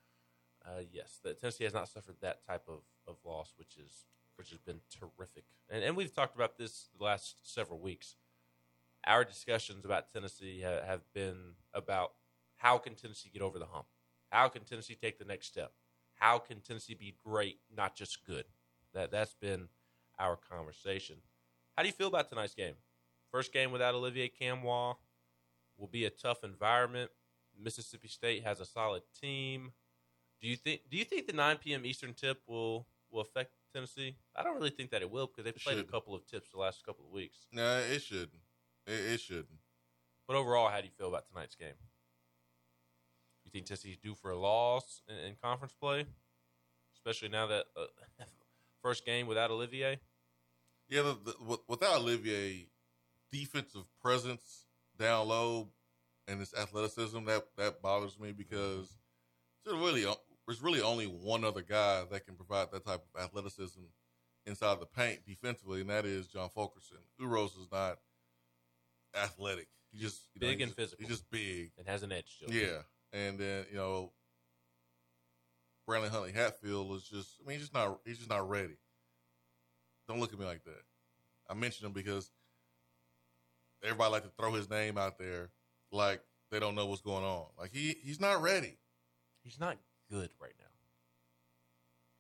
Uh, 0.67 0.81
yes, 0.91 1.21
the 1.23 1.35
Tennessee 1.35 1.65
has 1.65 1.75
not 1.75 1.89
suffered 1.89 2.17
that 2.21 2.45
type 2.45 2.65
of, 2.67 2.81
of 3.07 3.17
loss, 3.25 3.55
which 3.57 3.77
is 3.77 4.07
which 4.35 4.51
has 4.51 4.59
been 4.59 4.81
terrific. 4.91 5.45
And 5.71 5.85
and 5.85 5.97
we've 5.97 6.13
talked 6.13 6.35
about 6.35 6.59
this 6.59 6.89
the 6.99 7.05
last 7.05 7.37
several 7.45 7.79
weeks. 7.79 8.17
Our 9.07 9.25
discussions 9.25 9.85
about 9.85 10.13
Tennessee 10.13 10.63
ha- 10.65 10.85
have 10.85 11.03
been 11.15 11.55
about 11.73 12.15
how 12.59 12.79
can 12.79 12.95
Tennessee 12.95 13.31
get 13.33 13.43
over 13.43 13.59
the 13.59 13.67
hump? 13.67 13.87
How 14.31 14.49
can 14.49 14.63
Tennessee 14.63 14.97
take 15.01 15.19
the 15.19 15.25
next 15.25 15.47
step? 15.47 15.73
How 16.15 16.39
can 16.39 16.61
Tennessee 16.61 16.95
be 16.95 17.15
great, 17.25 17.61
not 17.75 17.97
just 17.97 18.25
good? 18.27 18.45
That 18.93 19.11
that's 19.11 19.35
been 19.35 19.69
our 20.19 20.37
conversation. 20.37 21.17
How 21.77 21.83
do 21.83 21.89
you 21.89 21.93
feel 21.93 22.09
about 22.09 22.29
tonight's 22.29 22.55
game? 22.55 22.75
First 23.31 23.53
game 23.53 23.71
without 23.71 23.95
Olivier 23.95 24.31
Nkamhoua 24.41 24.97
will 25.77 25.87
be 25.87 26.05
a 26.05 26.11
tough 26.11 26.43
environment. 26.43 27.11
Mississippi 27.61 28.09
State 28.09 28.43
has 28.45 28.61
a 28.61 28.65
solid 28.67 29.03
team. 29.21 29.73
Do 30.41 30.49
you 30.49 30.57
think? 30.57 30.83
Do 30.91 30.97
you 30.97 31.05
think 31.05 31.27
the 31.27 31.33
9 31.33 31.59
p.m. 31.59 31.85
Eastern 31.85 32.15
tip 32.15 32.43
will 32.47 32.87
will 33.11 33.21
affect 33.21 33.53
Tennessee? 33.73 34.17
I 34.35 34.43
don't 34.43 34.57
really 34.57 34.71
think 34.71 34.91
that 34.91 35.03
it 35.03 35.11
will 35.11 35.27
because 35.27 35.45
they've 35.45 35.57
played 35.57 35.79
a 35.79 35.85
couple 35.85 36.15
of 36.15 36.27
tips 36.27 36.51
the 36.53 36.59
last 36.59 36.85
couple 36.85 37.05
of 37.05 37.13
weeks. 37.13 37.47
No, 37.53 37.79
it 37.79 38.03
shouldn't. 38.03 38.43
It, 38.87 39.13
it 39.13 39.21
shouldn't. 39.21 39.61
But 40.27 40.37
overall, 40.37 40.69
how 40.69 40.79
do 40.81 40.87
you 40.87 40.93
feel 40.97 41.09
about 41.09 41.29
tonight's 41.29 41.55
game? 41.55 41.75
You 43.49 43.61
think 43.61 43.67
Tennessee's 43.67 43.97
due 43.97 44.15
for 44.15 44.31
a 44.31 44.37
loss 44.37 45.01
in, 45.09 45.17
in 45.31 45.35
conference 45.43 45.73
play, 45.81 46.05
especially 46.95 47.31
now 47.31 47.47
that 47.47 47.65
uh, 47.75 47.87
first 48.83 49.07
game 49.07 49.27
without 49.27 49.51
Olivier? 49.51 49.99
Yeah, 50.91 51.03
the, 51.03 51.19
the, 51.25 51.59
without 51.67 52.01
Olivier, 52.01 52.67
defensive 53.33 53.85
presence 54.03 54.67
down 54.99 55.29
low 55.29 55.69
and 56.27 56.41
his 56.41 56.53
athleticism 56.53 57.25
that 57.25 57.45
that 57.57 57.81
bothers 57.81 58.21
me 58.21 58.33
because 58.33 58.99
there's 59.65 59.79
really 59.79 60.05
there's 60.47 60.63
really 60.63 60.83
only 60.83 61.07
one 61.07 61.43
other 61.43 61.63
guy 61.63 62.05
that 62.11 62.27
can 62.27 62.35
provide 62.35 62.71
that 62.73 62.85
type 62.85 63.03
of 63.15 63.23
athleticism 63.23 63.81
inside 64.45 64.79
the 64.79 64.87
paint 64.87 65.21
defensively, 65.27 65.81
and 65.81 65.89
that 65.89 66.05
is 66.05 66.27
John 66.27 66.51
Fulkerson. 66.51 66.99
Uros 67.19 67.53
is 67.57 67.69
not 67.73 67.99
athletic. 69.15 69.69
He 69.91 69.99
just 70.01 70.21
you 70.35 70.41
know, 70.43 70.49
Big 70.49 70.59
he's 70.59 70.69
and 70.69 70.77
just- 70.77 70.77
physical. 70.77 70.99
He's 71.01 71.17
just 71.17 71.31
big. 71.31 71.71
And 71.79 71.87
has 71.87 72.03
an 72.03 72.13
edge 72.13 72.39
to 72.41 72.47
it. 72.47 72.53
Yeah, 72.53 72.79
and 73.13 73.39
then 73.39 73.65
you 73.71 73.77
know, 73.77 74.13
Brandon 75.87 76.11
Huntley 76.11 76.33
Hatfield 76.33 76.95
is 76.97 77.05
just. 77.05 77.37
I 77.41 77.49
mean, 77.49 77.59
he's 77.59 77.69
just 77.69 77.75
not. 77.75 78.01
He's 78.05 78.19
just 78.19 78.31
not 78.31 78.49
ready. 78.49 78.77
Don't 80.09 80.21
look 80.21 80.33
at 80.33 80.39
me 80.39 80.47
like 80.47 80.65
that. 80.65 80.83
I 81.51 81.55
mentioned 81.55 81.87
him 81.87 81.93
because 81.93 82.31
everybody 83.83 84.13
like 84.13 84.25
to 84.25 84.31
throw 84.39 84.53
his 84.53 84.69
name 84.69 84.99
out 84.99 85.19
there 85.19 85.51
like 85.93 86.21
they 86.51 86.59
don't 86.59 86.75
know 86.75 86.87
what's 86.87 87.03
going 87.03 87.25
on. 87.25 87.47
Like 87.59 87.71
he 87.73 87.97
he's 88.03 88.21
not 88.21 88.43
ready. 88.43 88.77
He's 89.43 89.61
not 89.61 89.77
good 90.11 90.31
right 90.41 90.53
now. 90.59 90.65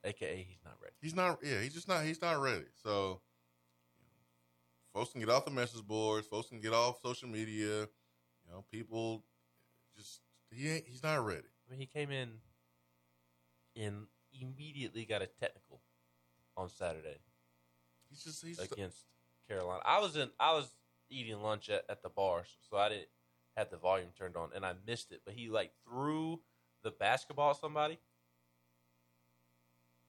AKA, 0.09 0.47
he's 0.49 0.65
not 0.65 0.75
ready. 0.81 0.95
He's 1.01 1.15
not. 1.15 1.39
Yeah, 1.43 1.61
he's 1.61 1.75
just 1.75 1.89
not. 1.89 2.05
He's 2.05 2.23
not 2.23 2.41
ready. 2.41 2.67
So, 2.83 3.21
folks 4.95 5.13
can 5.13 5.21
get 5.21 5.31
off 5.31 5.45
the 5.45 5.51
message 5.51 5.83
boards. 5.83 6.27
Folks 6.27 6.49
can 6.49 6.61
get 6.61 6.73
off 6.73 7.01
social 7.05 7.29
media. 7.29 7.81
You 7.81 8.53
know, 8.53 8.65
people 8.71 9.25
just 9.97 10.21
he 10.51 10.69
ain't. 10.69 10.85
He's 10.87 11.03
not 11.03 11.25
ready. 11.25 11.43
I 11.67 11.71
mean, 11.71 11.81
he 11.81 11.87
came 11.87 12.11
in 12.11 12.31
and 13.77 14.07
immediately 14.41 15.05
got 15.05 15.23
a 15.23 15.27
technical 15.27 15.81
on 16.57 16.69
Saturday 16.69 17.19
He's 18.09 18.25
just. 18.25 18.45
He's 18.45 18.59
against 18.59 19.05
Carolina. 19.49 19.83
I 19.85 20.01
was 20.01 20.17
in. 20.17 20.31
I 20.41 20.53
was 20.55 20.69
eating 21.11 21.41
lunch 21.43 21.69
at, 21.69 21.85
at 21.89 22.03
the 22.03 22.09
bar, 22.09 22.45
so 22.71 22.77
I 22.77 22.89
didn't 22.89 23.09
have 23.57 23.71
the 23.71 23.77
volume 23.77 24.09
turned 24.17 24.37
on, 24.37 24.51
and 24.55 24.65
I 24.65 24.73
missed 24.87 25.13
it. 25.13 25.23
But 25.25 25.35
he 25.35 25.49
like 25.49 25.73
threw 25.85 26.41
the 26.83 26.91
basketball 26.91 27.51
at 27.51 27.57
somebody 27.57 27.99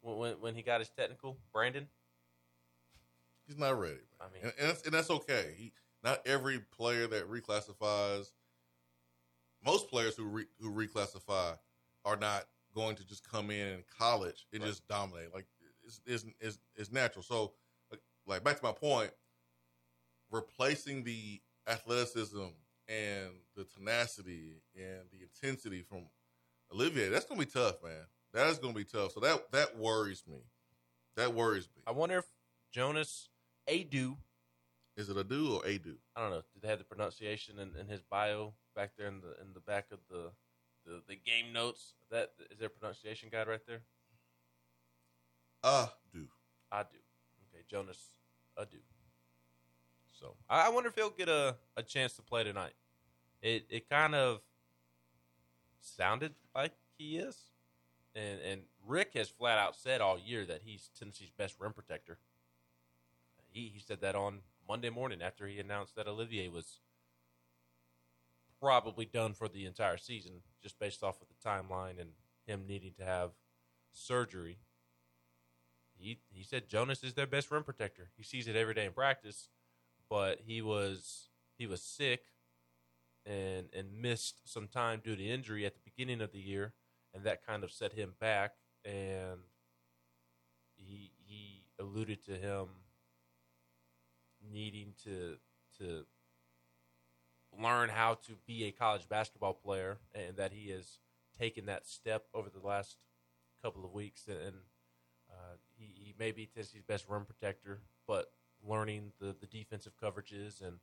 when 0.02 0.18
when, 0.18 0.34
when 0.40 0.56
he 0.56 0.62
got 0.62 0.80
his 0.80 0.90
technical. 0.90 1.38
Brandon, 1.54 1.88
He's 3.48 3.58
not 3.58 3.80
ready. 3.80 3.96
Man. 3.96 4.02
I 4.22 4.26
mean- 4.34 4.44
and, 4.44 4.54
and, 4.60 4.70
that's, 4.70 4.84
and 4.84 4.94
that's 4.94 5.10
okay. 5.10 5.54
He 5.58 5.74
not 6.04 6.26
every 6.26 6.60
player 6.60 7.08
that 7.08 7.30
reclassifies. 7.30 8.32
Most 9.66 9.90
players 9.90 10.16
who 10.16 10.24
re, 10.26 10.46
who 10.60 10.72
reclassify 10.72 11.58
are 12.06 12.16
not 12.18 12.46
going 12.74 12.96
to 12.96 13.06
just 13.06 13.30
come 13.30 13.52
in 13.52 13.68
in 13.68 13.84
college 13.98 14.46
and 14.54 14.62
Right. 14.62 14.70
just 14.70 14.88
dominate. 14.88 15.34
Like 15.34 15.46
it's, 15.86 16.02
it's 16.06 16.26
it's 16.40 16.60
it's 16.76 16.92
natural. 16.92 17.24
So, 17.24 17.54
like, 17.92 18.02
like 18.26 18.44
back 18.44 18.58
to 18.58 18.64
my 18.64 18.72
point, 18.72 19.12
replacing 20.32 21.04
the 21.04 21.42
athleticism 21.68 22.46
and 22.88 23.30
the 23.56 23.64
tenacity 23.66 24.62
and 24.76 25.10
the 25.12 25.22
intensity 25.24 25.82
from 25.82 26.08
Olivier, 26.74 27.10
that's 27.10 27.26
gonna 27.26 27.40
be 27.40 27.46
tough, 27.46 27.82
man. 27.84 28.06
That 28.34 28.48
is 28.48 28.60
gonna 28.60 28.74
be 28.74 28.86
tough. 28.86 29.12
So 29.14 29.20
that 29.22 29.52
that 29.52 29.78
worries 29.78 30.24
me. 30.28 30.38
That 31.16 31.34
worries 31.34 31.68
me. 31.76 31.82
I 31.88 31.92
wonder 31.92 32.20
if 32.20 32.26
Jonas 32.72 33.30
Adu. 33.68 34.18
Is 34.96 35.10
it 35.10 35.18
Adu 35.18 35.54
or 35.56 35.62
Adu? 35.64 35.96
I 36.16 36.22
don't 36.22 36.32
know. 36.32 36.42
Did 36.54 36.62
they 36.62 36.68
have 36.68 36.80
the 36.80 36.86
pronunciation 36.86 37.58
in, 37.60 37.76
in 37.80 37.88
his 37.88 38.02
bio 38.02 38.54
back 38.80 38.92
there 38.98 39.08
in 39.08 39.20
the 39.20 39.42
in 39.42 39.54
the 39.54 39.60
back 39.60 39.88
of 39.92 40.00
the 40.10 40.32
the, 40.86 41.02
the 41.08 41.16
game 41.16 41.52
notes? 41.52 41.96
That 42.12 42.32
is 42.50 42.60
there 42.60 42.68
a 42.68 42.70
pronunciation 42.70 43.28
guide 43.30 43.48
right 43.48 43.66
there? 43.68 43.82
A 45.64 45.90
do. 46.14 46.28
I 46.72 46.84
do. 46.84 46.98
Okay, 47.54 47.64
Jonas 47.68 48.16
Adu. 48.58 48.80
So 50.18 50.36
I, 50.50 50.68
I 50.68 50.70
wonder 50.70 50.88
if 50.88 50.96
he'll 50.96 51.10
get 51.10 51.28
a, 51.28 51.58
a 51.76 51.84
chance 51.84 52.14
to 52.14 52.22
play 52.22 52.46
tonight. 52.46 52.74
It 53.42 53.66
it 53.70 53.90
kind 53.90 54.16
of 54.16 54.40
sounded 55.82 56.36
like 56.56 56.72
he 56.98 57.18
is, 57.18 57.36
and 58.16 58.40
and 58.40 58.62
Rick 58.88 59.12
has 59.16 59.28
flat 59.28 59.58
out 59.58 59.76
said 59.76 60.00
all 60.00 60.18
year 60.18 60.46
that 60.46 60.62
he's 60.64 60.90
Tennessee's 60.98 61.32
best 61.38 61.56
rim 61.60 61.74
protector. 61.74 62.18
He 63.52 63.72
he 63.74 63.80
said 63.82 64.00
that 64.02 64.16
on 64.16 64.40
Monday 64.66 64.90
morning 64.90 65.22
after 65.22 65.48
he 65.48 65.60
announced 65.60 65.98
that 65.98 66.08
Olivier 66.08 66.48
was 66.48 66.80
probably 68.62 69.06
done 69.06 69.34
for 69.34 69.48
the 69.48 69.66
entire 69.66 69.98
season, 69.98 70.42
just 70.62 70.80
based 70.80 71.04
off 71.04 71.22
of 71.22 71.28
the 71.28 71.50
timeline 71.50 72.00
and 72.00 72.12
him 72.46 72.66
needing 72.68 72.94
to 72.98 73.06
have 73.06 73.32
surgery 73.92 74.60
he 76.00 76.20
he 76.32 76.44
said 76.44 76.68
Jonas 76.68 77.04
is 77.04 77.14
their 77.14 77.28
best 77.28 77.52
rim 77.52 77.64
protector. 77.64 78.10
He 78.16 78.24
sees 78.24 78.48
it 78.48 78.56
every 78.56 78.74
day 78.74 78.86
in 78.86 78.94
practice, 78.94 79.50
but 80.10 80.40
he 80.46 80.62
was 80.62 81.30
he 81.58 81.68
was 81.68 81.84
sick 81.84 82.22
and 83.26 83.68
and 83.74 84.02
missed 84.02 84.52
some 84.52 84.68
time 84.68 85.02
due 85.04 85.16
to 85.16 85.24
injury 85.24 85.66
at 85.66 85.76
the 85.76 85.82
beginning 85.84 86.22
of 86.22 86.32
the 86.32 86.40
year, 86.40 86.74
and 87.14 87.24
that 87.26 87.46
kind 87.46 87.64
of 87.64 87.72
set 87.72 87.94
him 87.94 88.14
back. 88.20 88.54
And 88.86 89.42
he 90.76 91.12
he 91.26 91.66
alluded 91.78 92.24
to 92.26 92.38
him 92.38 92.68
needing 94.52 94.94
to 95.04 95.36
to 95.80 96.06
learn 97.62 97.90
how 97.90 98.16
to 98.28 98.34
be 98.46 98.66
a 98.66 98.72
college 98.72 99.08
basketball 99.10 99.54
player, 99.54 99.98
and 100.14 100.38
that 100.38 100.52
he 100.52 100.70
has 100.72 101.00
taken 101.38 101.66
that 101.66 101.88
step 101.88 102.26
over 102.34 102.50
the 102.50 102.66
last 102.66 102.98
couple 103.64 103.86
of 103.86 103.94
weeks, 103.94 104.28
and 104.28 104.56
uh, 105.30 105.56
he, 105.78 105.86
he 105.96 106.16
may 106.18 106.32
be 106.32 106.46
Tennessee's 106.46 106.84
best 106.84 107.06
rim 107.10 107.26
protector, 107.26 107.82
but 108.08 108.32
learning 108.68 109.12
the, 109.20 109.36
the 109.40 109.48
defensive 109.48 109.94
coverages 110.02 110.62
and 110.66 110.78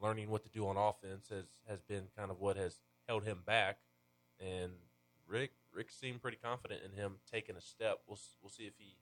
learning 0.00 0.28
what 0.30 0.42
to 0.42 0.50
do 0.50 0.66
on 0.66 0.76
offense 0.76 1.28
has, 1.30 1.44
has 1.68 1.80
been 1.80 2.04
kind 2.16 2.30
of 2.30 2.40
what 2.40 2.56
has 2.56 2.80
held 3.08 3.24
him 3.24 3.38
back. 3.46 3.78
And 4.40 4.72
Rick 5.26 5.52
Rick 5.72 5.90
seemed 5.90 6.20
pretty 6.20 6.38
confident 6.42 6.82
in 6.84 6.92
him 6.92 7.16
taking 7.30 7.56
a 7.56 7.60
step. 7.60 8.00
We'll 8.06 8.18
we'll 8.42 8.50
see 8.50 8.64
if 8.64 8.74
he, 8.76 8.96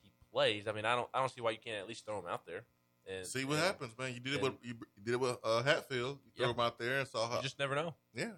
he 0.00 0.10
plays. 0.32 0.66
I 0.66 0.72
mean, 0.72 0.84
I 0.84 0.94
don't 0.94 1.08
I 1.12 1.18
don't 1.18 1.30
see 1.30 1.40
why 1.40 1.50
you 1.50 1.58
can't 1.62 1.78
at 1.78 1.88
least 1.88 2.06
throw 2.06 2.18
him 2.18 2.26
out 2.28 2.46
there. 2.46 2.64
And 3.06 3.26
See 3.26 3.44
what 3.44 3.56
and 3.56 3.64
happens, 3.64 3.92
man. 3.98 4.14
You 4.14 4.20
did 4.20 4.34
it 4.34 4.42
with 4.42 4.54
you, 4.62 4.74
you 4.96 5.02
did 5.04 5.14
it 5.14 5.20
with 5.20 5.36
uh, 5.44 5.62
Hatfield. 5.62 6.18
You 6.24 6.32
threw 6.36 6.52
him 6.52 6.60
out 6.60 6.78
there 6.78 7.00
and 7.00 7.08
saw 7.08 7.28
how. 7.28 7.36
You 7.36 7.42
just 7.42 7.58
never 7.58 7.74
know. 7.74 7.94
yeah, 8.14 8.30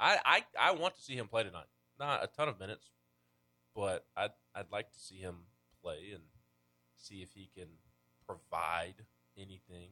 I, 0.00 0.18
I 0.24 0.44
I 0.58 0.72
want 0.72 0.94
to 0.94 1.02
see 1.02 1.14
him 1.14 1.28
play 1.28 1.42
tonight. 1.42 1.66
Not 1.98 2.24
a 2.24 2.26
ton 2.26 2.48
of 2.48 2.58
minutes, 2.58 2.88
but 3.74 4.06
I'd 4.16 4.30
I'd 4.54 4.70
like 4.72 4.90
to 4.92 4.98
see 4.98 5.16
him 5.16 5.36
play 5.82 6.12
and 6.14 6.22
see 6.96 7.16
if 7.16 7.32
he 7.34 7.50
can 7.54 7.68
provide 8.26 8.94
anything. 9.36 9.90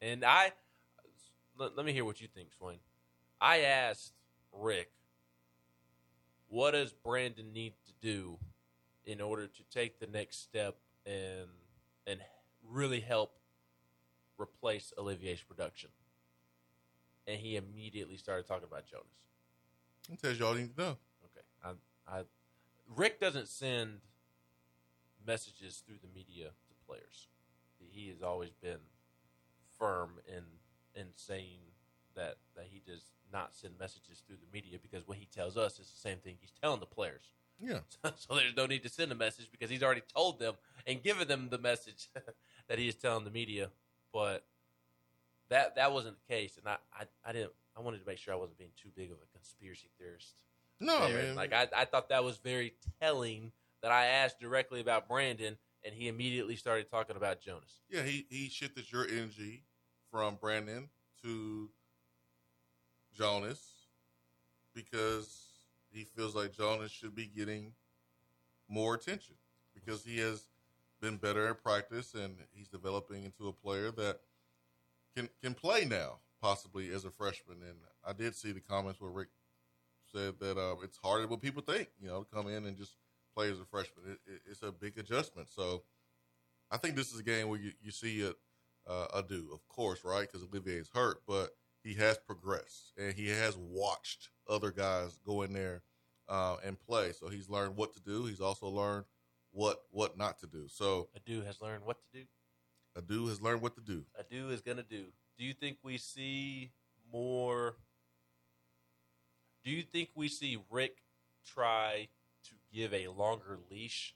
And 0.00 0.24
I 0.24 0.52
let, 1.58 1.76
let 1.76 1.84
me 1.84 1.92
hear 1.92 2.04
what 2.04 2.20
you 2.20 2.28
think, 2.28 2.52
Swain. 2.56 2.78
I 3.40 3.60
asked 3.60 4.12
Rick, 4.52 4.90
what 6.48 6.70
does 6.70 6.92
Brandon 6.92 7.52
need 7.52 7.74
to 7.86 7.92
do 8.00 8.38
in 9.04 9.20
order 9.20 9.46
to 9.46 9.62
take 9.70 10.00
the 10.00 10.06
next 10.06 10.42
step 10.42 10.76
and 11.06 11.48
and 12.06 12.20
really 12.70 13.00
help 13.00 13.37
replace 14.38 14.92
Olivier's 14.98 15.42
production? 15.42 15.90
And 17.26 17.38
he 17.38 17.56
immediately 17.56 18.16
started 18.16 18.46
talking 18.46 18.66
about 18.66 18.86
Jonas. 18.86 19.06
it 20.10 20.20
tells 20.20 20.38
you 20.38 20.46
all 20.46 20.54
you 20.54 20.62
need 20.62 20.76
to 20.76 20.82
know. 20.82 20.96
Okay. 21.24 21.46
I, 21.62 22.18
I, 22.18 22.22
Rick 22.96 23.20
doesn't 23.20 23.48
send 23.48 24.00
messages 25.26 25.82
through 25.86 25.98
the 26.00 26.08
media 26.14 26.46
to 26.46 26.86
players. 26.86 27.28
He 27.78 28.08
has 28.08 28.22
always 28.22 28.50
been 28.62 28.78
firm 29.78 30.18
in 30.26 30.42
in 30.94 31.06
saying 31.14 31.60
that 32.16 32.36
that 32.56 32.66
he 32.68 32.82
does 32.84 33.02
not 33.32 33.54
send 33.54 33.74
messages 33.78 34.22
through 34.26 34.36
the 34.36 34.52
media 34.52 34.78
because 34.80 35.06
what 35.06 35.18
he 35.18 35.26
tells 35.26 35.56
us 35.56 35.78
is 35.78 35.90
the 35.90 36.00
same 36.00 36.18
thing 36.18 36.36
he's 36.40 36.52
telling 36.60 36.80
the 36.80 36.86
players. 36.86 37.32
Yeah, 37.60 37.80
so 38.16 38.34
there's 38.34 38.56
no 38.56 38.66
need 38.66 38.82
to 38.84 38.88
send 38.88 39.12
a 39.12 39.14
message 39.14 39.48
because 39.50 39.70
he's 39.70 39.82
already 39.82 40.02
told 40.14 40.38
them 40.38 40.54
and 40.86 41.02
given 41.02 41.28
them 41.28 41.48
the 41.50 41.58
message 41.58 42.08
that 42.68 42.78
he 42.78 42.88
is 42.88 42.94
telling 42.94 43.24
the 43.24 43.30
media. 43.30 43.70
But 44.12 44.44
that 45.50 45.76
that 45.76 45.92
wasn't 45.92 46.16
the 46.18 46.34
case, 46.34 46.56
and 46.58 46.68
I, 46.68 46.76
I, 46.92 47.04
I 47.24 47.32
didn't. 47.32 47.52
I 47.76 47.80
wanted 47.80 48.00
to 48.00 48.06
make 48.06 48.18
sure 48.18 48.34
I 48.34 48.36
wasn't 48.36 48.58
being 48.58 48.70
too 48.80 48.90
big 48.96 49.12
of 49.12 49.18
a 49.18 49.32
conspiracy 49.32 49.88
theorist 49.98 50.34
no, 50.80 51.08
there. 51.08 51.22
man. 51.22 51.36
Like 51.36 51.52
I, 51.52 51.68
I 51.76 51.84
thought 51.84 52.08
that 52.08 52.24
was 52.24 52.38
very 52.38 52.74
telling 53.00 53.52
that 53.82 53.92
I 53.92 54.06
asked 54.06 54.40
directly 54.40 54.80
about 54.80 55.08
Brandon 55.08 55.56
and 55.84 55.94
he 55.94 56.08
immediately 56.08 56.56
started 56.56 56.90
talking 56.90 57.16
about 57.16 57.40
Jonas. 57.40 57.80
yeah, 57.88 58.02
he 58.02 58.26
he 58.30 58.48
shifted 58.48 58.90
your 58.90 59.06
energy 59.06 59.64
from 60.10 60.36
Brandon 60.36 60.88
to 61.22 61.70
Jonas 63.16 63.60
because 64.74 65.46
he 65.90 66.04
feels 66.04 66.34
like 66.34 66.56
Jonas 66.56 66.90
should 66.90 67.14
be 67.14 67.26
getting 67.26 67.72
more 68.68 68.94
attention 68.94 69.34
because 69.74 70.04
he 70.04 70.18
has 70.18 70.42
been 71.00 71.16
better 71.16 71.48
in 71.48 71.54
practice 71.54 72.14
and 72.14 72.36
he's 72.52 72.68
developing 72.68 73.24
into 73.24 73.48
a 73.48 73.52
player 73.52 73.90
that 73.92 74.20
can 75.16 75.28
can 75.42 75.54
play 75.54 75.84
now 75.84 76.18
possibly 76.40 76.90
as 76.92 77.04
a 77.04 77.10
freshman. 77.10 77.58
And 77.62 77.78
I 78.06 78.12
did 78.12 78.34
see 78.34 78.52
the 78.52 78.60
comments 78.60 79.00
where 79.00 79.10
Rick 79.10 79.28
said 80.12 80.34
that 80.40 80.56
uh, 80.56 80.76
it's 80.82 80.98
harder 80.98 81.22
than 81.22 81.30
what 81.30 81.42
people 81.42 81.62
think. 81.62 81.88
You 82.00 82.08
know, 82.08 82.22
to 82.22 82.34
come 82.34 82.48
in 82.48 82.66
and 82.66 82.76
just 82.76 82.96
play 83.34 83.50
as 83.50 83.60
a 83.60 83.64
freshman. 83.64 84.04
It, 84.12 84.32
it, 84.32 84.40
it's 84.50 84.62
a 84.62 84.72
big 84.72 84.98
adjustment. 84.98 85.48
So 85.50 85.82
I 86.70 86.76
think 86.76 86.96
this 86.96 87.12
is 87.12 87.20
a 87.20 87.24
game 87.24 87.48
where 87.48 87.60
you, 87.60 87.72
you 87.82 87.90
see 87.90 88.22
a 88.22 88.32
uh, 88.90 89.06
a 89.14 89.22
do, 89.22 89.48
of 89.52 89.66
course, 89.68 90.02
right? 90.02 90.26
Because 90.30 90.46
Olivier's 90.48 90.90
hurt, 90.94 91.20
but 91.26 91.50
he 91.84 91.94
has 91.94 92.16
progressed 92.18 92.92
and 92.96 93.12
he 93.12 93.28
has 93.28 93.56
watched 93.56 94.30
other 94.48 94.70
guys 94.70 95.18
go 95.26 95.42
in 95.42 95.52
there 95.52 95.82
uh, 96.28 96.56
and 96.64 96.78
play. 96.80 97.12
So 97.12 97.28
he's 97.28 97.50
learned 97.50 97.76
what 97.76 97.92
to 97.94 98.00
do. 98.00 98.24
He's 98.24 98.40
also 98.40 98.66
learned 98.68 99.04
what 99.58 99.82
what 99.90 100.16
not 100.16 100.38
to 100.38 100.46
do. 100.46 100.66
So 100.68 101.08
Adu 101.18 101.44
has 101.44 101.60
learned 101.60 101.84
what 101.84 101.96
to 102.12 102.20
do. 102.20 102.26
Adu 102.96 103.28
has 103.28 103.42
learned 103.42 103.60
what 103.60 103.74
to 103.74 103.80
do. 103.80 104.04
Adu 104.20 104.52
is 104.52 104.60
gonna 104.60 104.84
do. 104.88 105.06
Do 105.36 105.44
you 105.44 105.52
think 105.52 105.78
we 105.82 105.98
see 105.98 106.70
more? 107.12 107.74
Do 109.64 109.72
you 109.72 109.82
think 109.82 110.10
we 110.14 110.28
see 110.28 110.58
Rick 110.70 110.98
try 111.44 112.06
to 112.44 112.54
give 112.72 112.94
a 112.94 113.08
longer 113.08 113.58
leash 113.68 114.14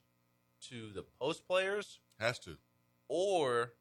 to 0.69 0.91
the 0.95 1.03
post 1.19 1.45
players, 1.45 1.99
Has 2.19 2.39
to. 2.39 2.55
or 3.09 3.73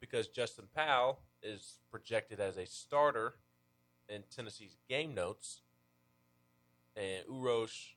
because 0.00 0.28
Justin 0.28 0.66
Powell 0.72 1.18
is 1.42 1.80
projected 1.90 2.38
as 2.38 2.56
a 2.56 2.64
starter 2.64 3.34
in 4.08 4.22
Tennessee's 4.34 4.76
game 4.88 5.14
notes, 5.14 5.62
and 6.94 7.26
Urosh 7.26 7.94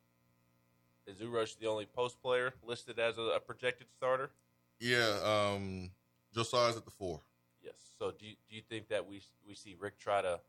is 1.08 1.18
Urosh 1.18 1.58
the 1.58 1.68
only 1.68 1.86
post 1.86 2.22
player 2.22 2.54
listed 2.64 3.00
as 3.00 3.18
a, 3.18 3.22
a 3.22 3.40
projected 3.40 3.88
starter? 3.92 4.32
Yeah. 4.80 5.18
Um, 5.24 5.92
Josiah's 6.34 6.78
at 6.78 6.86
the 6.86 6.92
four. 6.92 7.22
Yes. 7.64 7.76
So 8.00 8.12
do 8.12 8.26
you, 8.26 8.36
do 8.50 8.56
you 8.56 8.62
think 8.62 8.88
that 8.90 9.08
we 9.08 9.22
we 9.48 9.54
see 9.54 9.76
Rick 9.80 10.00
try 10.00 10.22
to 10.22 10.40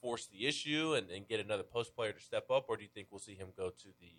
force 0.00 0.26
the 0.26 0.46
issue 0.46 0.94
and, 0.94 1.10
and 1.10 1.26
get 1.26 1.40
another 1.40 1.62
post 1.62 1.94
player 1.94 2.12
to 2.12 2.20
step 2.20 2.50
up, 2.50 2.66
or 2.68 2.76
do 2.76 2.82
you 2.82 2.88
think 2.92 3.08
we'll 3.10 3.20
see 3.20 3.34
him 3.34 3.48
go 3.56 3.70
to 3.70 3.88
the 4.00 4.12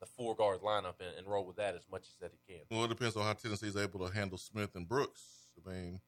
the 0.00 0.06
four 0.06 0.34
guard 0.34 0.60
lineup 0.60 0.94
and, 1.00 1.16
and 1.16 1.26
roll 1.26 1.46
with 1.46 1.56
that 1.56 1.74
as 1.74 1.86
much 1.90 2.02
as 2.08 2.16
that 2.20 2.32
he 2.32 2.54
can? 2.54 2.62
Well, 2.70 2.84
it 2.84 2.88
depends 2.88 3.16
on 3.16 3.24
how 3.24 3.32
Tennessee 3.32 3.68
is 3.68 3.76
able 3.76 4.06
to 4.06 4.12
handle 4.12 4.38
Smith 4.38 4.74
and 4.74 4.88
Brooks. 4.88 5.22
I 5.64 5.70
mean, 5.70 6.00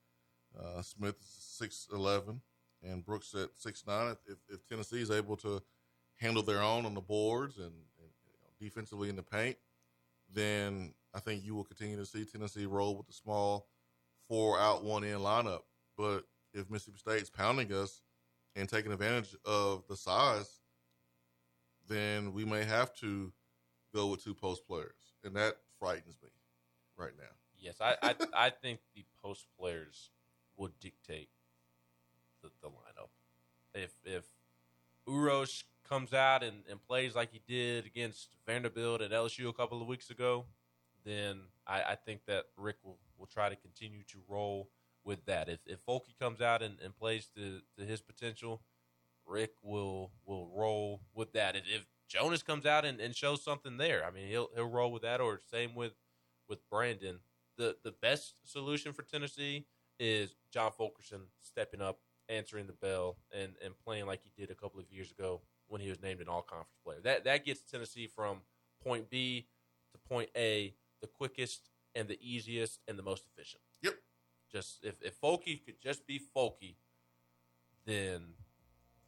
uh, 0.59 0.83
Smith 0.83 1.17
is 1.21 1.29
six 1.29 1.89
eleven 1.93 2.41
and 2.83 3.05
Brooks 3.05 3.35
at 3.35 3.51
six 3.57 3.85
nine. 3.87 4.17
If, 4.27 4.39
if 4.49 4.67
Tennessee 4.67 5.01
is 5.01 5.11
able 5.11 5.37
to 5.39 5.63
handle 6.17 6.43
their 6.43 6.63
own 6.63 6.87
on 6.87 6.95
the 6.95 7.01
boards 7.01 7.59
and, 7.59 7.67
and 7.67 7.73
you 7.96 7.96
know, 7.96 7.96
defensively 8.61 9.09
in 9.09 9.17
the 9.17 9.23
paint, 9.23 9.57
then 10.33 10.95
I 11.15 11.21
think 11.21 11.45
you 11.45 11.55
will 11.55 11.65
continue 11.65 11.97
to 11.97 12.07
see 12.07 12.25
Tennessee 12.25 12.67
roll 12.67 12.97
with 12.97 13.07
the 13.07 13.13
small 13.13 13.69
four 14.29 14.59
out 14.59 14.85
one 14.85 15.05
in 15.05 15.19
lineup. 15.19 15.63
But 15.97 16.25
if 16.53 16.71
Mississippi 16.71 16.99
State's 16.99 17.31
pounding 17.31 17.73
us 17.73 18.03
and 18.55 18.69
taking 18.69 18.93
advantage 18.93 19.35
of 19.45 19.85
the 19.89 19.97
size, 19.97 20.61
then 21.89 22.33
we 22.33 22.45
may 22.45 22.65
have 22.65 22.95
to 22.97 23.33
go 23.95 24.09
with 24.09 24.23
two 24.23 24.35
post 24.35 24.67
players, 24.67 25.15
and 25.25 25.35
that 25.37 25.57
frightens 25.79 26.17
me 26.23 26.31
right 26.97 27.13
now. 27.19 27.25
Yes, 27.59 27.77
I 27.81 27.97
I, 28.03 28.15
I 28.47 28.51
think 28.51 28.81
the 28.95 29.05
post 29.23 29.47
players 29.59 30.11
would 30.57 30.79
dictate 30.81 31.29
the, 32.43 32.51
the 32.63 32.69
lineup. 32.69 33.09
If 33.75 33.93
if 34.05 34.25
Urosh 35.09 35.65
comes 35.89 36.13
out 36.13 36.43
and, 36.43 36.63
and 36.71 36.83
plays 36.83 37.15
like 37.15 37.31
he 37.33 37.41
did 37.47 37.87
against 37.87 38.29
Vanderbilt 38.47 39.03
at 39.03 39.11
LSU 39.11 39.49
a 39.49 39.53
couple 39.53 39.81
of 39.81 39.87
weeks 39.87 40.11
ago, 40.11 40.47
then 41.05 41.41
I, 41.67 41.83
I 41.83 41.95
think 41.95 42.21
that 42.27 42.47
Rick 42.57 42.77
will, 42.85 42.99
will 43.19 43.27
try 43.27 43.49
to 43.49 43.57
continue 43.57 44.03
to 44.09 44.19
roll 44.29 44.69
with 45.05 45.25
that. 45.27 45.49
If 45.49 45.61
if 45.67 45.85
Folky 45.87 46.19
comes 46.19 46.41
out 46.41 46.63
and, 46.63 46.77
and 46.83 46.95
plays 46.97 47.29
to, 47.37 47.61
to 47.79 47.85
his 47.85 48.03
potential, 48.03 48.61
Rick 49.25 49.53
will 49.63 50.11
will 50.25 50.49
roll 50.55 51.01
with 51.15 51.33
that. 51.33 51.55
And 51.55 51.65
if 51.67 51.87
Jonas 52.09 52.43
comes 52.43 52.67
out 52.67 52.85
and, 52.85 53.01
and 53.01 53.15
shows 53.15 53.43
something 53.43 53.77
there, 53.77 54.05
I 54.05 54.11
mean 54.11 54.29
he'll 54.29 54.49
he'll 54.55 54.69
roll 54.69 54.93
with 54.93 55.03
that. 55.03 55.21
Or 55.21 55.41
same 55.51 55.75
with 55.75 55.93
with 56.49 56.59
Brandon. 56.69 57.21
The 57.57 57.77
the 57.85 57.93
best 57.93 58.35
solution 58.45 58.93
for 58.93 59.03
Tennessee 59.03 59.67
is 59.99 60.35
John 60.51 60.73
Fulkerson 60.73 61.23
stepping 61.41 61.81
up, 61.81 62.01
answering 62.29 62.67
the 62.67 62.75
bell, 62.75 63.17
and, 63.33 63.53
and 63.65 63.79
playing 63.83 64.07
like 64.07 64.21
he 64.23 64.31
did 64.37 64.51
a 64.51 64.55
couple 64.55 64.79
of 64.79 64.91
years 64.91 65.11
ago 65.11 65.41
when 65.69 65.81
he 65.81 65.89
was 65.89 66.01
named 66.03 66.21
an 66.21 66.29
all 66.29 66.43
conference 66.43 66.79
player. 66.85 66.99
That 67.03 67.25
that 67.25 67.45
gets 67.45 67.61
Tennessee 67.71 68.07
from 68.07 68.39
point 68.83 69.11
B 69.11 69.47
to 69.93 69.99
point 70.09 70.31
A 70.37 70.75
the 71.01 71.07
quickest 71.07 71.71
and 71.95 72.09
the 72.09 72.19
easiest 72.23 72.81
and 72.89 72.99
the 72.99 73.03
most 73.03 73.25
efficient. 73.27 73.63
Yep. 73.83 73.95
Just 74.53 74.79
if, 74.85 74.95
if 75.03 75.21
Folky 75.21 75.65
could 75.65 75.81
just 75.83 76.07
be 76.07 76.21
Folky, 76.35 76.77
then 77.85 78.23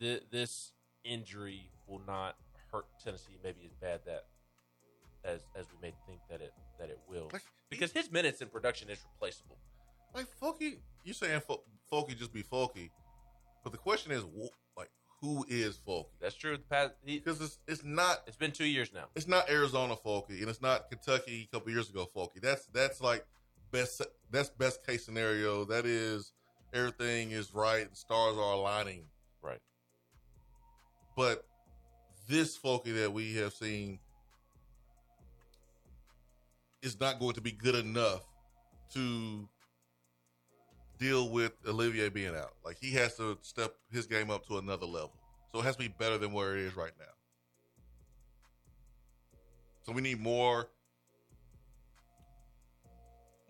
th- 0.00 0.24
this 0.30 0.72
injury 1.04 1.70
will 1.86 2.02
not 2.06 2.36
hurt 2.72 2.86
Tennessee 3.02 3.38
maybe 3.42 3.60
as 3.64 3.72
bad 3.80 4.00
that 4.06 4.26
as 5.24 5.40
as 5.56 5.66
we 5.70 5.88
may 5.88 5.94
think 6.06 6.20
that 6.30 6.40
it 6.40 6.52
that 6.78 6.88
it 6.90 6.98
will. 7.08 7.28
Like, 7.32 7.42
Because 7.70 7.92
his 7.92 8.10
minutes 8.10 8.40
in 8.40 8.48
production 8.48 8.88
is 8.90 8.98
replaceable. 9.14 9.56
like 10.14 10.26
Folky, 10.40 10.78
you 11.04 11.12
saying 11.12 11.40
Fo- 11.40 11.62
Folky 11.92 12.16
just 12.18 12.32
be 12.32 12.42
Folky, 12.42 12.90
but 13.62 13.72
the 13.72 13.78
question 13.78 14.12
is, 14.12 14.24
like, 14.76 14.90
who 15.20 15.44
is 15.48 15.78
Folky? 15.86 16.06
That's 16.20 16.34
true. 16.36 16.56
The 16.56 16.62
past, 16.62 16.92
he, 17.04 17.18
Because 17.18 17.40
it's 17.40 17.58
it's 17.66 17.84
not 17.84 18.22
it's 18.26 18.36
been 18.36 18.52
two 18.52 18.66
years 18.66 18.92
now. 18.94 19.06
it's 19.16 19.26
not 19.28 19.50
Arizona 19.50 19.96
Folky, 19.96 20.40
and 20.40 20.48
it's 20.48 20.62
not 20.62 20.88
Kentucky 20.90 21.48
a 21.50 21.56
couple 21.56 21.72
years 21.72 21.90
ago 21.90 22.08
Folky. 22.14 22.40
That's 22.40 22.66
that's 22.66 23.00
like 23.00 23.24
best 23.72 24.02
that's 24.30 24.50
best 24.50 24.86
case 24.86 25.04
scenario. 25.04 25.64
That 25.64 25.86
is 25.86 26.32
everything 26.72 27.32
is 27.32 27.54
right 27.54 27.86
and 27.86 27.96
stars 27.96 28.36
are 28.36 28.52
aligning. 28.52 29.04
Right. 29.42 29.60
But 31.16 31.44
this 32.28 32.56
Folky 32.58 32.94
that 33.00 33.12
we 33.12 33.34
have 33.36 33.52
seen 33.52 33.98
is 36.82 37.00
not 37.00 37.18
going 37.18 37.34
to 37.34 37.40
be 37.40 37.50
good 37.52 37.74
enough 37.74 38.24
to 38.94 39.48
deal 40.98 41.28
with 41.30 41.52
Olivier 41.66 42.08
being 42.08 42.34
out. 42.34 42.54
Like 42.64 42.76
he 42.80 42.92
has 42.92 43.16
to 43.16 43.38
step 43.42 43.74
his 43.90 44.06
game 44.06 44.30
up 44.30 44.46
to 44.48 44.58
another 44.58 44.86
level. 44.86 45.14
So 45.52 45.60
it 45.60 45.64
has 45.64 45.76
to 45.76 45.82
be 45.82 45.88
better 45.88 46.18
than 46.18 46.32
where 46.32 46.56
it 46.56 46.60
is 46.62 46.76
right 46.76 46.92
now. 46.98 47.06
So 49.82 49.92
we 49.92 50.02
need 50.02 50.20
more 50.20 50.68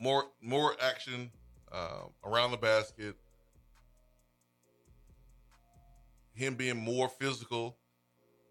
more 0.00 0.26
more 0.40 0.76
action 0.80 1.30
um, 1.72 2.10
around 2.24 2.52
the 2.52 2.56
basket, 2.56 3.16
him 6.34 6.54
being 6.54 6.76
more 6.76 7.08
physical, 7.08 7.76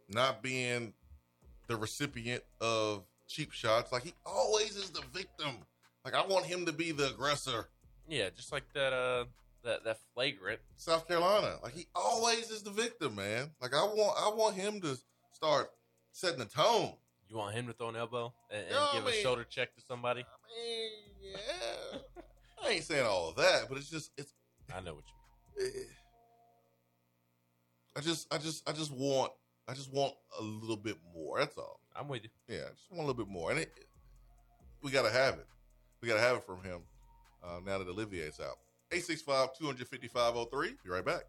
not 0.10 0.44
being 0.44 0.94
the 1.68 1.78
recipient 1.78 2.44
of 2.60 3.04
cheap 3.28 3.52
shots. 3.52 3.92
Like 3.92 4.04
he 4.04 4.14
always 4.26 4.76
is 4.76 4.90
the 4.90 5.04
victim. 5.14 5.56
Like 6.04 6.14
I 6.14 6.26
want 6.26 6.46
him 6.46 6.66
to 6.66 6.74
be 6.74 6.92
the 6.92 7.10
aggressor. 7.10 7.68
Yeah, 8.08 8.30
just 8.36 8.52
like 8.52 8.64
that. 8.74 8.94
Uh, 8.94 9.26
that 9.64 9.84
that 9.84 9.98
flagrant. 10.14 10.60
South 10.78 11.08
Carolina, 11.08 11.56
like 11.62 11.74
he 11.76 11.88
always 11.94 12.50
is 12.50 12.64
the 12.64 12.72
victim, 12.72 13.16
man. 13.16 13.52
Like 13.62 13.74
I 13.74 13.84
want, 13.84 14.18
I 14.18 14.36
want 14.36 14.56
him 14.56 14.80
to 14.82 14.98
start 15.34 15.70
setting 16.12 16.40
the 16.40 16.46
tone. 16.46 16.94
You 17.30 17.38
want 17.38 17.54
him 17.54 17.68
to 17.68 17.74
throw 17.74 17.90
an 17.90 17.98
elbow 17.98 18.34
and, 18.50 18.62
and 18.62 18.78
give 18.94 19.04
mean- 19.04 19.14
a 19.14 19.18
shoulder 19.22 19.44
check 19.44 19.76
to 19.76 19.82
somebody? 19.82 20.22
I 20.22 20.64
mean, 20.64 20.92
yeah, 21.22 22.00
I 22.64 22.72
ain't 22.72 22.84
saying 22.84 23.06
all 23.06 23.30
of 23.30 23.36
that, 23.36 23.66
but 23.68 23.78
it's 23.78 23.90
just, 23.90 24.12
it's. 24.18 24.34
I 24.74 24.80
know 24.80 24.96
what 24.96 25.04
you 25.58 25.66
mean. 25.66 25.86
I 27.98 28.02
just, 28.02 28.34
I 28.34 28.38
just, 28.38 28.70
I 28.70 28.74
just 28.74 28.92
want, 28.92 29.32
I 29.68 29.74
just 29.74 29.92
want 29.92 30.14
a 30.40 30.44
little 30.44 30.78
bit 30.78 30.98
more. 31.14 31.40
That's 31.40 31.58
all. 31.58 31.82
I'm 31.96 32.08
with 32.08 32.24
you. 32.24 32.30
Yeah, 32.48 32.62
I 32.68 32.70
just 32.70 32.90
want 32.92 33.04
a 33.04 33.08
little 33.08 33.26
bit 33.26 33.28
more, 33.28 33.52
and 33.52 33.60
it, 33.60 33.72
we 34.82 34.92
got 34.92 35.04
to 35.04 35.12
have 35.12 35.34
it. 35.36 35.48
We 36.02 36.08
got 36.08 36.16
to 36.16 36.22
have 36.22 36.38
it 36.38 36.46
from 36.46 36.64
him 36.64 36.82
uh, 37.44 37.60
now 37.66 37.78
that 37.78 37.88
Olivier's 37.88 38.40
out. 38.40 38.58
865-255-03. 38.92 40.76
Be 40.84 40.90
right 40.90 41.06
back. 41.06 41.24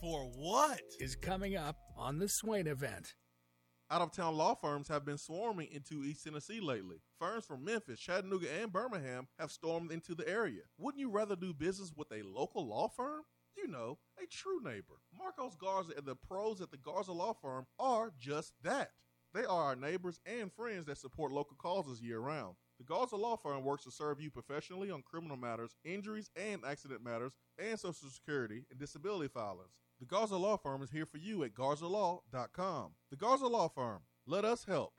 For 0.00 0.30
what? 0.36 0.80
Is 1.00 1.16
coming 1.16 1.56
up 1.56 1.76
on 1.96 2.18
the 2.18 2.28
Swain 2.28 2.66
event. 2.66 3.14
Out 3.90 4.02
of 4.02 4.12
town 4.12 4.36
law 4.36 4.54
firms 4.54 4.88
have 4.88 5.04
been 5.04 5.16
swarming 5.16 5.68
into 5.70 6.02
East 6.02 6.24
Tennessee 6.24 6.60
lately. 6.60 6.96
Firms 7.20 7.44
from 7.44 7.64
Memphis, 7.64 8.00
Chattanooga, 8.00 8.48
and 8.60 8.72
Birmingham 8.72 9.28
have 9.38 9.52
stormed 9.52 9.92
into 9.92 10.14
the 10.14 10.28
area. 10.28 10.62
Wouldn't 10.76 11.00
you 11.00 11.08
rather 11.08 11.36
do 11.36 11.54
business 11.54 11.92
with 11.96 12.10
a 12.10 12.22
local 12.24 12.66
law 12.68 12.88
firm? 12.88 13.22
You 13.56 13.68
know, 13.68 13.98
a 14.22 14.26
true 14.26 14.60
neighbor. 14.62 15.00
Marcos 15.16 15.56
Garza 15.56 15.92
and 15.96 16.06
the 16.06 16.14
pros 16.14 16.60
at 16.60 16.70
the 16.70 16.76
Garza 16.76 17.12
Law 17.12 17.32
Firm 17.32 17.66
are 17.78 18.12
just 18.18 18.52
that. 18.62 18.90
They 19.32 19.44
are 19.44 19.64
our 19.64 19.76
neighbors 19.76 20.20
and 20.26 20.52
friends 20.52 20.86
that 20.86 20.98
support 20.98 21.32
local 21.32 21.56
causes 21.56 22.02
year 22.02 22.20
round. 22.20 22.56
The 22.78 22.84
Garza 22.84 23.16
Law 23.16 23.36
Firm 23.36 23.64
works 23.64 23.84
to 23.84 23.90
serve 23.90 24.20
you 24.20 24.30
professionally 24.30 24.90
on 24.90 25.02
criminal 25.02 25.36
matters, 25.36 25.74
injuries 25.84 26.30
and 26.36 26.62
accident 26.66 27.02
matters, 27.02 27.32
and 27.58 27.78
Social 27.78 28.08
Security 28.10 28.64
and 28.70 28.78
disability 28.78 29.28
filings. 29.28 29.72
The 30.00 30.06
Garza 30.06 30.36
Law 30.36 30.58
Firm 30.58 30.82
is 30.82 30.90
here 30.90 31.06
for 31.06 31.16
you 31.16 31.42
at 31.44 31.54
garzalaw.com. 31.54 32.92
The 33.10 33.16
Garza 33.16 33.46
Law 33.46 33.68
Firm. 33.68 34.00
Let 34.26 34.44
us 34.44 34.64
help. 34.64 34.92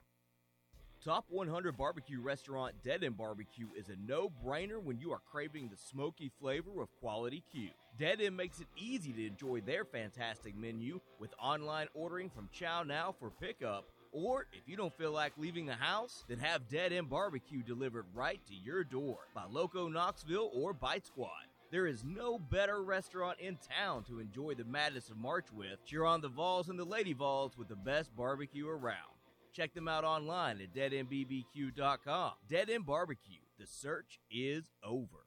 Top 1.08 1.24
100 1.30 1.74
barbecue 1.74 2.20
restaurant 2.20 2.74
Dead 2.84 3.02
End 3.02 3.16
Barbecue 3.16 3.68
is 3.74 3.88
a 3.88 3.96
no 4.06 4.30
brainer 4.44 4.78
when 4.78 4.98
you 4.98 5.10
are 5.10 5.22
craving 5.32 5.70
the 5.70 5.76
smoky 5.78 6.30
flavor 6.38 6.82
of 6.82 6.94
quality 7.00 7.42
Q. 7.50 7.70
Dead 7.98 8.20
End 8.20 8.36
makes 8.36 8.60
it 8.60 8.66
easy 8.76 9.14
to 9.14 9.26
enjoy 9.26 9.62
their 9.62 9.86
fantastic 9.86 10.54
menu 10.54 11.00
with 11.18 11.32
online 11.42 11.86
ordering 11.94 12.28
from 12.28 12.50
Chow 12.52 12.82
Now 12.82 13.14
for 13.18 13.30
pickup. 13.30 13.86
Or 14.12 14.48
if 14.52 14.68
you 14.68 14.76
don't 14.76 14.92
feel 14.98 15.10
like 15.10 15.32
leaving 15.38 15.64
the 15.64 15.72
house, 15.72 16.26
then 16.28 16.40
have 16.40 16.68
Dead 16.68 16.92
End 16.92 17.08
Barbecue 17.08 17.62
delivered 17.62 18.04
right 18.12 18.46
to 18.46 18.54
your 18.54 18.84
door 18.84 19.20
by 19.34 19.44
Loco 19.50 19.88
Knoxville 19.88 20.50
or 20.52 20.74
Bite 20.74 21.06
Squad. 21.06 21.46
There 21.70 21.86
is 21.86 22.04
no 22.04 22.38
better 22.38 22.82
restaurant 22.82 23.40
in 23.40 23.56
town 23.80 24.04
to 24.08 24.20
enjoy 24.20 24.56
the 24.56 24.64
madness 24.64 25.08
of 25.08 25.16
March 25.16 25.46
with. 25.56 25.82
Cheer 25.86 26.04
on 26.04 26.20
the 26.20 26.28
Vols 26.28 26.68
and 26.68 26.78
the 26.78 26.84
Lady 26.84 27.14
Vols 27.14 27.56
with 27.56 27.68
the 27.68 27.76
best 27.76 28.14
barbecue 28.14 28.68
around. 28.68 29.17
Check 29.52 29.74
them 29.74 29.88
out 29.88 30.04
online 30.04 30.60
at 30.60 30.74
deadendbbq.com. 30.74 32.32
Dead 32.48 32.70
End 32.70 32.86
Barbecue. 32.86 33.40
The 33.58 33.66
search 33.66 34.18
is 34.30 34.70
over. 34.84 35.24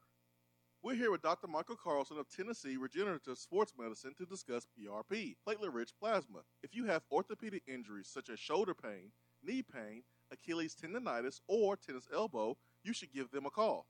We're 0.82 0.94
here 0.94 1.12
with 1.12 1.22
Dr. 1.22 1.46
Michael 1.46 1.76
Carlson 1.76 2.18
of 2.18 2.28
Tennessee 2.28 2.76
Regenerative 2.76 3.38
Sports 3.38 3.72
Medicine 3.78 4.14
to 4.18 4.26
discuss 4.26 4.66
PRP, 4.66 5.36
platelet 5.46 5.72
rich 5.72 5.92
plasma. 6.00 6.40
If 6.62 6.74
you 6.74 6.86
have 6.86 7.02
orthopedic 7.12 7.62
injuries 7.68 8.10
such 8.12 8.30
as 8.30 8.40
shoulder 8.40 8.74
pain, 8.74 9.12
knee 9.44 9.62
pain, 9.62 10.02
Achilles 10.32 10.74
tendonitis, 10.74 11.40
or 11.46 11.76
tennis 11.76 12.08
elbow, 12.12 12.56
you 12.82 12.92
should 12.92 13.12
give 13.12 13.30
them 13.30 13.46
a 13.46 13.50
call. 13.50 13.86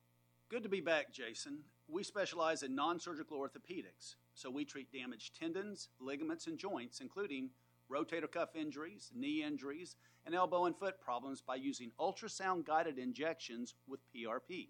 Good 0.50 0.64
to 0.64 0.68
be 0.68 0.82
back, 0.82 1.12
Jason. 1.12 1.60
We 1.88 2.02
specialize 2.02 2.62
in 2.62 2.74
non 2.74 3.00
surgical 3.00 3.38
orthopedics, 3.38 4.16
so 4.34 4.50
we 4.50 4.66
treat 4.66 4.92
damaged 4.92 5.38
tendons, 5.38 5.88
ligaments, 5.98 6.46
and 6.46 6.58
joints, 6.58 7.00
including 7.00 7.50
rotator 7.92 8.30
cuff 8.30 8.56
injuries, 8.56 9.10
knee 9.14 9.42
injuries, 9.42 9.96
and 10.24 10.34
elbow 10.34 10.64
and 10.64 10.76
foot 10.76 11.00
problems 11.00 11.40
by 11.40 11.56
using 11.56 11.90
ultrasound 12.00 12.64
guided 12.64 12.98
injections 12.98 13.74
with 13.86 14.00
PRP. 14.14 14.68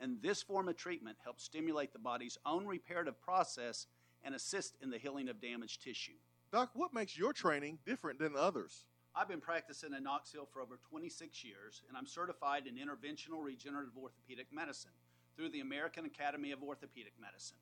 And 0.00 0.20
this 0.22 0.42
form 0.42 0.68
of 0.68 0.76
treatment 0.76 1.16
helps 1.22 1.44
stimulate 1.44 1.92
the 1.92 1.98
body's 1.98 2.38
own 2.46 2.66
reparative 2.66 3.20
process 3.20 3.86
and 4.22 4.34
assist 4.34 4.76
in 4.82 4.90
the 4.90 4.98
healing 4.98 5.28
of 5.28 5.40
damaged 5.40 5.82
tissue. 5.82 6.18
Doc, 6.52 6.70
what 6.74 6.94
makes 6.94 7.18
your 7.18 7.32
training 7.32 7.78
different 7.84 8.18
than 8.18 8.36
others? 8.36 8.84
I've 9.14 9.28
been 9.28 9.40
practicing 9.40 9.94
in 9.94 10.02
Knoxville 10.02 10.48
for 10.52 10.60
over 10.60 10.78
26 10.90 11.42
years, 11.42 11.82
and 11.88 11.96
I'm 11.96 12.06
certified 12.06 12.64
in 12.66 12.74
interventional 12.74 13.42
regenerative 13.42 13.96
orthopedic 13.96 14.48
medicine 14.52 14.90
through 15.36 15.48
the 15.50 15.60
American 15.60 16.04
Academy 16.04 16.52
of 16.52 16.62
Orthopedic 16.62 17.14
Medicine. 17.18 17.58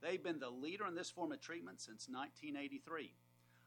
They've 0.00 0.22
been 0.22 0.38
the 0.38 0.50
leader 0.50 0.86
in 0.86 0.94
this 0.94 1.10
form 1.10 1.32
of 1.32 1.40
treatment 1.40 1.80
since 1.80 2.08
1983. 2.08 3.12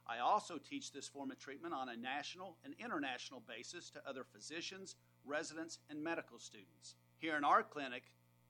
I 0.09 0.19
also 0.19 0.57
teach 0.57 0.91
this 0.91 1.07
form 1.07 1.31
of 1.31 1.39
treatment 1.39 1.73
on 1.73 1.89
a 1.89 1.97
national 1.97 2.57
and 2.63 2.73
international 2.79 3.43
basis 3.47 3.89
to 3.91 3.99
other 4.07 4.23
physicians, 4.23 4.95
residents, 5.25 5.79
and 5.89 6.01
medical 6.01 6.39
students. 6.39 6.95
Here 7.17 7.35
in 7.35 7.43
our 7.43 7.61
clinic, 7.61 8.03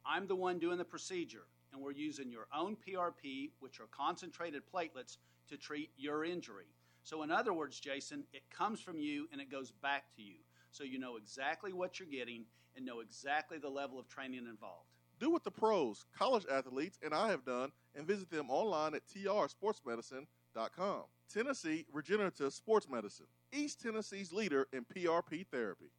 I'm 0.05 0.27
the 0.27 0.35
one 0.35 0.59
doing 0.59 0.77
the 0.77 0.85
procedure, 0.85 1.47
and 1.73 1.81
we're 1.81 1.91
using 1.91 2.29
your 2.29 2.47
own 2.55 2.77
PRP, 2.77 3.51
which 3.59 3.79
are 3.79 3.87
concentrated 3.91 4.61
platelets, 4.71 5.17
to 5.49 5.57
treat 5.57 5.89
your 5.97 6.23
injury. 6.25 6.67
So, 7.03 7.23
in 7.23 7.31
other 7.31 7.53
words, 7.53 7.79
Jason, 7.79 8.25
it 8.33 8.43
comes 8.51 8.81
from 8.81 8.99
you 8.99 9.27
and 9.31 9.39
it 9.41 9.49
goes 9.49 9.71
back 9.71 10.13
to 10.17 10.21
you. 10.21 10.35
So, 10.71 10.83
you 10.83 10.99
know 10.99 11.15
exactly 11.15 11.73
what 11.73 11.99
you're 11.99 12.07
getting 12.07 12.45
and 12.75 12.85
know 12.85 12.99
exactly 12.99 13.57
the 13.57 13.69
level 13.69 13.97
of 13.97 14.07
training 14.07 14.45
involved. 14.49 14.89
Do 15.19 15.31
what 15.31 15.43
the 15.43 15.51
pros, 15.51 16.05
college 16.15 16.45
athletes, 16.51 16.99
and 17.03 17.13
I 17.13 17.29
have 17.29 17.43
done 17.43 17.71
and 17.95 18.05
visit 18.05 18.29
them 18.29 18.49
online 18.49 18.93
at 18.93 19.01
trsportsmedicine.com. 19.07 21.03
Tennessee 21.31 21.85
Regenerative 21.91 22.53
Sports 22.53 22.87
Medicine, 22.89 23.27
East 23.51 23.81
Tennessee's 23.81 24.31
leader 24.31 24.67
in 24.73 24.85
PRP 24.85 25.45
therapy. 25.47 25.91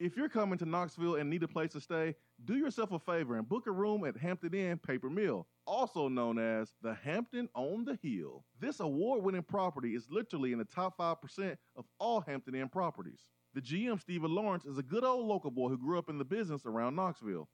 If 0.00 0.16
you're 0.16 0.28
coming 0.28 0.58
to 0.58 0.66
Knoxville 0.66 1.16
and 1.16 1.30
need 1.30 1.44
a 1.44 1.48
place 1.48 1.72
to 1.72 1.80
stay, 1.80 2.16
do 2.44 2.56
yourself 2.56 2.90
a 2.90 2.98
favor 2.98 3.36
and 3.36 3.48
book 3.48 3.68
a 3.68 3.70
room 3.70 4.04
at 4.04 4.16
Hampton 4.16 4.52
Inn 4.52 4.76
Paper 4.78 5.08
Mill, 5.08 5.46
also 5.66 6.08
known 6.08 6.38
as 6.38 6.72
the 6.82 6.94
Hampton 6.94 7.48
on 7.54 7.84
the 7.84 7.96
Hill. 8.02 8.44
This 8.58 8.80
award 8.80 9.22
winning 9.22 9.44
property 9.44 9.94
is 9.94 10.10
literally 10.10 10.52
in 10.52 10.58
the 10.58 10.64
top 10.64 10.98
5% 10.98 11.56
of 11.76 11.84
all 12.00 12.20
Hampton 12.22 12.56
Inn 12.56 12.68
properties. 12.68 13.20
The 13.54 13.60
GM, 13.60 14.00
Stephen 14.00 14.34
Lawrence, 14.34 14.64
is 14.64 14.78
a 14.78 14.82
good 14.82 15.04
old 15.04 15.26
local 15.26 15.52
boy 15.52 15.68
who 15.68 15.78
grew 15.78 15.96
up 15.96 16.08
in 16.08 16.18
the 16.18 16.24
business 16.24 16.66
around 16.66 16.96
Knoxville. 16.96 17.48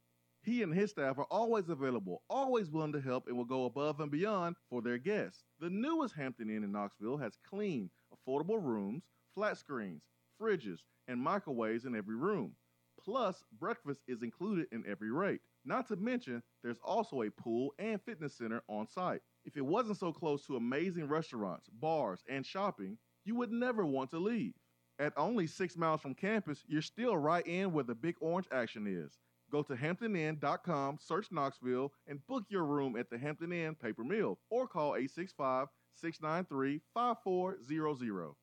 He 0.51 0.65
and 0.65 0.75
his 0.75 0.91
staff 0.91 1.17
are 1.17 1.29
always 1.31 1.69
available, 1.69 2.25
always 2.29 2.73
willing 2.73 2.91
to 2.95 3.01
help, 3.01 3.29
and 3.29 3.37
will 3.37 3.45
go 3.45 3.67
above 3.67 4.01
and 4.01 4.11
beyond 4.11 4.57
for 4.69 4.83
their 4.83 4.99
guests. 4.99 5.45
The 5.61 5.71
newest 5.71 6.17
Hampton 6.17 6.51
Inn 6.51 6.65
in 6.65 6.73
Knoxville 6.73 7.19
has 7.19 7.39
clean, 7.49 7.89
affordable 8.13 8.61
rooms, 8.61 9.05
flat 9.33 9.59
screens, 9.59 10.03
fridges, 10.43 10.81
and 11.07 11.23
microwaves 11.23 11.85
in 11.85 11.95
every 11.95 12.17
room. 12.17 12.57
Plus, 13.01 13.45
breakfast 13.61 14.01
is 14.09 14.25
included 14.25 14.67
in 14.73 14.83
every 14.89 15.13
rate. 15.13 15.41
Not 15.65 15.87
to 15.87 15.95
mention, 15.95 16.43
there's 16.65 16.81
also 16.83 17.23
a 17.23 17.31
pool 17.31 17.73
and 17.79 18.03
fitness 18.03 18.37
center 18.37 18.61
on 18.67 18.89
site. 18.89 19.21
If 19.45 19.57
it 19.57 19.65
wasn't 19.65 19.99
so 19.99 20.13
close 20.13 20.45
to 20.47 20.57
amazing 20.57 21.07
restaurants, 21.07 21.69
bars, 21.69 22.25
and 22.29 22.45
shopping, 22.45 22.99
you 23.25 23.37
would 23.37 23.53
never 23.53 23.87
want 23.87 24.11
to 24.11 24.19
leave. 24.19 24.55
At 24.99 25.13
only 25.17 25.47
six 25.47 25.77
miles 25.77 26.01
from 26.01 26.17
campus, 26.17 26.65
you're 26.67 26.83
still 26.83 27.17
right 27.17 27.47
in 27.47 27.73
where 27.73 27.85
the 27.85 27.95
big 27.95 28.17
orange 28.21 28.49
action 28.51 28.89
is. 28.89 29.17
Go 29.51 29.63
to 29.65 29.75
hamptoninn.com, 29.75 30.99
search 31.01 31.33
Knoxville, 31.33 31.93
and 32.07 32.25
book 32.29 32.45
your 32.49 32.65
room 32.65 32.97
at 32.97 33.11
the 33.11 33.19
Hampton 33.19 33.53
Inn 33.53 33.75
Paper 33.75 34.05
Mill 34.05 34.39
or 34.49 34.69
call 34.69 34.95
865 34.95 35.69
693 35.95 36.81
5400. 36.95 38.35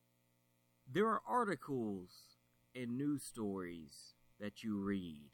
There 0.90 1.08
are 1.08 1.22
articles 1.26 2.10
and 2.74 2.98
news 2.98 3.22
stories 3.22 4.14
that 4.38 4.62
you 4.62 4.76
read 4.76 5.30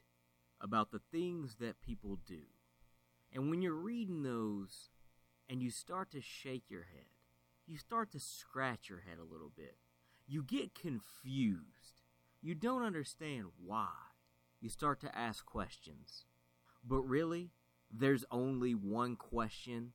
about 0.61 0.91
the 0.91 1.01
things 1.11 1.57
that 1.59 1.81
people 1.81 2.19
do. 2.25 2.43
And 3.33 3.49
when 3.49 3.61
you're 3.61 3.73
reading 3.73 4.23
those 4.23 4.89
and 5.49 5.61
you 5.61 5.69
start 5.69 6.09
to 6.11 6.21
shake 6.21 6.69
your 6.69 6.83
head, 6.83 7.05
you 7.67 7.77
start 7.77 8.11
to 8.11 8.19
scratch 8.19 8.89
your 8.89 8.99
head 8.99 9.17
a 9.19 9.31
little 9.31 9.51
bit. 9.55 9.75
You 10.27 10.41
get 10.41 10.73
confused. 10.73 12.01
You 12.41 12.55
don't 12.55 12.83
understand 12.83 13.47
why. 13.63 13.89
You 14.65 14.71
start 14.71 14.99
to 15.01 15.15
ask 15.15 15.45
questions. 15.45 16.25
But 16.83 17.01
really, 17.01 17.51
there's 17.91 18.25
only 18.31 18.73
one 18.73 19.15
question 19.15 19.93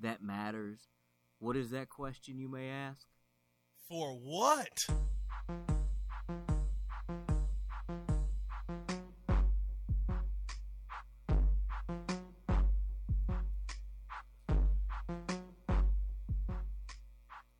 that 0.00 0.22
matters. 0.22 0.86
What 1.40 1.56
is 1.56 1.70
that 1.70 1.88
question, 1.88 2.38
you 2.38 2.48
may 2.48 2.68
ask? 2.68 3.04
For 3.88 4.12
what? 4.12 4.78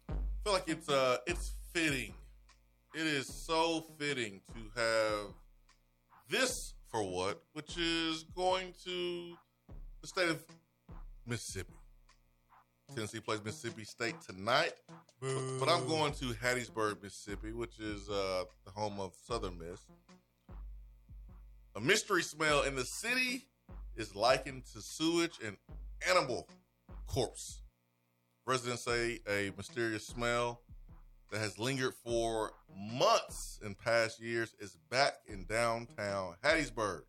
I 0.08 0.14
feel 0.44 0.52
like 0.52 0.68
it's 0.68 0.88
uh 0.88 1.16
it's 1.26 1.54
Mississippi 13.53 13.84
State 13.84 14.14
tonight, 14.22 14.72
but, 15.20 15.36
but 15.61 15.68
I'm 15.68 15.86
going 15.86 16.14
to 16.14 16.32
Hattiesburg, 16.32 17.03
Mississippi, 17.03 17.53
which 17.53 17.78
is 17.80 18.09
uh, 18.09 18.44
the 18.64 18.70
home 18.70 18.98
of 18.98 19.12
Southern 19.26 19.59
Miss. 19.59 19.78
A 21.76 21.80
mystery 21.80 22.22
smell 22.22 22.62
in 22.62 22.74
the 22.74 22.86
city 22.86 23.44
is 23.94 24.16
likened 24.16 24.62
to 24.72 24.80
sewage 24.80 25.38
and 25.44 25.59
animal 26.09 26.48
corpse. 27.07 27.61
Residents 28.46 28.86
say 28.86 29.18
a 29.28 29.53
mysterious 29.59 30.07
smell 30.07 30.62
that 31.30 31.40
has 31.40 31.59
lingered 31.59 31.92
for 32.03 32.53
months 32.74 33.61
in 33.62 33.74
past 33.74 34.18
years 34.18 34.55
is 34.61 34.78
back 34.90 35.16
in 35.26 35.44
downtown 35.44 36.36
Hattiesburg. 36.42 37.03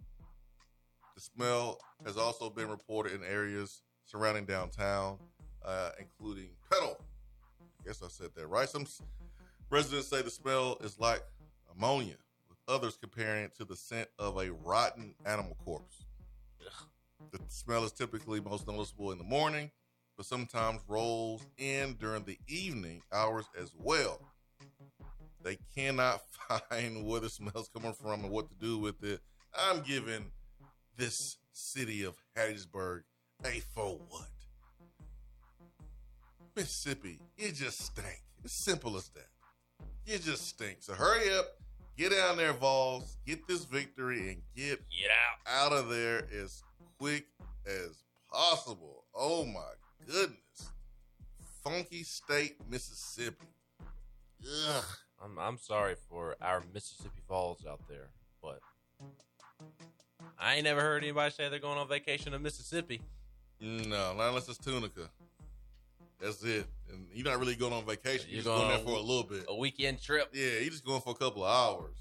The 1.15 1.21
smell 1.21 1.77
has 2.05 2.17
also 2.17 2.49
been 2.49 2.67
reported 2.69 3.13
in 3.13 3.23
areas 3.23 3.81
surrounding 4.05 4.43
downtown, 4.43 5.17
uh, 5.65 5.89
including 5.99 6.49
Petal. 6.71 6.97
I 7.61 7.87
guess 7.87 8.01
I 8.03 8.07
said 8.07 8.29
that 8.35 8.47
right. 8.47 8.69
Some 8.69 8.85
residents 9.69 10.07
say 10.07 10.21
the 10.21 10.29
smell 10.29 10.77
is 10.81 10.99
like 10.99 11.23
ammonia, 11.75 12.15
with 12.49 12.57
others 12.67 12.97
comparing 12.99 13.45
it 13.45 13.55
to 13.57 13.65
the 13.65 13.75
scent 13.75 14.07
of 14.19 14.37
a 14.37 14.51
rotten 14.51 15.15
animal 15.25 15.57
corpse. 15.65 16.05
The 17.31 17.39
smell 17.47 17.83
is 17.83 17.91
typically 17.91 18.39
most 18.39 18.67
noticeable 18.67 19.11
in 19.11 19.17
the 19.17 19.23
morning, 19.23 19.71
but 20.17 20.25
sometimes 20.25 20.81
rolls 20.87 21.45
in 21.57 21.93
during 21.99 22.23
the 22.23 22.37
evening 22.47 23.01
hours 23.11 23.45
as 23.59 23.73
well. 23.75 24.19
They 25.41 25.57
cannot 25.75 26.21
find 26.69 27.05
where 27.05 27.19
the 27.19 27.29
smell's 27.29 27.69
coming 27.73 27.93
from 27.93 28.23
and 28.23 28.31
what 28.31 28.49
to 28.49 28.55
do 28.55 28.77
with 28.77 29.03
it. 29.03 29.19
I'm 29.53 29.81
giving 29.81 30.31
this 30.95 31.37
city 31.53 32.03
of 32.03 32.15
Hattiesburg 32.37 33.01
a 33.45 33.61
for 33.73 33.99
what? 34.09 34.27
Mississippi, 36.55 37.19
you 37.37 37.51
just 37.51 37.79
stink. 37.85 38.21
It's 38.43 38.53
simple 38.53 38.95
as 38.97 39.09
that. 39.09 39.27
You 40.05 40.17
just 40.19 40.47
stink. 40.47 40.77
So 40.81 40.93
hurry 40.93 41.33
up, 41.33 41.45
get 41.97 42.11
down 42.11 42.37
there, 42.37 42.53
Vols, 42.53 43.17
get 43.25 43.47
this 43.47 43.65
victory, 43.65 44.29
and 44.29 44.41
get 44.55 44.79
Get 44.89 45.09
out. 45.47 45.71
out 45.71 45.73
of 45.73 45.89
there 45.89 46.27
as 46.41 46.61
quick 46.99 47.25
as 47.65 48.03
possible. 48.31 49.05
Oh 49.15 49.45
my 49.45 49.71
goodness. 50.05 50.37
Funky 51.63 52.03
State, 52.03 52.57
Mississippi. 52.69 53.47
Ugh. 54.45 54.83
I'm 55.23 55.39
I'm 55.39 55.57
sorry 55.57 55.95
for 56.09 56.35
our 56.41 56.61
Mississippi 56.73 57.21
Vols 57.29 57.65
out 57.69 57.79
there, 57.87 58.09
but 58.41 58.59
I 60.37 60.55
ain't 60.55 60.65
never 60.65 60.81
heard 60.81 61.01
anybody 61.01 61.31
say 61.31 61.47
they're 61.47 61.59
going 61.59 61.77
on 61.77 61.87
vacation 61.87 62.33
to 62.33 62.39
Mississippi. 62.39 63.01
No, 63.61 64.13
not 64.13 64.27
unless 64.29 64.49
it's 64.49 64.57
Tunica. 64.57 65.09
That's 66.23 66.41
it. 66.43 66.65
And 66.91 67.07
you're 67.13 67.25
not 67.25 67.39
really 67.39 67.55
going 67.55 67.73
on 67.73 67.85
vacation. 67.85 68.27
You're, 68.29 68.41
You're 68.41 68.43
just 68.43 68.55
going 68.55 68.69
there 68.69 68.77
for 68.79 68.91
a 68.91 69.01
little 69.01 69.23
bit. 69.23 69.45
A 69.49 69.55
weekend 69.55 70.01
trip. 70.01 70.29
Yeah, 70.33 70.59
you're 70.61 70.69
just 70.71 70.85
going 70.85 71.01
for 71.01 71.11
a 71.11 71.15
couple 71.15 71.43
of 71.43 71.51
hours. 71.51 71.97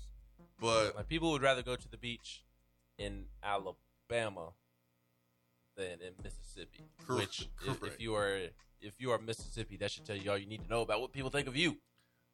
But 0.60 0.94
Like 0.96 1.08
people 1.08 1.32
would 1.32 1.42
rather 1.42 1.62
go 1.62 1.74
to 1.74 1.88
the 1.90 1.96
beach 1.96 2.44
in 2.98 3.24
Alabama 3.42 4.50
than 5.76 6.00
in 6.00 6.12
Mississippi. 6.22 6.84
Cor- 7.06 7.16
Which, 7.16 7.48
if, 7.66 7.80
correct. 7.80 7.94
if 7.94 8.00
you 8.00 8.14
are 8.14 8.38
if 8.80 8.94
you 9.00 9.10
are 9.10 9.18
Mississippi, 9.18 9.76
that 9.78 9.90
should 9.90 10.04
tell 10.04 10.16
you 10.16 10.30
all 10.30 10.38
you 10.38 10.46
need 10.46 10.62
to 10.62 10.70
know 10.70 10.82
about 10.82 11.00
what 11.00 11.12
people 11.12 11.30
think 11.30 11.48
of 11.48 11.56
you. 11.56 11.76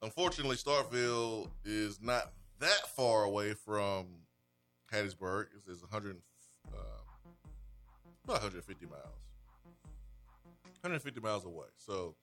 unfortunately, 0.02 0.56
Starkville 0.56 1.48
is 1.64 2.00
not 2.02 2.32
that 2.60 2.88
far 2.96 3.24
away 3.24 3.54
from 3.54 4.06
Hattiesburg. 4.92 5.46
It's, 5.56 5.68
it's 5.68 5.82
100, 5.82 6.16
uh, 6.72 6.76
about 8.24 8.42
150 8.42 8.86
miles. 8.86 9.27
150 10.88 11.20
miles 11.20 11.44
away. 11.44 11.66
So 11.76 12.14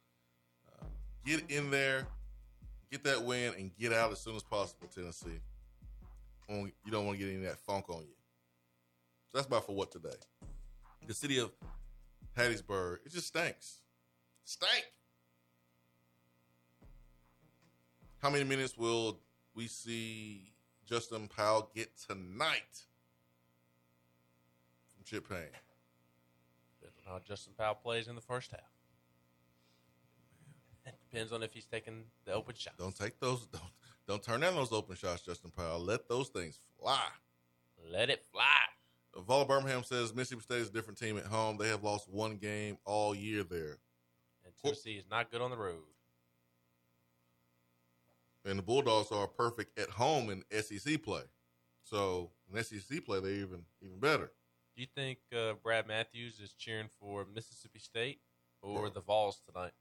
uh, 0.82 0.86
get 1.24 1.44
in 1.50 1.70
there, 1.70 2.08
get 2.92 3.04
that 3.04 3.24
win, 3.24 3.54
and 3.58 3.72
get 3.78 3.94
out 3.94 4.12
as 4.12 4.20
soon 4.20 4.36
as 4.36 4.42
possible, 4.42 4.88
Tennessee. 4.94 5.40
You 6.50 6.72
don't 6.92 7.06
want 7.06 7.20
to 7.20 7.24
get 7.24 7.32
any 7.32 7.44
of 7.46 7.52
that 7.52 7.60
funk 7.60 7.90
on 7.90 8.02
you. 8.02 8.16
So 9.32 9.38
that's 9.38 9.48
about 9.48 9.66
for 9.66 9.76
what 9.76 9.92
today. 9.92 10.16
The 11.06 11.14
city 11.14 11.38
of 11.40 11.52
Hattiesburg, 12.36 12.98
it 13.06 13.12
just 13.12 13.28
stinks. 13.28 13.82
Stank. 14.44 14.86
How 18.20 18.32
many 18.32 18.44
minutes 18.44 18.76
will 18.76 19.20
we 19.54 19.68
see 19.68 20.54
Justin 20.88 21.28
Powell 21.28 21.70
get 21.76 21.92
tonight 22.08 22.82
from 24.96 25.04
Chip 25.04 25.30
Payne? 25.30 25.65
How 27.06 27.20
Justin 27.26 27.54
Powell 27.58 27.76
plays 27.76 28.08
in 28.08 28.16
the 28.16 28.22
first 28.22 28.52
half. 28.52 28.60
It 30.86 30.96
depends 31.12 31.32
on 31.32 31.44
if 31.44 31.54
he's 31.54 31.66
taking 31.66 32.04
the 32.26 32.34
open 32.34 32.56
shot. 32.56 32.74
Don't 32.78 32.96
take 32.96 33.20
those. 33.20 33.46
Don't 33.52 33.64
don't 34.08 34.22
turn 34.22 34.42
down 34.42 34.54
those 34.54 34.72
open 34.72 34.96
shots, 34.96 35.24
Justin 35.24 35.50
Powell. 35.50 35.80
Let 35.80 36.08
those 36.08 36.30
things 36.30 36.60
fly. 36.80 37.08
Let 37.92 38.12
it 38.12 38.24
fly. 38.32 38.44
Vala 39.26 39.46
Birmingham 39.48 39.84
says 39.84 40.14
Mississippi 40.14 40.42
State 40.44 40.62
is 40.62 40.70
a 40.70 40.72
different 40.74 41.00
team 41.00 41.18
at 41.18 41.26
home. 41.26 41.58
They 41.58 41.70
have 41.70 41.84
lost 41.84 42.08
one 42.08 42.36
game 42.38 42.78
all 42.86 43.16
year 43.16 43.44
there, 43.44 43.80
And 44.46 44.54
Tennessee 44.62 44.92
is 44.94 45.06
not 45.10 45.32
good 45.32 45.42
on 45.42 45.50
the 45.50 45.58
road. 45.58 45.82
and 48.46 48.60
the 48.60 48.64
Bulldogs 48.64 49.12
are 49.12 49.28
perfect 49.28 49.80
at 49.80 49.90
home 49.90 50.30
in 50.30 50.44
SEC 50.62 51.02
play. 51.02 51.24
So 51.84 52.30
in 52.54 52.64
SEC 52.64 53.04
play, 53.06 53.20
they're 53.20 53.32
even 53.32 53.64
even 53.82 54.00
better. 54.00 54.32
Do 54.76 54.82
you 54.82 54.88
think 54.94 55.20
uh, 55.34 55.54
Brad 55.64 55.88
Matthews 55.88 56.40
is 56.40 56.54
cheering 56.54 56.90
for 57.00 57.26
Mississippi 57.34 57.80
State 57.80 58.20
or 58.62 58.90
the 58.90 59.00
Vols 59.00 59.40
tonight? 59.46 59.72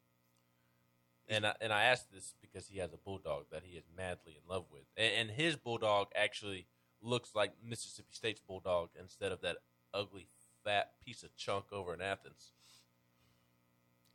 And 1.29 1.47
I, 1.47 1.55
and 1.61 1.73
I 1.73 1.85
ask 1.85 2.11
this 2.13 2.35
because 2.41 2.69
he 2.69 2.79
has 2.79 2.93
a 2.93 2.99
bulldog 2.99 3.47
that 3.51 3.63
he 3.65 3.77
is 3.77 3.85
madly 3.97 4.37
in 4.37 4.49
love 4.49 4.67
with, 4.71 4.85
and, 4.97 5.13
and 5.15 5.31
his 5.31 5.57
bulldog 5.57 6.09
actually 6.15 6.67
looks 7.03 7.31
like 7.35 7.53
Mississippi 7.67 8.13
State's 8.13 8.41
bulldog 8.41 8.91
instead 9.01 9.33
of 9.33 9.41
that 9.41 9.57
ugly 9.93 10.29
fat 10.65 10.93
piece 11.05 11.23
of 11.23 11.35
chunk 11.35 11.73
over 11.73 11.95
in 11.95 12.01
Athens. 12.01 12.53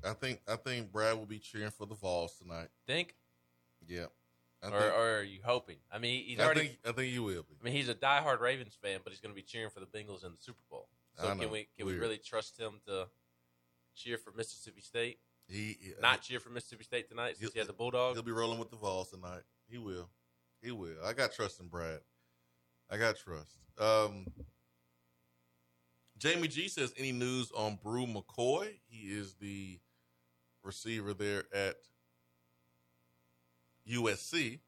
I 0.05 0.13
think 0.13 0.39
I 0.47 0.55
think 0.55 0.91
Brad 0.91 1.17
will 1.17 1.25
be 1.25 1.39
cheering 1.39 1.71
for 1.71 1.85
the 1.85 1.95
Vols 1.95 2.37
tonight. 2.37 2.69
Think, 2.87 3.15
Yeah, 3.87 4.05
or, 4.63 4.69
think, 4.71 4.93
or 4.93 5.17
are 5.19 5.23
you 5.23 5.39
hoping? 5.43 5.77
I 5.91 5.99
mean, 5.99 6.25
he's 6.25 6.39
I 6.39 6.45
already. 6.45 6.59
think 6.61 6.79
I 6.85 6.91
think 6.91 7.13
you 7.13 7.23
will 7.23 7.43
be. 7.43 7.55
I 7.61 7.63
mean, 7.63 7.73
he's 7.73 7.89
a 7.89 7.95
diehard 7.95 8.39
Ravens 8.39 8.77
fan, 8.81 8.99
but 9.03 9.11
he's 9.13 9.21
going 9.21 9.33
to 9.33 9.35
be 9.35 9.41
cheering 9.41 9.69
for 9.69 9.79
the 9.79 9.85
Bengals 9.85 10.25
in 10.25 10.31
the 10.31 10.37
Super 10.39 10.61
Bowl. 10.69 10.89
So 11.15 11.27
can 11.35 11.49
we 11.49 11.67
can 11.77 11.85
Weird. 11.85 11.99
we 11.99 12.01
really 12.01 12.17
trust 12.17 12.57
him 12.57 12.79
to 12.87 13.07
cheer 13.95 14.17
for 14.17 14.31
Mississippi 14.31 14.81
State? 14.81 15.19
He 15.47 15.77
Not 16.01 16.21
cheer 16.21 16.39
for 16.39 16.49
Mississippi 16.49 16.83
State 16.83 17.09
tonight 17.09 17.37
since 17.37 17.53
he 17.53 17.59
has 17.59 17.69
a 17.69 17.73
bulldog. 17.73 18.13
He'll 18.13 18.23
be 18.23 18.31
rolling 18.31 18.59
with 18.59 18.69
the 18.69 18.77
Vols 18.77 19.09
tonight. 19.09 19.41
He 19.67 19.77
will. 19.77 20.09
He 20.61 20.71
will. 20.71 20.95
I 21.03 21.13
got 21.13 21.33
trust 21.33 21.59
in 21.59 21.67
Brad. 21.67 21.99
I 22.89 22.97
got 22.97 23.17
trust. 23.17 23.55
Um, 23.79 24.25
Jamie 26.17 26.47
G 26.47 26.67
says, 26.67 26.93
any 26.97 27.11
news 27.11 27.51
on 27.55 27.79
Bru 27.81 28.05
McCoy? 28.05 28.73
He 28.87 29.07
is 29.07 29.35
the 29.35 29.79
receiver 30.63 31.13
there 31.13 31.43
at 31.53 31.77
USC 33.89 34.59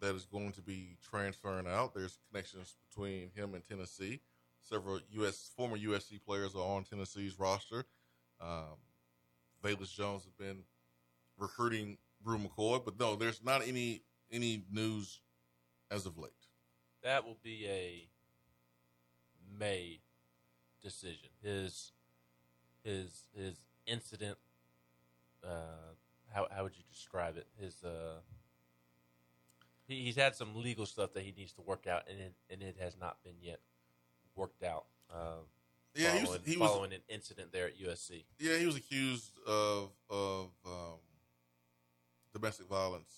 that 0.00 0.14
is 0.14 0.26
going 0.26 0.52
to 0.52 0.60
be 0.60 0.96
transferring 1.08 1.66
out. 1.66 1.94
There's 1.94 2.18
connections 2.30 2.74
between 2.88 3.30
him 3.34 3.54
and 3.54 3.66
Tennessee. 3.66 4.20
Several 4.60 5.00
US 5.12 5.50
former 5.56 5.78
USC 5.78 6.20
players 6.24 6.54
are 6.54 6.76
on 6.76 6.84
Tennessee's 6.84 7.38
roster. 7.38 7.84
Um, 8.40 8.76
Valus 9.62 9.92
Jones 9.94 10.24
has 10.24 10.32
been 10.32 10.58
recruiting 11.38 11.98
Bru 12.24 12.38
McCoy, 12.38 12.84
but 12.84 12.98
no, 12.98 13.16
there's 13.16 13.42
not 13.44 13.66
any 13.66 14.02
any 14.30 14.64
news 14.70 15.20
as 15.90 16.06
of 16.06 16.18
late. 16.18 16.32
That 17.02 17.24
will 17.24 17.38
be 17.42 17.66
a 17.66 18.08
May 19.58 20.00
decision. 20.82 21.28
His 21.42 21.92
his 22.84 23.24
his 23.34 23.60
incident. 23.86 24.38
Uh, 25.44 25.94
how 26.32 26.46
how 26.50 26.62
would 26.64 26.76
you 26.76 26.84
describe 26.90 27.36
it? 27.36 27.46
His 27.60 27.82
uh, 27.84 28.20
he, 29.86 30.02
he's 30.02 30.16
had 30.16 30.34
some 30.34 30.54
legal 30.56 30.86
stuff 30.86 31.12
that 31.14 31.22
he 31.22 31.34
needs 31.36 31.52
to 31.54 31.62
work 31.62 31.86
out, 31.86 32.04
and 32.08 32.18
it, 32.18 32.34
and 32.50 32.62
it 32.62 32.76
has 32.80 32.96
not 32.98 33.22
been 33.22 33.36
yet 33.40 33.60
worked 34.36 34.62
out. 34.62 34.84
Uh, 35.12 35.42
Yeah, 35.94 36.16
he 36.16 36.22
was, 36.22 36.38
following, 36.58 36.90
was 36.90 36.98
an 36.98 37.14
incident 37.14 37.52
there 37.52 37.66
at 37.66 37.78
USC. 37.78 38.24
yeah 38.38 38.56
he 38.56 38.66
was 38.66 38.76
accused 38.76 39.38
of 39.46 39.90
of 40.08 40.50
um, 40.66 40.98
domestic 42.32 42.66
violence 42.66 43.10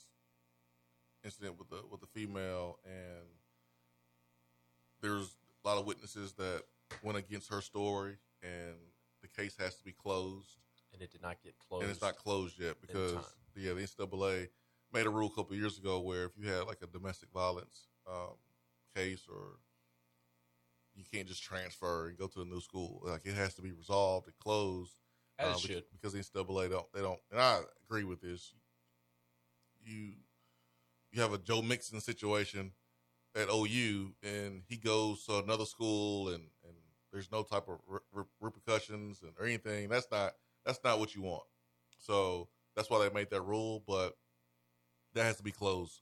incident 1.25 1.59
with 1.59 1.71
the 1.71 1.81
with 1.91 2.01
the 2.01 2.07
female, 2.07 2.79
and 2.85 3.27
there's 5.01 5.37
a 5.65 5.69
lot 5.69 5.79
of 5.79 5.87
witnesses 5.87 6.33
that 6.35 6.63
went 7.03 7.19
against 7.19 7.51
her 7.51 7.61
story, 7.61 8.17
and 8.43 8.77
the 9.23 9.29
case 9.29 9.57
has 9.59 9.75
to 9.77 9.85
be 9.85 9.93
closed. 9.93 10.59
And 10.95 11.03
it 11.03 11.11
did 11.11 11.23
not 11.23 11.37
get 11.43 11.55
closed. 11.59 11.83
And 11.83 11.91
it's 11.91 12.01
not 12.01 12.17
closed 12.17 12.59
yet 12.59 12.77
because 12.81 13.19
yeah, 13.57 13.73
the 13.73 13.83
NCAA 13.83 14.49
made 14.93 15.07
a 15.07 15.11
rule 15.11 15.27
a 15.27 15.31
couple 15.31 15.53
of 15.53 15.59
years 15.59 15.77
ago 15.77 16.01
where 16.01 16.25
if 16.25 16.33
you 16.39 16.49
had 16.49 16.67
like 16.67 16.79
a 16.83 16.87
domestic 16.87 17.29
violence 17.35 17.89
um, 18.09 18.37
case 18.95 19.27
or 19.29 19.59
you 20.95 21.05
can't 21.13 21.27
just 21.27 21.43
transfer 21.43 22.09
and 22.09 22.19
go 22.19 22.27
to 22.29 22.43
a 22.43 22.45
new 22.45 22.61
school. 22.61 23.03
Like 23.05 23.27
it 23.27 23.35
has 23.35 23.55
to 23.55 23.63
be 23.63 23.73
resolved 23.73 24.27
and 24.27 24.39
closed. 24.39 24.93
As 25.39 25.49
uh, 25.49 25.51
it 25.51 25.61
should. 25.61 25.85
because 25.91 26.13
the 26.13 26.21
NCAA 26.21 26.71
don't 26.71 26.87
they 26.93 27.01
don't 27.01 27.19
and 27.33 27.41
I 27.41 27.61
agree 27.89 28.05
with 28.05 28.21
this. 28.21 28.55
You 29.85 30.13
you 31.11 31.21
have 31.21 31.33
a 31.33 31.39
Joe 31.39 31.61
Mixon 31.61 32.01
situation 32.01 32.73
at 33.35 33.49
OU 33.53 34.13
and 34.23 34.63
he 34.69 34.77
goes 34.77 35.25
to 35.27 35.39
another 35.39 35.65
school 35.65 36.29
and 36.29 36.45
and 36.65 36.77
there's 37.13 37.31
no 37.33 37.43
type 37.43 37.69
of 37.69 37.79
re- 38.13 38.25
repercussions 38.41 39.23
and 39.23 39.33
or 39.39 39.47
anything. 39.47 39.89
That's 39.89 40.09
not 40.11 40.35
that's 40.65 40.81
not 40.85 40.99
what 40.99 41.15
you 41.15 41.23
want. 41.23 41.45
So 41.99 42.49
that's 42.77 42.91
why 42.91 43.07
they 43.07 43.15
made 43.15 43.31
that 43.31 43.43
rule, 43.43 43.83
but 43.87 44.17
that 45.15 45.25
has 45.25 45.37
to 45.37 45.43
be 45.43 45.53
closed 45.53 46.01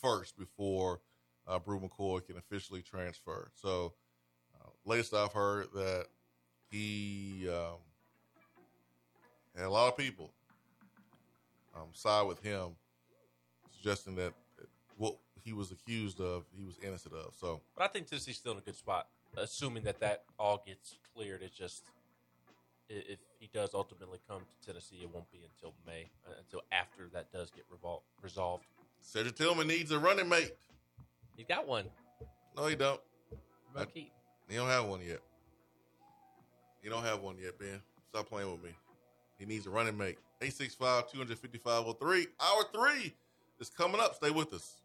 first 0.00 0.38
before 0.38 1.00
uh, 1.46 1.58
Bru 1.58 1.80
McCoy 1.80 2.24
can 2.24 2.36
officially 2.36 2.82
transfer. 2.82 3.50
So, 3.54 3.94
uh, 4.60 4.68
latest 4.84 5.14
I've 5.14 5.32
heard 5.32 5.66
that 5.74 6.06
he 6.70 7.48
um, 7.48 7.78
had 9.56 9.66
a 9.66 9.70
lot 9.70 9.88
of 9.88 9.96
people 9.96 10.30
um, 11.74 11.88
side 11.92 12.26
with 12.26 12.40
him, 12.42 12.70
suggesting 13.76 14.14
that 14.16 14.32
what 14.96 15.16
he 15.42 15.52
was 15.52 15.72
accused 15.72 16.20
of, 16.20 16.44
he 16.56 16.64
was 16.64 16.78
innocent 16.82 17.14
of. 17.14 17.34
So, 17.38 17.60
But 17.76 17.84
I 17.84 17.88
think 17.88 18.06
Tennessee's 18.06 18.36
still 18.36 18.52
in 18.52 18.58
a 18.58 18.62
good 18.62 18.76
spot, 18.76 19.08
assuming 19.36 19.84
that 19.84 20.00
that 20.00 20.24
all 20.38 20.62
gets 20.66 20.96
cleared. 21.14 21.42
It's 21.42 21.56
just 21.56 21.84
if 22.90 23.18
he 23.38 23.48
does 23.52 23.72
ultimately 23.72 24.18
come 24.28 24.40
to 24.40 24.66
Tennessee, 24.66 24.98
it 25.02 25.10
won't 25.12 25.30
be 25.30 25.38
until 25.44 25.74
May, 25.86 26.10
uh, 26.28 26.32
until 26.38 26.62
after 26.72 27.08
that 27.12 27.32
does 27.32 27.50
get 27.50 27.64
revol- 27.70 28.02
resolved. 28.22 28.64
Cedric 29.00 29.36
Tillman 29.36 29.68
needs 29.68 29.92
a 29.92 29.98
running 29.98 30.28
mate. 30.28 30.52
He's 31.36 31.46
got 31.46 31.66
one. 31.66 31.86
No, 32.56 32.66
he 32.66 32.74
don't. 32.74 33.00
Keaton? 33.94 34.10
He 34.48 34.56
don't 34.56 34.68
have 34.68 34.86
one 34.86 35.00
yet. 35.00 35.20
He 36.82 36.88
don't 36.88 37.04
have 37.04 37.20
one 37.20 37.36
yet, 37.40 37.58
Ben. 37.58 37.80
Stop 38.08 38.28
playing 38.28 38.50
with 38.50 38.62
me. 38.62 38.70
He 39.38 39.46
needs 39.46 39.66
a 39.66 39.70
running 39.70 39.96
mate. 39.96 40.18
865 40.42 41.10
255 41.12 41.86
Hour 41.86 42.64
three 42.72 43.14
is 43.60 43.70
coming 43.70 44.00
up. 44.00 44.14
Stay 44.16 44.30
with 44.30 44.52
us. 44.52 44.79